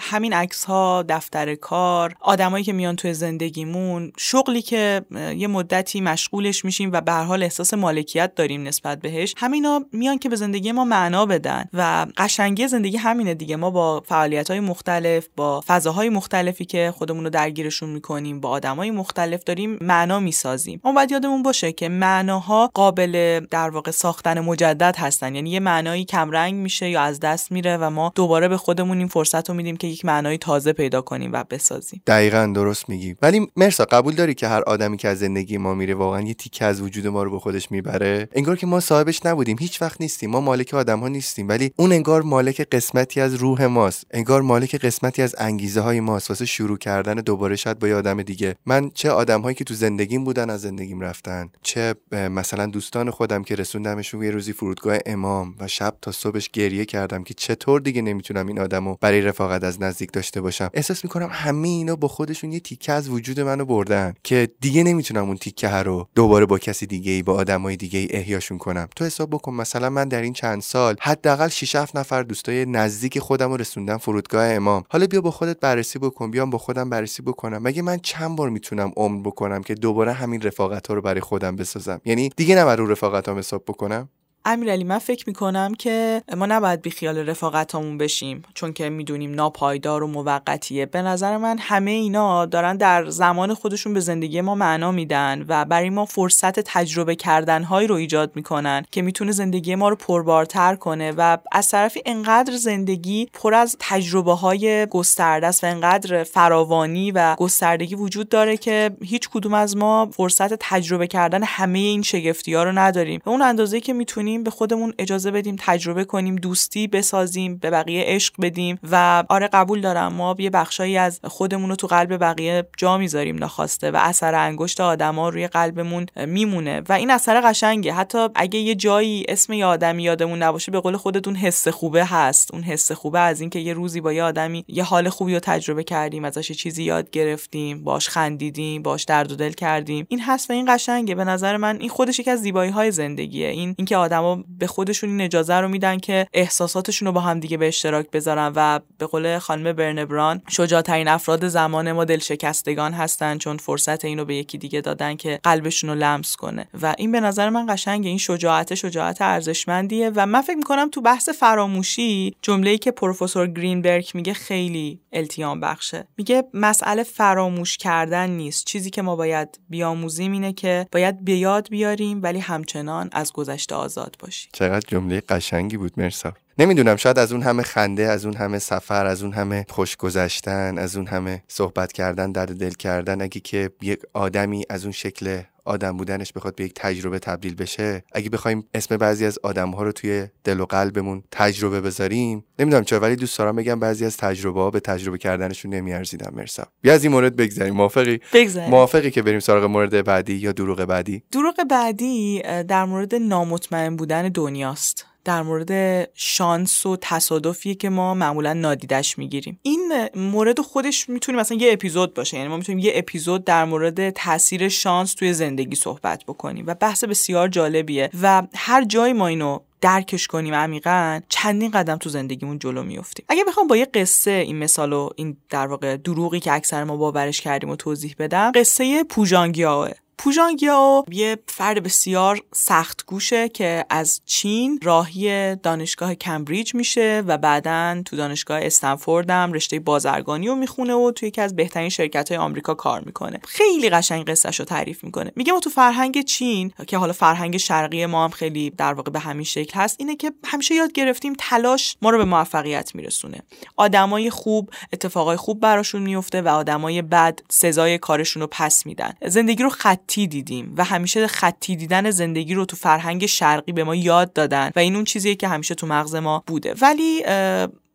همین 0.00 0.32
عکس 0.32 0.64
ها 0.64 1.04
دفتر 1.08 1.54
کار 1.56 2.14
آدمایی 2.20 2.64
که 2.64 2.72
میان 2.72 2.96
توی 2.96 3.14
زندگیمون 3.14 4.12
شغلی 4.18 4.62
که 4.62 5.02
یه 5.36 5.46
مدتی 5.46 6.00
مشغولش 6.00 6.64
میشیم 6.64 6.92
و 6.92 7.00
به 7.00 7.12
حال 7.12 7.42
احساس 7.42 7.74
مالکیت 7.74 8.34
داریم 8.34 8.62
نسبت 8.62 9.00
بهش 9.00 9.34
همینا 9.36 9.84
میان 9.92 10.18
که 10.18 10.28
به 10.28 10.36
زندگی 10.36 10.72
ما 10.72 10.84
معنا 10.84 11.26
بدن 11.26 11.64
و 11.72 12.06
قشنگی 12.16 12.68
زندگی 12.68 12.96
همینه 12.96 13.34
دیگه. 13.34 13.56
ما 13.56 13.70
با 13.70 14.02
فعالیت 14.06 14.50
های 14.50 14.60
مختلف 14.60 15.28
با 15.36 15.60
فضاهای 15.66 16.08
مختلفی 16.08 16.64
که 16.64 16.94
خودمون 16.96 17.24
رو 17.24 17.30
درگیرشون 17.30 17.90
می‌کنیم 17.90 18.40
با 18.40 18.48
آدمای 18.48 18.90
مختلف 18.90 19.44
داریم 19.44 19.78
معنا 19.80 20.20
می‌سازیم. 20.20 20.80
اما 20.84 20.94
باید 20.94 21.12
یادمون 21.12 21.42
باشه 21.42 21.72
که 21.72 21.88
معناها 21.88 22.70
قابل 22.74 23.40
در 23.50 23.70
واقع 23.70 23.90
ساختن 23.90 24.40
مجدد 24.40 24.96
هستن. 24.98 25.34
یعنی 25.34 25.50
یه 25.50 25.60
معنایی 25.60 26.04
کمرنگ 26.04 26.54
میشه 26.54 26.90
یا 26.90 27.00
از 27.00 27.20
دست 27.20 27.52
میره 27.52 27.76
و 27.76 27.90
ما 27.90 28.12
دوباره 28.14 28.48
به 28.48 28.56
خودمون 28.56 28.98
این 28.98 29.08
فرصت 29.08 29.48
رو 29.48 29.54
میدیم 29.54 29.76
که 29.76 29.86
یک 29.86 30.04
معنای 30.04 30.38
تازه 30.38 30.72
پیدا 30.72 31.00
کنیم 31.00 31.32
و 31.32 31.44
بسازیم. 31.50 32.02
دقیقا 32.06 32.52
درست 32.54 32.88
میگی. 32.88 33.16
ولی 33.22 33.48
مرسا 33.56 33.84
قبول 33.84 34.14
داری 34.14 34.34
که 34.34 34.48
هر 34.48 34.62
آدمی 34.62 34.96
که 34.96 35.08
از 35.08 35.18
زندگی 35.18 35.58
ما 35.58 35.74
میره 35.74 35.94
واقعا 35.94 36.20
یه 36.20 36.34
تیکه 36.34 36.64
از 36.64 36.80
وجود 36.80 37.06
ما 37.06 37.22
رو 37.22 37.30
به 37.30 37.38
خودش 37.38 37.72
می‌بره؟ 37.72 38.28
انگار 38.32 38.56
که 38.56 38.66
ما 38.66 38.80
صاحبش 38.80 39.26
نبودیم. 39.26 39.56
هیچ 39.60 39.82
وقت 39.82 40.00
نیستیم. 40.00 40.30
ما 40.30 40.40
مالک 40.40 40.74
آدم 40.74 41.00
ها 41.00 41.08
نیستیم. 41.08 41.48
ولی 41.48 41.72
اون 41.76 41.92
انگار 41.92 42.22
مالک 42.22 42.60
قسمتی 42.60 43.20
از 43.20 43.34
روح 43.34 43.66
ماست. 43.66 44.06
انگار 44.10 44.42
مالک 44.42 44.74
قسمتی 44.74 45.22
از 45.22 45.34
انگیزه 45.38 45.80
های 45.80 46.00
ماست. 46.00 46.30
واسه 46.30 46.44
شروع 46.44 46.78
کردن 46.78 47.14
دوباره 47.14 47.56
شاید 47.56 47.78
با 47.78 47.88
یه 47.88 47.94
آدم 47.94 48.22
دیگه. 48.22 48.54
من 48.66 48.90
چه 48.94 49.10
آدم 49.10 49.40
هایی 49.40 49.54
که 49.54 49.64
تو 49.64 49.74
زندگیم 49.74 50.24
بودن 50.24 50.50
از 50.50 50.60
زندگیم 50.60 51.00
رفتن. 51.00 51.48
چه 51.62 51.94
مثلا 52.12 52.66
دوستان 52.66 53.10
خودم 53.10 53.42
که 53.42 53.54
رسوندمشون 53.54 54.22
یه 54.22 54.30
روزی 54.30 54.52
فرودگاه 54.52 54.98
امام 55.06 55.54
و 55.58 55.68
شب 55.68 55.94
تا 56.02 56.12
صبحش 56.12 56.48
گریه 56.48 56.84
کردم 56.84 57.24
که 57.24 57.34
چطور 57.34 57.80
دیگه 57.80 58.02
نمی‌تونم 58.02 58.46
این 58.46 58.58
آدمو 58.58 58.96
برای 59.00 59.20
رفاقت 59.20 59.64
از 59.64 59.82
نزدیک 59.82 60.12
داشته 60.12 60.40
باشم. 60.40 60.70
احساس 60.74 61.04
می‌کنم 61.04 61.28
همه 61.36 61.68
اینا 61.68 61.96
با 61.96 62.08
خودشون 62.08 62.52
یه 62.52 62.60
تیکه 62.60 62.92
از 62.92 63.08
وجود 63.08 63.40
منو 63.40 63.64
بردن 63.64 64.14
که 64.24 64.48
دیگه 64.60 64.82
نمی‌تونم 64.82 65.24
اون 65.24 65.36
تیکه 65.36 65.68
رو 65.68 66.08
دوباره 66.14 66.46
با 66.46 66.58
کسی 66.58 66.86
دیگه 66.86 67.12
ای 67.12 67.22
با 67.22 67.34
آدمای 67.34 67.76
دیگه 67.76 67.98
ای 67.98 68.08
احیاشون 68.10 68.58
کنم. 68.58 68.88
تو 68.96 69.04
حساب 69.04 69.30
بکن 69.30 69.54
مثلا 69.54 69.90
من 69.90 70.08
در 70.08 70.22
این 70.22 70.32
چند 70.32 70.62
سال 70.62 70.96
حداقل 71.00 71.48
6 71.48 71.76
7 71.76 71.96
نفر 71.96 72.22
دوستای 72.22 72.66
نزدیک 72.66 73.18
خودم 73.18 73.50
رو 73.50 73.56
رسوندم 73.56 73.96
فرودگاه 73.96 74.46
امام. 74.46 74.84
حالا 74.88 75.06
بیا 75.06 75.20
با 75.20 75.30
خودت 75.30 75.60
بررسی 75.60 75.98
بکن 75.98 76.30
بیام 76.30 76.50
با 76.50 76.58
خودم 76.58 76.90
بررسی 76.90 77.22
بکنم. 77.22 77.62
مگه 77.62 77.82
من 77.82 77.98
چند 77.98 78.36
بار 78.36 78.50
می‌تونم 78.50 78.92
عمر 78.96 79.22
بکنم 79.22 79.62
که 79.62 79.74
دوباره 79.74 80.12
همین 80.12 80.42
رفاقت 80.42 80.86
ها 80.86 80.94
رو 80.94 81.02
برای 81.02 81.20
خودم 81.20 81.56
بسازم؟ 81.56 82.00
یعنی 82.04 82.30
دیگه 82.36 82.54
نباید 82.54 82.78
رو 82.78 82.86
رفاقت 82.86 83.28
ها 83.28 83.38
حساب 83.38 83.62
بکنم؟ 83.64 84.08
امیرعلی 84.48 84.84
من 84.84 84.98
فکر 84.98 85.24
می‌کنم 85.26 85.74
که 85.74 86.22
ما 86.36 86.46
نباید 86.46 86.82
بی 86.82 86.90
خیال 86.90 87.18
رفاقتامون 87.18 87.98
بشیم 87.98 88.42
چون 88.54 88.72
که 88.72 88.88
می‌دونیم 88.88 89.34
ناپایدار 89.34 90.02
و 90.02 90.06
موقتیه. 90.06 90.86
به 90.86 91.02
نظر 91.02 91.36
من 91.36 91.58
همه 91.58 91.90
اینا 91.90 92.46
دارن 92.46 92.76
در 92.76 93.10
زمان 93.10 93.54
خودشون 93.54 93.94
به 93.94 94.00
زندگی 94.00 94.40
ما 94.40 94.54
معنا 94.54 94.92
میدن 94.92 95.44
و 95.48 95.64
برای 95.64 95.90
ما 95.90 96.04
فرصت 96.04 96.60
تجربه 96.60 97.16
کردن 97.16 97.64
رو 97.64 97.94
ایجاد 97.94 98.32
می‌کنن 98.34 98.84
که 98.90 99.02
می‌تونه 99.02 99.32
زندگی 99.32 99.74
ما 99.74 99.88
رو 99.88 99.96
پربارتر 99.96 100.76
کنه 100.76 101.12
و 101.16 101.38
از 101.52 101.68
طرفی 101.68 102.02
انقدر 102.06 102.56
زندگی 102.56 103.28
پر 103.32 103.54
از 103.54 103.76
تجربه 103.80 104.32
های 104.32 104.86
گسترده 104.86 105.46
است 105.46 105.64
و 105.64 105.66
انقدر 105.66 106.24
فراوانی 106.24 107.10
و 107.10 107.34
گستردگی 107.34 107.94
وجود 107.94 108.28
داره 108.28 108.56
که 108.56 108.90
هیچ 109.02 109.28
کدوم 109.28 109.54
از 109.54 109.76
ما 109.76 110.10
فرصت 110.12 110.54
تجربه 110.60 111.06
کردن 111.06 111.42
همه 111.42 111.78
این 111.78 112.02
شگفتی 112.02 112.54
ها 112.54 112.62
رو 112.62 112.72
نداریم. 112.72 113.20
به 113.24 113.30
اون 113.30 113.42
اندازه 113.42 113.80
که 113.80 113.92
می‌تونیم 113.92 114.35
به 114.42 114.50
خودمون 114.50 114.94
اجازه 114.98 115.30
بدیم 115.30 115.56
تجربه 115.58 116.04
کنیم 116.04 116.36
دوستی 116.36 116.86
بسازیم 116.86 117.56
به 117.56 117.70
بقیه 117.70 118.04
عشق 118.06 118.34
بدیم 118.42 118.78
و 118.90 119.24
آره 119.28 119.48
قبول 119.48 119.80
دارم 119.80 120.12
ما 120.12 120.36
یه 120.38 120.50
بخشایی 120.50 120.96
از 120.96 121.20
خودمون 121.24 121.70
رو 121.70 121.76
تو 121.76 121.86
قلب 121.86 122.20
بقیه 122.20 122.68
جا 122.76 122.98
می‌ذاریم 122.98 123.38
ناخواسته 123.38 123.90
و 123.90 123.96
اثر 123.96 124.34
انگشت 124.34 124.80
آدما 124.80 125.28
روی 125.28 125.46
قلبمون 125.46 126.06
میمونه 126.26 126.82
و 126.88 126.92
این 126.92 127.10
اثر 127.10 127.40
قشنگه. 127.40 127.92
حتی 127.92 128.28
اگه 128.34 128.58
یه 128.58 128.74
جایی 128.74 129.24
اسم 129.28 129.52
یه 129.52 129.66
آدمی 129.66 130.02
یادمون 130.02 130.42
نباشه 130.42 130.72
به 130.72 130.80
قول 130.80 130.96
خودتون 130.96 131.36
حس 131.36 131.68
خوبه 131.68 132.04
هست. 132.04 132.54
اون 132.54 132.62
حس 132.62 132.92
خوبه 132.92 133.20
از 133.20 133.40
اینکه 133.40 133.58
یه 133.58 133.72
روزی 133.72 134.00
با 134.00 134.12
یه 134.12 134.22
آدمی 134.22 134.64
یه 134.68 134.84
حال 134.84 135.08
خوبی 135.08 135.34
رو 135.34 135.40
تجربه 135.40 135.84
کردیم 135.84 136.24
ازش 136.24 136.52
چیزی 136.52 136.84
یاد 136.84 137.10
گرفتیم 137.10 137.84
باش 137.84 138.08
خندیدیم 138.08 138.82
باش 138.82 139.04
درد 139.04 139.32
و 139.32 139.36
دل 139.36 139.52
کردیم. 139.52 140.06
این 140.08 140.20
هست 140.20 140.50
و 140.50 140.52
این 140.52 140.74
قشنگه. 140.74 141.14
به 141.14 141.24
نظر 141.24 141.56
من 141.56 141.76
این 141.80 141.88
خودش 141.88 142.18
یکی 142.18 142.30
از 142.30 142.40
زیبایی 142.40 142.70
های 142.70 142.90
زندگیه. 142.90 143.48
این 143.48 143.74
اینکه 143.78 143.96
آدم 143.96 144.22
به 144.34 144.66
خودشون 144.66 145.10
این 145.10 145.20
اجازه 145.20 145.54
رو 145.54 145.68
میدن 145.68 145.98
که 145.98 146.26
احساساتشون 146.32 147.06
رو 147.06 147.12
با 147.12 147.20
هم 147.20 147.40
دیگه 147.40 147.56
به 147.56 147.68
اشتراک 147.68 148.10
بذارن 148.10 148.52
و 148.56 148.80
به 148.98 149.06
قول 149.06 149.38
خانم 149.38 149.72
برنبران 149.72 150.42
شجاعترین 150.48 151.08
افراد 151.08 151.48
زمان 151.48 151.92
ما 151.92 152.04
دلشکستگان 152.04 152.92
هستن 152.92 153.38
چون 153.38 153.56
فرصت 153.56 154.04
اینو 154.04 154.24
به 154.24 154.34
یکی 154.34 154.58
دیگه 154.58 154.80
دادن 154.80 155.16
که 155.16 155.40
قلبشون 155.42 155.90
رو 155.90 155.96
لمس 155.96 156.36
کنه. 156.36 156.66
و 156.82 156.94
این 156.98 157.12
به 157.12 157.20
نظر 157.20 157.50
من 157.50 157.66
قشنگه 157.68 158.08
این 158.08 158.18
شجاعت 158.18 158.74
شجاعت 158.74 159.22
ارزشمندیه 159.22 160.10
و 160.14 160.26
من 160.26 160.40
فکر 160.40 160.56
می‌کنم 160.56 160.88
تو 160.90 161.00
بحث 161.00 161.28
فراموشی 161.28 162.36
جمله‌ای 162.42 162.78
که 162.78 162.90
پروفسور 162.90 163.46
گرینبرگ 163.46 164.10
میگه 164.14 164.32
خیلی 164.34 165.00
التیام 165.12 165.60
بخشه. 165.60 166.06
میگه 166.16 166.44
مسئله 166.54 167.02
فراموش 167.02 167.76
کردن 167.76 168.30
نیست. 168.30 168.64
چیزی 168.64 168.90
که 168.90 169.02
ما 169.02 169.16
باید 169.16 169.60
بیاموزیم 169.68 170.32
اینه 170.32 170.52
که 170.52 170.86
باید 170.92 171.24
به 171.24 171.32
یاد 171.32 171.68
بیاریم 171.68 172.22
ولی 172.22 172.38
همچنان 172.38 173.08
از 173.12 173.32
گذشته 173.32 173.74
آزاد 173.74 174.15
باشیم 174.18 174.50
چقدر 174.52 174.84
جمله 174.88 175.22
قشنگی 175.28 175.76
بود 175.76 175.92
مرسا. 175.96 176.32
نمی‌دونم 176.58 176.96
شاید 176.96 177.18
از 177.18 177.32
اون 177.32 177.42
همه 177.42 177.62
خنده 177.62 178.02
از 178.02 178.24
اون 178.24 178.34
همه 178.34 178.58
سفر 178.58 179.06
از 179.06 179.22
اون 179.22 179.32
همه 179.32 179.66
خوش 179.68 179.96
گذشتن 179.96 180.78
از 180.78 180.96
اون 180.96 181.06
همه 181.06 181.42
صحبت 181.48 181.92
کردن 181.92 182.32
درد 182.32 182.56
دل 182.58 182.70
کردن 182.70 183.22
اگه 183.22 183.40
که 183.40 183.70
یک 183.82 184.00
آدمی 184.12 184.64
از 184.70 184.82
اون 184.82 184.92
شکل 184.92 185.42
آدم 185.66 185.96
بودنش 185.96 186.32
بخواد 186.32 186.54
به 186.54 186.64
یک 186.64 186.72
تجربه 186.76 187.18
تبدیل 187.18 187.54
بشه. 187.54 188.04
اگه 188.12 188.30
بخوایم 188.30 188.64
اسم 188.74 188.96
بعضی 188.96 189.26
از 189.26 189.38
آدم 189.42 189.70
ها 189.70 189.82
رو 189.82 189.92
توی 189.92 190.26
دل 190.44 190.60
و 190.60 190.64
قلبمون 190.64 191.22
تجربه 191.30 191.80
بذاریم 191.80 192.44
نمی‌دونم 192.58 192.84
چرا 192.84 193.00
ولی 193.00 193.16
دوست 193.16 193.38
دارم 193.38 193.56
بگم 193.56 193.80
بعضی 193.80 194.04
از 194.04 194.16
تجربه 194.16 194.60
ها 194.60 194.70
به 194.70 194.80
تجربه 194.80 195.18
کردنشون 195.18 195.74
نمیارزیدم 195.74 196.32
مرسا. 196.36 196.66
بیا 196.82 196.94
از 196.94 197.04
این 197.04 197.12
مورد 197.12 197.36
بگذریم. 197.36 197.74
موافقی؟ 197.74 198.20
بگذاریم 198.32 198.70
موافقی 198.70 199.10
که 199.10 199.22
بریم 199.22 199.40
سراغ 199.40 199.64
مورد 199.64 200.04
بعدی 200.04 200.34
یا 200.34 200.52
دروغ 200.52 200.84
بعدی؟ 200.84 201.22
دروغ 201.32 201.64
بعدی 201.70 202.42
در 202.68 202.84
مورد 202.84 203.14
نامطمئن 203.14 203.96
بودن 203.96 204.28
دنیاست. 204.28 205.06
در 205.26 205.42
مورد 205.42 205.70
شانس 206.14 206.86
و 206.86 206.96
تصادفی 207.00 207.74
که 207.74 207.88
ما 207.88 208.14
معمولا 208.14 208.52
نادیدش 208.52 209.18
می‌گیریم. 209.18 209.60
این 209.62 210.08
مورد 210.14 210.60
خودش 210.60 211.08
می‌تونیم 211.08 211.40
مثلا 211.40 211.58
یه 211.58 211.72
اپیزود 211.72 212.14
باشه. 212.14 212.36
یعنی 212.36 212.48
ما 212.48 212.56
می‌تونیم 212.56 212.78
یه 212.78 212.92
اپیزود 212.94 213.44
در 213.44 213.64
مورد 213.64 214.10
تاثیر 214.10 214.68
شانس 214.68 215.14
توی 215.14 215.32
زندگی 215.32 215.76
صحبت 215.76 216.24
بکنیم 216.24 216.64
و 216.66 216.74
بحث 216.74 217.04
بسیار 217.04 217.48
جالبیه 217.48 218.10
و 218.22 218.42
هر 218.54 218.84
جای 218.84 219.12
ما 219.12 219.26
اینو 219.26 219.58
درکش 219.80 220.26
کنیم 220.26 220.54
عمیقا 220.54 221.20
چندین 221.28 221.70
قدم 221.70 221.96
تو 221.96 222.08
زندگیمون 222.08 222.58
جلو 222.58 222.82
میفتیم 222.82 223.26
اگه 223.28 223.44
بخوام 223.44 223.66
با 223.66 223.76
یه 223.76 223.84
قصه 223.84 224.30
این 224.30 224.58
مثال 224.58 224.92
و 224.92 225.10
این 225.16 225.36
در 225.50 225.66
واقع 225.66 225.96
دروغی 225.96 226.40
که 226.40 226.52
اکثر 226.52 226.84
ما 226.84 226.96
باورش 226.96 227.40
کردیم 227.40 227.70
و 227.70 227.76
توضیح 227.76 228.14
بدم 228.18 228.52
قصه 228.54 229.04
پوژانگیاوه. 229.04 229.92
پوژانگیاو 230.18 231.04
یه 231.10 231.38
فرد 231.48 231.82
بسیار 231.82 232.40
سخت 232.54 233.06
گوشه 233.06 233.48
که 233.48 233.84
از 233.90 234.20
چین 234.26 234.80
راهی 234.82 235.56
دانشگاه 235.56 236.14
کمبریج 236.14 236.74
میشه 236.74 237.22
و 237.26 237.38
بعدا 237.38 238.02
تو 238.04 238.16
دانشگاه 238.16 238.60
استنفورد 238.62 239.30
هم 239.30 239.52
رشته 239.52 239.78
بازرگانی 239.78 240.48
رو 240.48 240.54
می‌خونه 240.54 240.94
و 240.94 241.10
توی 241.10 241.28
یکی 241.28 241.40
از 241.40 241.56
بهترین 241.56 241.88
شرکت 241.88 242.28
های 242.28 242.38
آمریکا 242.38 242.74
کار 242.74 243.00
می‌کنه. 243.00 243.40
خیلی 243.48 243.90
قشنگ 243.90 244.24
قصهش 244.24 244.58
رو 244.58 244.64
تعریف 244.64 245.04
می‌کنه. 245.04 245.32
میگه 245.36 245.52
ما 245.52 245.60
تو 245.60 245.70
فرهنگ 245.70 246.24
چین 246.24 246.72
که 246.86 246.98
حالا 246.98 247.12
فرهنگ 247.12 247.56
شرقی 247.56 248.06
ما 248.06 248.24
هم 248.24 248.30
خیلی 248.30 248.70
در 248.70 248.94
واقع 248.94 249.10
به 249.10 249.18
همین 249.18 249.44
شکل 249.44 249.80
هست 249.80 249.96
اینه 249.98 250.16
که 250.16 250.32
همیشه 250.44 250.74
یاد 250.74 250.92
گرفتیم 250.92 251.32
تلاش 251.38 251.96
ما 252.02 252.10
رو 252.10 252.18
به 252.18 252.24
موفقیت 252.24 252.94
میرسونه. 252.94 253.42
آدمای 253.76 254.30
خوب 254.30 254.70
اتفاقای 254.92 255.36
خوب 255.36 255.60
براشون 255.60 256.02
میفته 256.02 256.42
و 256.42 256.48
آدمای 256.48 257.02
بد 257.02 257.40
سزای 257.50 257.98
کارشون 257.98 258.40
رو 258.40 258.48
پس 258.50 258.86
میدن. 258.86 259.14
زندگی 259.26 259.62
رو 259.62 259.70
خط 259.70 260.05
خطی 260.06 260.26
دیدیم 260.26 260.74
و 260.76 260.84
همیشه 260.84 261.26
خطی 261.26 261.76
دیدن 261.76 262.10
زندگی 262.10 262.54
رو 262.54 262.64
تو 262.64 262.76
فرهنگ 262.76 263.26
شرقی 263.26 263.72
به 263.72 263.84
ما 263.84 263.94
یاد 263.94 264.32
دادن 264.32 264.70
و 264.76 264.78
این 264.78 264.94
اون 264.94 265.04
چیزیه 265.04 265.34
که 265.34 265.48
همیشه 265.48 265.74
تو 265.74 265.86
مغز 265.86 266.14
ما 266.14 266.44
بوده. 266.46 266.74
ولی 266.80 267.22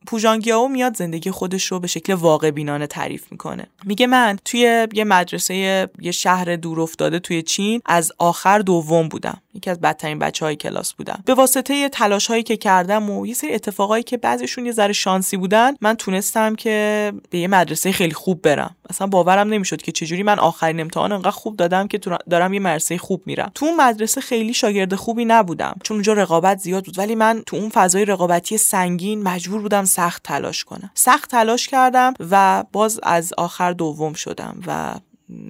پوژانگیاو 0.07 0.67
میاد 0.67 0.97
زندگی 0.97 1.31
خودش 1.31 1.65
رو 1.65 1.79
به 1.79 1.87
شکل 1.87 2.13
واقع 2.13 2.51
بینانه 2.51 2.87
تعریف 2.87 3.31
می‌کنه. 3.31 3.67
میگه 3.85 4.07
من 4.07 4.37
توی 4.45 4.87
یه 4.93 5.03
مدرسه 5.03 5.55
یه 6.01 6.11
شهر 6.11 6.55
دور 6.55 6.81
افتاده 6.81 7.19
توی 7.19 7.41
چین 7.41 7.81
از 7.85 8.11
آخر 8.17 8.59
دوم 8.59 9.07
بودم. 9.07 9.41
یکی 9.53 9.69
از 9.69 9.81
بدترین 9.81 10.19
بچه 10.19 10.45
های 10.45 10.55
کلاس 10.55 10.93
بودم. 10.93 11.23
به 11.25 11.33
واسطه 11.33 11.89
تلاش 11.89 12.27
هایی 12.27 12.43
که 12.43 12.57
کردم 12.57 13.09
و 13.09 13.27
یه 13.27 13.33
سری 13.33 13.53
اتفاقایی 13.53 14.03
که 14.03 14.17
بعضیشون 14.17 14.65
یه 14.65 14.71
ذره 14.71 14.93
شانسی 14.93 15.37
بودن 15.37 15.73
من 15.81 15.95
تونستم 15.95 16.55
که 16.55 17.13
به 17.29 17.39
یه 17.39 17.47
مدرسه 17.47 17.91
خیلی 17.91 18.13
خوب 18.13 18.41
برم. 18.41 18.75
اصلا 18.89 19.07
باورم 19.07 19.49
نمی‌شد 19.49 19.81
که 19.81 19.91
چجوری 19.91 20.23
من 20.23 20.39
آخرین 20.39 20.79
امتحان 20.79 21.11
انقدر 21.11 21.31
خوب 21.31 21.57
دادم 21.57 21.87
که 21.87 21.97
دارم 22.29 22.53
یه 22.53 22.59
مدرسه 22.59 22.97
خوب 22.97 23.23
میرم. 23.25 23.51
تو 23.55 23.65
اون 23.65 23.75
مدرسه 23.75 24.21
خیلی 24.21 24.53
شاگرد 24.53 24.95
خوبی 24.95 25.25
نبودم. 25.25 25.75
چون 25.83 25.95
اونجا 25.95 26.13
رقابت 26.13 26.57
زیاد 26.57 26.85
بود. 26.85 26.99
ولی 26.99 27.15
من 27.15 27.43
تو 27.45 27.57
اون 27.57 27.69
فضای 27.69 28.05
رقابتی 28.05 28.57
سنگین 28.57 29.23
مجبور 29.23 29.61
بودم 29.61 29.85
سخت 29.91 30.23
تلاش 30.23 30.63
کنم. 30.63 30.91
سخت 30.93 31.31
تلاش 31.31 31.67
کردم 31.67 32.13
و 32.19 32.63
باز 32.71 32.99
از 33.03 33.33
آخر 33.37 33.71
دوم 33.71 34.13
شدم 34.13 34.61
و 34.67 34.95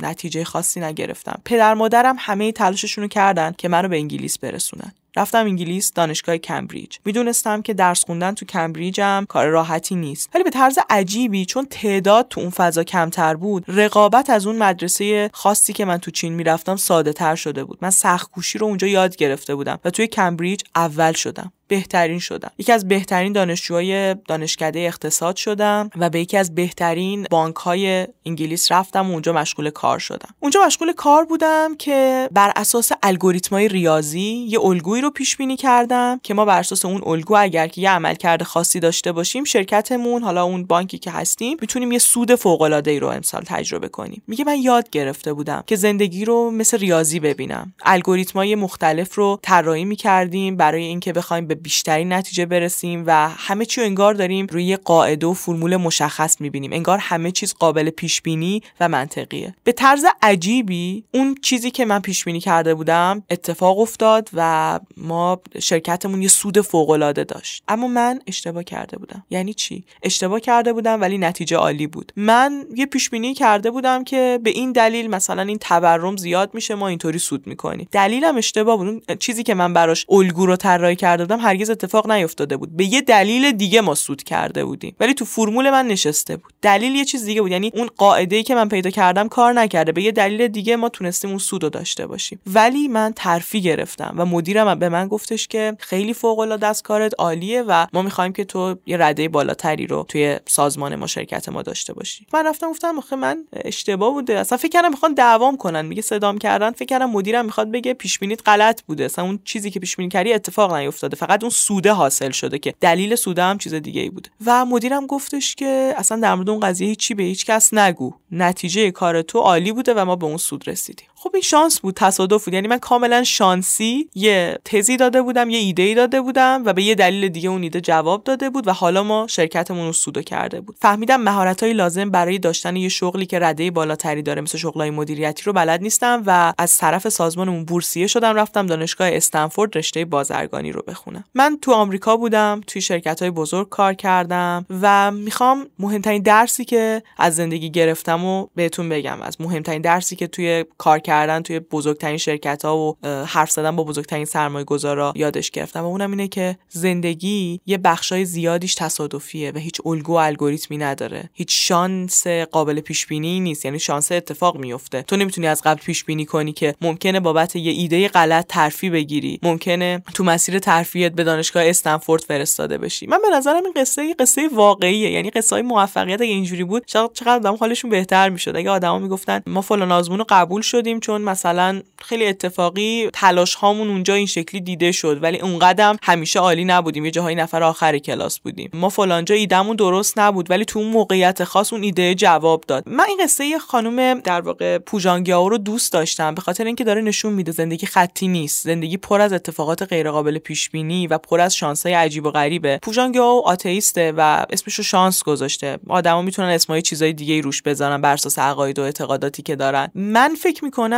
نتیجه 0.02 0.44
خاصی 0.44 0.80
نگرفتم. 0.80 1.42
پدر 1.46 1.74
مادرم 1.74 2.16
همه 2.20 2.52
تلاششون 2.52 3.02
رو 3.02 3.08
کردن 3.08 3.52
که 3.58 3.68
منو 3.68 3.88
به 3.88 3.98
انگلیس 3.98 4.38
برسونن. 4.38 4.92
رفتم 5.16 5.40
انگلیس 5.40 5.94
دانشگاه 5.94 6.38
کمبریج. 6.38 6.98
می‌دونستم 7.06 7.62
که 7.62 7.74
درس 7.74 8.04
خوندن 8.04 8.34
تو 8.34 8.46
کمبریجم 8.46 9.26
کار 9.30 9.48
راحتی 9.48 9.96
نیست. 9.96 10.30
ولی 10.34 10.44
به 10.44 10.50
طرز 10.50 10.80
عجیبی 10.90 11.46
چون 11.46 11.66
تعداد 11.66 12.28
تو 12.30 12.42
اون 12.42 12.50
فضا 12.50 12.84
کمتر 12.84 13.36
بود 13.36 13.66
رقابت 13.68 14.30
از 14.30 14.48
اون 14.48 14.56
مدرسه 14.56 15.30
خاصی 15.34 15.74
که 15.74 15.86
من 15.86 15.98
تو 15.98 16.12
چین 16.12 16.34
می‌رفتم 16.34 16.76
ساده 16.76 17.14
تر 17.14 17.36
شده 17.36 17.64
بود. 17.64 17.78
من 17.82 17.90
سخت 17.90 18.32
رو 18.60 18.68
اونجا 18.68 18.88
یاد 18.88 19.16
گرفته 19.16 19.56
بودم 19.56 19.80
و 19.86 19.90
توی 19.90 20.08
کمبریج 20.08 20.62
اول 20.76 21.14
شدم. 21.14 21.52
بهترین 21.72 22.20
شدم. 22.20 22.52
یکی 22.58 22.72
از 22.72 22.88
بهترین 22.88 23.34
دانشجوهای 23.34 24.16
دانشکده 24.28 24.80
اقتصاد 24.80 25.36
شدم 25.36 25.90
و 25.96 26.10
به 26.10 26.20
یکی 26.20 26.38
از 26.38 26.56
بهترین 26.56 27.28
بانک 27.30 27.56
های 27.56 28.08
انگلیس 28.26 28.72
رفتم 28.72 29.10
و 29.10 29.14
اونجا 29.14 29.34
مشغول 29.34 29.70
کار 29.70 30.00
شدم. 30.00 30.30
اونجا 30.40 30.66
مشغول 30.66 30.94
کار 30.94 31.26
بودم 31.26 31.76
که 31.76 32.30
بر 32.32 32.52
اساس 32.56 32.92
الگوریتمای 33.04 33.68
ریاضی 33.68 34.46
یه 34.50 34.60
الگویی 34.60 35.02
رو 35.02 35.10
پیش 35.10 35.38
بینی 35.38 35.58
کردم 35.58 36.20
که 36.24 36.34
ما 36.34 36.46
بر 36.46 36.60
اساس 36.60 36.86
اون 36.86 37.02
الگو 37.06 37.36
اگر 37.38 37.68
که 37.68 37.82
یه 37.82 37.90
عملکرد 37.90 38.44
خاصی 38.44 38.80
داشته 38.80 39.12
باشیم 39.12 39.44
شرکتمون 39.44 40.24
حالا 40.24 40.44
اون 40.44 40.64
بانکی 40.64 40.98
که 40.98 41.12
هستیم 41.12 41.58
می‌تونیم 41.62 41.92
یه 41.92 42.00
سود 42.00 42.36
فوق 42.36 42.62
العاده 42.62 42.92
ای 42.92 43.00
رو 43.00 43.08
امسال 43.08 43.42
تجربه 43.46 43.88
کنیم. 43.88 44.22
میگه 44.28 44.44
من 44.44 44.58
یاد 44.58 44.90
گرفته 44.90 45.34
بودم 45.34 45.64
که 45.68 45.76
زندگی 45.76 46.26
رو 46.26 46.52
مثل 46.52 46.78
ریاضی 46.78 47.20
ببینم. 47.20 47.74
الگوریتمای 47.86 48.56
مختلف 48.56 49.16
رو 49.16 49.40
طراحی 49.42 49.86
می‌کردیم 49.86 50.58
برای 50.58 50.84
اینکه 50.84 51.14
بخوایم 51.14 51.48
به 51.48 51.61
بیشترین 51.62 52.14
نتیجه 52.14 52.46
برسیم 52.46 53.04
و 53.08 53.30
همه 53.30 53.66
چی 53.66 53.82
انگار 53.82 54.14
داریم 54.14 54.48
روی 54.50 54.76
قاعده 54.76 55.28
و 55.28 55.34
فرمول 55.34 55.78
مشخص 55.78 56.42
می‌بینیم. 56.42 56.74
انگار 56.74 56.98
همه 56.98 57.32
چیز 57.32 57.54
قابل 57.54 57.90
پیش 57.90 58.22
بینی 58.22 58.62
و 58.80 58.90
منطقیه. 58.90 59.56
به 59.64 59.72
طرز 59.72 60.06
عجیبی 60.22 61.04
اون 61.14 61.36
چیزی 61.42 61.72
که 61.72 61.86
من 61.86 62.00
پیش 62.00 62.26
بینی 62.26 62.40
کرده 62.40 62.74
بودم 62.74 63.24
اتفاق 63.30 63.80
افتاد 63.80 64.30
و 64.34 64.80
ما 64.98 65.42
شرکتمون 65.60 66.22
یه 66.22 66.28
سود 66.28 66.62
فوق 66.62 66.90
العاده 66.90 67.24
داشت. 67.24 67.64
اما 67.68 67.88
من 67.88 68.20
اشتباه 68.28 68.64
کرده 68.64 68.98
بودم. 68.98 69.24
یعنی 69.30 69.54
چی؟ 69.54 69.84
اشتباه 70.04 70.40
کرده 70.40 70.74
بودم 70.74 71.02
ولی 71.02 71.18
نتیجه 71.18 71.58
عالی 71.58 71.88
بود. 71.88 72.12
من 72.16 72.66
یه 72.76 72.86
پیش 72.86 73.10
بینی 73.10 73.34
کرده 73.34 73.72
بودم 73.72 74.04
که 74.04 74.40
به 74.44 74.50
این 74.50 74.72
دلیل 74.72 75.10
مثلا 75.10 75.42
این 75.42 75.58
تورم 75.58 76.18
زیاد 76.18 76.54
میشه 76.54 76.76
ما 76.76 76.88
اینطوری 76.88 77.20
سود 77.20 77.48
می‌کنیم. 77.48 77.88
دلیلم 77.92 78.38
اشتباه 78.38 78.78
بود. 78.78 79.14
چیزی 79.20 79.44
که 79.44 79.54
من 79.54 79.74
براش 79.74 80.06
الگو 80.10 80.46
رو 80.46 80.56
طراحی 80.56 80.96
کرده 80.96 81.24
بودم 81.24 81.40
هرگز 81.52 81.70
اتفاق 81.70 82.12
نیفتاده 82.12 82.58
بود. 82.58 82.78
به 82.78 82.86
یه 82.86 83.02
دلیل 83.02 83.52
دیگه 83.52 83.82
ما 83.82 83.96
سود 83.96 84.24
کرده 84.24 84.66
بودیم. 84.66 84.96
ولی 85.00 85.14
تو 85.14 85.26
فرمول 85.26 85.70
من 85.70 85.88
نشسته 85.88 86.38
بود. 86.38 86.54
دلیل 86.62 86.96
یه 86.96 87.06
چیز 87.06 87.26
دیگه 87.26 87.42
بود. 87.42 87.52
یعنی 87.52 87.72
اون 87.74 87.90
قاعده 87.98 88.36
ای 88.36 88.44
که 88.44 88.56
من 88.56 88.70
پیدا 88.70 88.90
کردم 88.90 89.28
کار 89.28 89.54
نکرده. 89.54 89.92
به 89.92 90.02
یه 90.02 90.12
دلیل 90.12 90.48
دیگه 90.48 90.76
ما 90.76 90.90
تونستیم 90.90 91.30
اون 91.30 91.40
سود 91.40 91.64
رو 91.64 91.70
داشته 91.70 92.08
باشیم. 92.08 92.40
ولی 92.48 92.88
من 92.88 93.14
ترفی 93.16 93.62
گرفتم 93.62 94.14
و 94.18 94.26
مدیرم 94.26 94.80
به 94.80 94.90
من 94.90 95.08
گفتش 95.08 95.48
که 95.48 95.76
خیلی 95.80 96.14
فوق 96.14 96.40
العاده 96.40 96.68
است 96.68 96.84
کارت 96.84 97.14
عالیه 97.20 97.62
و 97.62 97.88
ما 97.94 98.02
می‌خوایم 98.02 98.34
که 98.34 98.44
تو 98.44 98.76
یه 98.86 98.98
رده 98.98 99.28
بالاتری 99.28 99.88
رو 99.88 100.06
توی 100.08 100.40
سازمان 100.48 100.96
ما 100.96 101.08
شرکت 101.08 101.50
ما 101.50 101.62
داشته 101.62 101.94
باشی. 101.94 102.26
من 102.34 102.46
رفتم 102.46 102.70
گفتم 102.70 102.98
آخه 102.98 103.16
من 103.16 103.46
اشتباه 103.54 104.14
بوده. 104.14 104.40
اصلا 104.40 104.58
فکر 104.58 104.70
کردم 104.70 104.90
می‌خوان 104.90 105.14
دعوام 105.14 105.58
کنن. 105.58 105.86
میگه 105.86 106.02
صدام 106.02 106.38
کردن. 106.38 106.72
فکر 106.72 106.86
کردم 106.86 107.10
مدیرم 107.10 107.46
می‌خواد 107.46 107.72
بگه 107.72 107.94
پیش 107.94 108.20
غلط 108.46 108.82
بوده. 108.82 109.06
اصلا 109.06 109.26
اون 109.26 109.40
چیزی 109.46 109.72
که 109.72 109.80
پیش 109.80 109.96
کردی 110.12 110.34
اتفاق 110.34 110.74
نیفتاده. 110.74 111.16
فقط 111.16 111.41
اون 111.44 111.50
سوده 111.50 111.92
حاصل 111.92 112.32
شده 112.32 112.60
که 112.60 112.74
دلیل 112.82 113.16
سوده 113.16 113.44
هم 113.44 113.58
چیز 113.58 113.74
دیگه 113.74 114.02
ای 114.02 114.10
بوده 114.10 114.30
و 114.46 114.66
مدیرم 114.66 115.06
گفتش 115.06 115.56
که 115.56 115.94
اصلا 115.98 116.20
در 116.20 116.36
مورد 116.36 116.50
اون 116.50 116.60
قضیه 116.60 116.88
هیچی 116.88 117.14
به 117.14 117.24
هیچ 117.24 117.46
کس 117.46 117.74
نگو. 117.74 118.14
نتیجه 118.32 118.92
کار 118.92 119.22
تو 119.22 119.40
عالی 119.40 119.72
بوده 119.72 119.94
و 119.94 120.06
ما 120.06 120.16
به 120.16 120.26
اون 120.26 120.38
سود 120.38 120.70
رسیدیم. 120.70 121.08
خب 121.24 121.32
این 121.34 121.42
شانس 121.42 121.80
بود 121.80 121.96
تصادف 121.96 122.46
بود. 122.46 122.54
یعنی 122.54 122.68
من 122.68 122.78
کاملا 122.78 123.24
شانسی 123.24 124.10
یه 124.16 124.60
تزی 124.66 124.98
داده 124.98 125.22
بودم 125.22 125.50
یه 125.50 125.60
ایده 125.60 125.84
ای 125.84 125.96
داده 125.96 126.22
بودم 126.22 126.64
و 126.66 126.74
به 126.74 126.84
یه 126.84 126.96
دلیل 126.96 127.28
دیگه 127.28 127.50
اون 127.50 127.64
ایده 127.64 127.82
جواب 127.82 128.24
داده 128.24 128.50
بود 128.50 128.68
و 128.68 128.72
حالا 128.72 129.04
ما 129.04 129.28
شرکتمون 129.30 129.86
رو 129.86 129.94
سودو 129.94 130.22
کرده 130.22 130.62
بود. 130.62 130.76
فهمیدم 130.80 131.22
مهارت 131.22 131.64
های 131.64 131.74
لازم 131.74 132.10
برای 132.10 132.40
داشتن 132.40 132.76
یه 132.76 132.90
شغلی 132.90 133.26
که 133.26 133.40
رده 133.40 133.72
بالاتری 133.72 134.22
داره 134.22 134.42
مثل 134.42 134.58
شغلای 134.58 134.90
مدیریتی 134.90 135.44
رو 135.44 135.54
بلد 135.54 135.82
نیستم 135.82 136.24
و 136.26 136.54
از 136.58 136.78
طرف 136.78 137.10
سازمانمون 137.10 137.66
بورسیه 137.66 138.08
شدم 138.08 138.36
رفتم 138.36 138.68
دانشگاه 138.68 139.10
استنفورد 139.12 139.78
رشته 139.78 140.06
بازرگانی 140.06 140.72
رو 140.72 140.84
بخونم. 140.88 141.24
من 141.34 141.58
تو 141.62 141.72
آمریکا 141.72 142.18
بودم 142.18 142.62
توی 142.68 142.82
شرکت 142.82 143.22
های 143.22 143.32
بزرگ 143.32 143.70
کار 143.70 143.94
کردم 143.94 144.66
و 144.82 145.12
می‌خوام 145.12 145.68
مهمترین 145.80 146.22
درسی 146.22 146.66
که 146.66 147.04
از 147.18 147.36
زندگی 147.36 147.72
گرفتم 147.72 148.26
و 148.26 148.48
بهتون 148.56 148.90
بگم 148.90 149.22
از 149.22 149.42
مهمترین 149.42 149.82
درسی 149.82 150.16
که 150.16 150.28
توی 150.28 150.66
کار 150.78 151.00
کردن 151.12 151.42
توی 151.42 151.60
بزرگترین 151.60 152.18
شرکت 152.18 152.66
ها 152.66 152.78
و 152.78 152.98
حرف 153.26 153.52
زدن 153.52 153.76
با 153.76 153.84
بزرگترین 153.84 154.26
سرمایه 154.26 154.66
گذارا 154.66 155.14
یادش 155.16 155.52
گرفتم 155.52 155.84
و 155.84 155.86
اونم 155.86 156.12
اینه 156.12 156.28
که 156.28 156.58
زندگی 156.70 157.60
یه 157.66 157.78
بخشای 157.78 158.26
زیادیش 158.26 158.76
تصادفیه 158.76 159.52
و 159.52 159.58
هیچ 159.58 159.82
الگو 159.86 160.14
الگوریتمی 160.14 160.78
نداره. 160.78 161.30
هیچ 161.34 161.68
شانس 161.68 162.28
قابل 162.28 162.80
پیش 162.80 163.08
بینی 163.08 163.40
نیست 163.40 163.66
یعنی 163.66 163.80
شانس 163.80 164.12
اتفاق 164.12 164.58
میفته 164.58 165.02
تو 165.02 165.16
نمی‌تونی 165.16 165.48
از 165.48 165.62
قبل 165.62 165.82
پیش 165.82 166.04
بینی 166.04 166.26
کنی 166.26 166.54
که 166.54 166.76
ممکنه 166.82 167.20
بابت 167.20 167.56
یه 167.56 167.72
ایده 167.72 168.08
غلط 168.08 168.46
ترفی 168.48 168.90
بگیری. 168.90 169.40
ممکنه 169.44 170.04
تو 170.14 170.24
مسیر 170.24 170.60
ترفیت 170.60 171.12
به 171.12 171.24
دانشگاه 171.24 171.64
استنفورد 171.66 172.22
فرستاده 172.22 172.78
بشی. 172.78 173.08
من 173.08 173.18
به 173.22 173.38
نظرم 173.38 173.64
این 173.64 173.74
قصه 173.76 174.06
یه 174.06 174.14
قصه 174.14 174.48
واقعیه. 174.48 175.12
یعنی 175.12 175.30
قصه 175.30 175.62
موفقیت 175.62 176.22
اگه 176.22 176.32
اینجوری 176.32 176.64
بود 176.64 176.86
چقدر 176.86 177.36
آدم 177.36 177.56
حالشون 177.56 177.92
بهتر 177.92 178.30
می‌شد. 178.30 178.56
اگه 178.56 178.70
آدما 178.70 179.00
می‌گفتن 179.00 179.42
ما 179.48 179.62
فلان 179.62 179.92
آزمون 179.92 180.20
رو 180.20 180.26
قبول 180.30 180.62
شدیم 180.62 181.00
چون 181.02 181.22
مثلا 181.22 181.82
خیلی 182.02 182.26
اتفاقی 182.26 183.10
تلاش 183.14 183.56
هامون 183.56 183.90
اونجا 183.90 184.14
این 184.14 184.26
شکلی 184.26 184.62
دیده 184.62 184.92
شد 184.92 185.24
ولی 185.24 185.40
اون 185.40 185.60
قدم 185.60 185.98
همیشه 186.04 186.40
عالی 186.40 186.66
نبودیم. 186.66 187.06
یه 187.06 187.12
جاهای 187.12 187.36
نفر 187.36 187.64
آخر 187.64 187.98
کلاس 187.98 188.40
بودیم. 188.40 188.70
ما 188.74 188.90
فلانجا 188.90 189.36
ایدمون 189.36 189.76
درست 189.76 190.20
نبود 190.20 190.52
ولی 190.52 190.66
تو 190.66 190.80
اون 190.80 190.88
موقعیت 190.88 191.44
خاص 191.44 191.74
اون 191.74 191.84
ایده 191.84 192.16
جواب 192.16 192.64
داد. 192.68 192.84
من 192.90 193.06
این 193.08 193.20
قصه 193.24 193.60
خانم 193.60 194.20
در 194.20 194.42
واقع 194.42 194.78
پوژانگیاو 194.78 195.50
رو 195.50 195.58
دوست 195.58 195.94
داشتم 195.94 196.36
به 196.36 196.42
خاطر 196.42 196.66
اینکه 196.66 196.84
داره 196.84 197.02
نشون 197.02 197.34
میده 197.34 197.52
زندگی 197.52 197.86
خطی 197.86 198.28
نیست 198.28 198.64
زندگی 198.64 198.98
پر 198.98 199.22
از 199.22 199.34
اتفاقات 199.34 199.84
غیرقابل 199.84 200.38
پیش 200.38 200.70
بینی 200.70 201.08
و 201.08 201.18
پر 201.18 201.40
از 201.40 201.56
شانسای 201.56 201.94
عجیب 201.94 202.26
و 202.26 202.32
غریبه. 202.32 202.80
پوژانگیاو 202.82 203.42
آتئیسته 203.46 204.14
و 204.18 204.46
اسمش 204.50 204.76
رو 204.76 204.84
شانس 204.84 205.24
گذاشته. 205.24 205.80
آدما 205.90 206.22
می‌تونن 206.22 206.48
اسمای 206.48 206.82
چیزای 206.82 207.14
دیگه 207.14 207.42
روش 207.42 207.62
بذارن 207.62 208.02
بر 208.02 208.14
اساس 208.14 208.40
عقاید 208.40 208.80
و 208.80 208.82
اعتقاداتی 208.82 209.42
که 209.42 209.56
دارن. 209.56 209.92
من 209.96 210.36
فکر 210.42 210.66
می‌کنم 210.66 210.91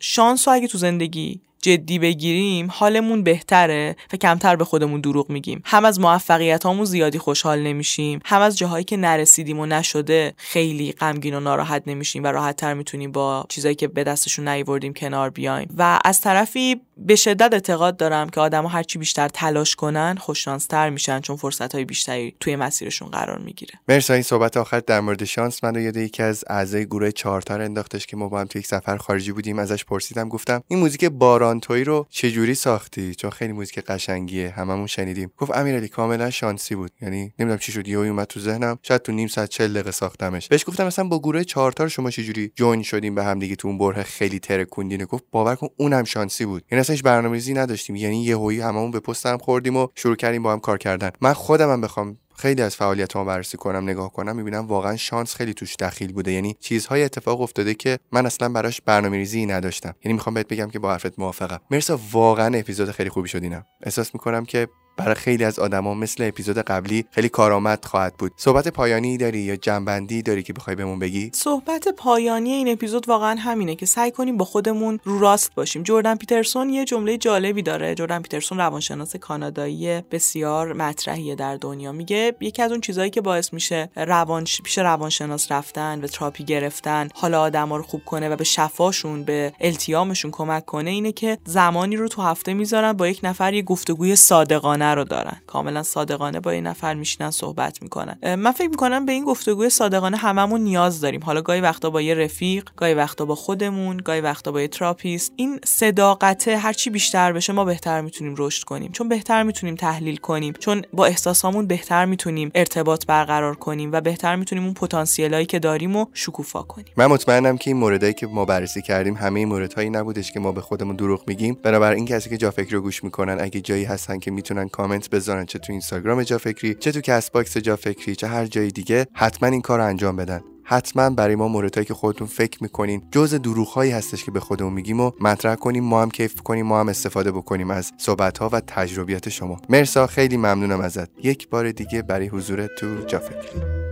شانس 0.00 0.48
رو 0.48 0.54
اگه 0.54 0.68
تو 0.68 0.78
زندگی 0.78 1.40
جدی 1.62 1.98
بگیریم 1.98 2.68
حالمون 2.70 3.22
بهتره 3.22 3.96
و 4.12 4.16
کمتر 4.16 4.56
به 4.56 4.64
خودمون 4.64 5.00
دروغ 5.00 5.30
میگیم. 5.30 5.62
هم 5.64 5.84
از 5.84 6.00
موفقیت 6.00 6.64
هامون 6.64 6.84
زیادی 6.84 7.18
خوشحال 7.18 7.62
نمیشیم 7.62 8.20
هم 8.24 8.40
از 8.40 8.58
جاهایی 8.58 8.84
که 8.84 8.96
نرسیدیم 8.96 9.60
و 9.60 9.66
نشده 9.66 10.34
خیلی 10.36 10.92
غمگین 10.92 11.34
و 11.34 11.40
ناراحت 11.40 11.82
نمیشیم 11.86 12.24
و 12.24 12.26
راحت 12.26 12.56
تر 12.56 12.74
می‌تونیم 12.74 13.12
با 13.12 13.46
چیزایی 13.48 13.74
که 13.74 13.88
به 13.88 14.04
دستشون 14.04 14.48
نیوردیم 14.48 14.92
کنار 14.94 15.30
بیایم. 15.30 15.68
و 15.76 15.98
از 16.04 16.20
طرفی 16.20 16.80
به 16.96 17.16
شدت 17.16 17.52
اعتقاد 17.52 17.96
دارم 17.96 18.28
که 18.28 18.40
آدمها 18.40 18.68
هرچی 18.68 18.98
بیشتر 18.98 19.28
تلاش 19.28 19.76
کنن 19.76 20.16
خوششانستر 20.20 20.90
میشن 20.90 21.20
چون 21.20 21.36
فرصت 21.36 21.74
های 21.74 21.84
بیشتری 21.84 22.34
توی 22.40 22.56
مسیرشون 22.56 23.08
قرار 23.08 23.38
می‌گیره. 23.38 23.72
مرسی. 23.88 24.12
این 24.12 24.22
صحبت 24.22 24.56
آخر 24.56 24.80
در 24.80 25.00
مورد 25.00 25.24
شانس. 25.24 25.64
منو 25.64 25.80
یاد 25.80 25.96
یکی 25.96 26.22
از 26.22 26.44
اعضای 26.46 26.86
گروه 26.86 27.10
چهارتار 27.10 27.60
انداختش 27.60 28.06
که 28.06 28.16
ما 28.16 28.28
با 28.28 28.40
هم 28.40 28.46
توی 28.46 28.58
یک 28.58 28.66
سفر 28.66 28.96
خارجی 28.96 29.32
بودیم 29.32 29.58
ازش 29.58 29.84
پرسیدم 29.84 30.28
گفتم 30.28 30.62
این 30.68 30.78
موزیک 30.78 31.04
باران 31.04 31.51
توی 31.60 31.84
رو 31.84 32.06
چجوری 32.10 32.54
ساختی؟ 32.54 33.14
چون 33.14 33.30
خیلی 33.30 33.52
موزیک 33.52 33.78
قشنگیه 33.78 34.50
هممون 34.50 34.86
شنیدیم. 34.86 35.32
گفت 35.36 35.56
امیرعلی 35.56 35.88
کاملا 35.88 36.30
شانسی 36.30 36.74
بود. 36.74 36.90
یعنی 37.00 37.32
نمی‌دونم 37.38 37.58
چی 37.58 37.72
شد 37.72 37.88
یهو 37.88 38.00
اومد 38.00 38.26
تو 38.26 38.40
ذهنم. 38.40 38.78
شاید 38.82 39.02
تو 39.02 39.12
نیم 39.12 39.28
ساعت 39.28 39.48
40 39.48 39.72
دقیقه 39.72 39.90
ساختمش. 39.90 40.48
بهش 40.48 40.64
گفتم 40.66 40.86
مثلا 40.86 41.08
با 41.08 41.18
گروه 41.18 41.44
چهارتار 41.44 41.88
شما 41.88 42.10
چجوری 42.10 42.52
جوین 42.56 42.82
شدیم 42.82 43.14
به 43.14 43.24
هم 43.24 43.38
دیگه 43.38 43.56
تو 43.56 43.68
اون 43.68 43.78
بره 43.78 44.02
خیلی 44.02 44.38
ترکوندین 44.38 45.04
گفت 45.04 45.24
باور 45.30 45.54
کن 45.54 45.68
اونم 45.76 46.04
شانسی 46.04 46.44
بود. 46.44 46.64
یعنی 46.70 46.80
اصلا 46.80 46.92
هیچ 46.92 47.02
برنامه‌ریزی 47.02 47.54
نداشتیم. 47.54 47.96
یعنی 47.96 48.24
یهویی 48.24 48.60
هممون 48.60 48.90
به 48.90 49.00
پستم 49.00 49.38
خوردیم 49.38 49.76
و 49.76 49.88
شروع 49.94 50.16
کردیم 50.16 50.42
با 50.42 50.52
هم 50.52 50.60
کار 50.60 50.78
کردن. 50.78 51.10
من 51.20 51.32
خودم 51.32 51.72
هم 51.72 51.80
بخوام 51.80 52.18
خیلی 52.42 52.62
از 52.62 52.76
فعالیت 52.76 53.16
بررسی 53.16 53.56
کنم 53.56 53.84
نگاه 53.84 54.12
کنم 54.12 54.36
می‌بینم 54.36 54.66
واقعا 54.66 54.96
شانس 54.96 55.34
خیلی 55.34 55.54
توش 55.54 55.76
دخیل 55.76 56.12
بوده. 56.12 56.32
یعنی 56.32 56.56
چیزهای 56.60 57.04
اتفاق 57.04 57.40
افتاده 57.40 57.74
که 57.74 57.98
من 58.12 58.26
اصلا 58.26 58.48
براش 58.48 58.80
برنامه‌ریزی 58.80 59.46
نداشتم. 59.46 59.94
یعنی 60.04 60.12
می‌خوام 60.12 60.34
بهت 60.34 60.48
بگم 60.48 60.70
که 60.70 60.78
با 60.78 60.92
حرفت 60.92 61.18
موافقم. 61.18 61.60
مرسا 61.70 62.00
واقعا 62.12 62.58
اپیزود 62.58 62.90
خیلی 62.90 63.10
خوبی 63.10 63.28
شد 63.28 63.42
اینم 63.42 63.64
احساس 63.82 64.14
می‌کنم 64.14 64.44
که 64.44 64.68
برای 64.96 65.14
خیلی 65.14 65.44
از 65.44 65.58
آدما 65.58 65.94
مثل 65.94 66.24
اپیزود 66.28 66.58
قبلی 66.58 67.04
خیلی 67.10 67.28
کارآمد 67.28 67.84
خواهد 67.84 68.14
بود. 68.18 68.32
صحبت 68.36 68.68
پایانی 68.68 69.16
داری 69.16 69.38
یا 69.38 69.56
جنبندی 69.56 70.22
داری 70.22 70.42
که 70.42 70.52
بخوای 70.52 70.76
بهمون 70.76 70.98
بگی؟ 70.98 71.30
صحبت 71.34 71.88
پایانی 71.88 72.52
این 72.52 72.68
اپیزود 72.68 73.08
واقعا 73.08 73.36
همینه 73.38 73.74
که 73.74 73.86
سعی 73.86 74.10
کنیم 74.10 74.36
با 74.36 74.44
خودمون 74.44 75.00
رو 75.04 75.18
راست 75.18 75.54
باشیم. 75.54 75.82
جردن 75.82 76.16
پیترسون 76.16 76.70
یه 76.70 76.84
جمله 76.84 77.18
جالبی 77.18 77.62
داره. 77.62 77.94
جردن 77.94 78.22
پیترسون 78.22 78.58
روانشناس 78.58 79.16
کانادایی 79.16 80.00
بسیار 80.00 80.72
مطرحیه 80.72 81.34
در 81.34 81.56
دنیا. 81.56 81.92
میگه 81.92 82.36
یکی 82.40 82.62
از 82.62 82.70
اون 82.70 82.80
چیزهایی 82.80 83.10
که 83.10 83.20
باعث 83.20 83.52
میشه 83.52 83.90
روان 83.96 84.44
پیش 84.64 84.78
روانشناس 84.78 85.52
رفتن 85.52 86.00
و 86.00 86.06
تراپی 86.06 86.44
گرفتن 86.44 87.08
حال 87.14 87.34
آدما 87.34 87.76
رو 87.76 87.82
خوب 87.82 88.04
کنه 88.04 88.28
و 88.28 88.36
به 88.36 88.44
شفاشون 88.44 89.24
به 89.24 89.52
التیامشون 89.60 90.30
کمک 90.30 90.64
کنه 90.64 90.90
اینه 90.90 91.12
که 91.12 91.38
زمانی 91.44 91.96
رو 91.96 92.08
تو 92.08 92.22
هفته 92.22 92.54
می‌ذارن 92.54 92.92
با 92.92 93.08
یک 93.08 93.20
نفر 93.22 93.54
یه 93.54 93.62
گفتگوی 93.62 94.16
صادقانه. 94.16 94.81
صادقانه 94.82 94.94
رو 94.94 95.04
دارن. 95.04 95.36
کاملا 95.46 95.82
صادقانه 95.82 96.40
با 96.40 96.50
این 96.50 96.66
نفر 96.66 96.94
میشینن 96.94 97.30
صحبت 97.30 97.82
می‌کنن. 97.82 98.18
من 98.34 98.52
فکر 98.52 98.68
می‌کنم 98.68 99.06
به 99.06 99.12
این 99.12 99.24
گفتگوی 99.24 99.70
صادقانه 99.70 100.16
هممون 100.16 100.60
نیاز 100.60 101.00
داریم. 101.00 101.22
حالا 101.24 101.42
گاهی 101.42 101.60
وقتا 101.60 101.90
با 101.90 102.00
یه 102.00 102.14
رفیق 102.14 102.70
گاهی 102.76 102.94
وقتا 102.94 103.24
با 103.24 103.34
خودمون 103.34 103.96
گاهی 103.96 104.20
وقتا 104.20 104.52
با 104.52 104.60
یه 104.60 104.68
تراپیست. 104.68 105.32
این 105.36 105.60
صداقت 105.64 106.48
هرچی 106.48 106.90
بیشتر 106.90 107.32
بشه 107.32 107.52
ما 107.52 107.64
بهتر 107.64 108.00
می‌تونیم 108.00 108.34
رشد 108.38 108.64
کنیم. 108.64 108.92
چون 108.92 109.08
بهتر 109.08 109.42
می‌تونیم 109.42 109.74
تحلیل 109.74 110.16
کنیم. 110.16 110.52
چون 110.58 110.82
با 110.92 111.06
احساسامون 111.06 111.66
بهتر 111.66 112.04
می‌تونیم 112.04 112.50
ارتباط 112.54 113.06
برقرار 113.06 113.54
کنیم 113.54 113.92
و 113.92 114.00
بهتر 114.00 114.36
می‌تونیم 114.36 114.64
اون 114.64 114.74
پتانسیلایی 114.74 115.46
که 115.46 115.58
داریم 115.58 115.96
و 115.96 116.06
شکوفا 116.12 116.62
کنیم. 116.62 116.86
من 116.96 117.06
مطمئنم 117.06 117.58
که 117.58 117.70
این 117.70 117.76
موردایی 117.76 118.14
که 118.14 118.26
ما 118.26 118.44
بررسی 118.44 118.82
کردیم 118.82 119.14
همه 119.14 119.40
این 119.40 119.48
موردهایی 119.48 119.90
نبودش 119.90 120.32
که 120.32 120.40
ما 120.40 120.52
به 120.52 120.60
خودمون 120.60 120.96
دروغ 120.96 121.22
میگیم. 121.26 121.58
بنابراین 121.62 122.06
کسایی 122.06 122.30
که 122.30 122.36
جا 122.36 122.50
فکر 122.50 122.72
رو 122.72 122.80
گوش 122.80 123.04
می‌کنن 123.04 123.36
اگه 123.40 123.60
جایی 123.60 123.84
هستن 123.84 124.18
که 124.18 124.30
می‌تونن 124.30 124.68
کامنت 124.72 125.10
بذارن 125.10 125.46
چه 125.46 125.58
تو 125.58 125.72
اینستاگرام 125.72 126.22
جا 126.22 126.38
فکری 126.38 126.74
چه 126.74 126.92
تو 126.92 127.00
Castbox 127.00 127.56
جا 127.56 127.76
فکری 127.76 128.16
چه 128.16 128.26
هر 128.26 128.46
جای 128.46 128.68
دیگه 128.68 129.06
حتما 129.14 129.48
این 129.48 129.60
کار 129.60 129.78
رو 129.78 129.84
انجام 129.84 130.16
بدن. 130.16 130.40
حتما 130.64 131.10
برای 131.10 131.34
ما 131.34 131.48
موردهایی 131.48 131.86
که 131.86 131.94
خودتون 131.94 132.26
فکر 132.26 132.62
می‌کنین 132.62 133.02
جز 133.10 133.34
دروغهایی 133.34 133.90
هستش 133.90 134.24
که 134.24 134.30
به 134.30 134.40
خودمون 134.40 134.72
میگیم 134.72 135.00
و 135.00 135.10
مطرح 135.20 135.54
کنیم 135.54 135.84
ما 135.84 136.02
هم 136.02 136.10
کیف 136.10 136.40
کنیم 136.40 136.66
ما 136.66 136.80
هم 136.80 136.88
استفاده 136.88 137.32
بکنیم 137.32 137.70
از 137.70 137.92
صحبت 137.98 138.38
ها 138.38 138.48
و 138.52 138.60
تجربیات 138.60 139.28
شما. 139.28 139.60
مرسا 139.68 140.06
خیلی 140.06 140.36
ممنونم 140.36 140.80
ازت. 140.80 141.24
یک 141.24 141.48
بار 141.48 141.72
دیگه 141.72 142.02
برای 142.02 142.26
حضور 142.26 142.66
تو 142.66 143.04
جا 143.06 143.18
فکری. 143.18 143.91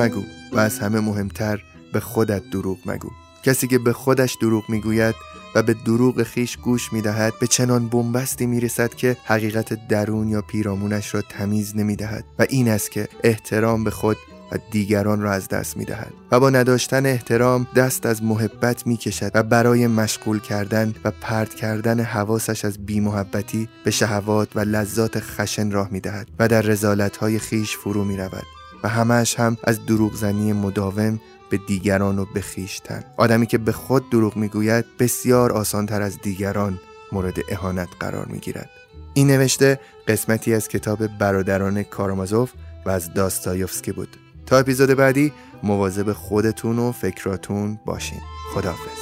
مگو 0.00 0.22
و 0.52 0.58
از 0.58 0.78
همه 0.78 1.00
مهمتر 1.00 1.62
به 1.92 2.00
خودت 2.00 2.50
دروغ 2.50 2.78
مگو. 2.86 3.10
کسی 3.42 3.66
که 3.66 3.78
به 3.78 3.92
خودش 3.92 4.36
دروغ 4.40 4.70
می‌گوید 4.70 5.14
و 5.54 5.62
به 5.62 5.74
دروغ 5.74 6.22
خیش 6.22 6.56
گوش 6.56 6.92
می‌دهد 6.92 7.32
به 7.40 7.46
چنان 7.46 7.88
بنبستی 7.88 8.46
می‌رسد 8.46 8.94
که 8.94 9.16
حقیقت 9.24 9.88
درون 9.88 10.28
یا 10.28 10.42
پیرامونش 10.42 11.14
را 11.14 11.22
تمیز 11.22 11.76
نمی‌دهد 11.76 12.24
و 12.38 12.46
این 12.48 12.68
است 12.68 12.90
که 12.90 13.08
احترام 13.24 13.84
به 13.84 13.90
خود 13.90 14.16
و 14.52 14.58
دیگران 14.70 15.20
را 15.20 15.32
از 15.32 15.48
دست 15.48 15.76
می 15.76 15.84
دهد 15.84 16.12
و 16.30 16.40
با 16.40 16.50
نداشتن 16.50 17.06
احترام 17.06 17.66
دست 17.76 18.06
از 18.06 18.22
محبت 18.22 18.86
می 18.86 18.96
کشد 18.96 19.30
و 19.34 19.42
برای 19.42 19.86
مشغول 19.86 20.40
کردن 20.40 20.94
و 21.04 21.10
پرد 21.10 21.54
کردن 21.54 22.00
حواسش 22.00 22.64
از 22.64 22.86
بیمحبتی 22.86 23.68
به 23.84 23.90
شهوات 23.90 24.48
و 24.54 24.60
لذات 24.60 25.20
خشن 25.20 25.70
راه 25.70 25.88
می 25.90 26.00
دهد 26.00 26.28
و 26.38 26.48
در 26.48 26.62
رزالت 26.62 27.16
های 27.16 27.38
خیش 27.38 27.76
فرو 27.76 28.04
می 28.04 28.16
رود 28.16 28.57
و 28.82 28.88
همش 28.88 29.40
هم 29.40 29.56
از 29.64 29.86
دروغزنی 29.86 30.52
مداوم 30.52 31.20
به 31.50 31.56
دیگران 31.56 32.18
و 32.18 32.24
به 32.34 32.40
خیشتن. 32.40 33.04
آدمی 33.16 33.46
که 33.46 33.58
به 33.58 33.72
خود 33.72 34.10
دروغ 34.10 34.36
می‌گوید 34.36 34.84
بسیار 34.98 35.52
آسانتر 35.52 36.02
از 36.02 36.18
دیگران 36.22 36.80
مورد 37.12 37.36
اهانت 37.48 37.88
قرار 38.00 38.26
می‌گیرد. 38.26 38.70
این 39.14 39.26
نوشته 39.26 39.80
قسمتی 40.08 40.54
از 40.54 40.68
کتاب 40.68 41.06
برادران 41.06 41.82
کارامازوف 41.82 42.52
و 42.86 42.90
از 42.90 43.14
داستایوفسکی 43.14 43.92
بود. 43.92 44.16
تا 44.46 44.58
اپیزود 44.58 44.90
بعدی 44.90 45.32
مواظب 45.62 46.12
خودتون 46.12 46.78
و 46.78 46.92
فکراتون 46.92 47.78
باشین. 47.84 48.20
خداحافظ. 48.54 48.98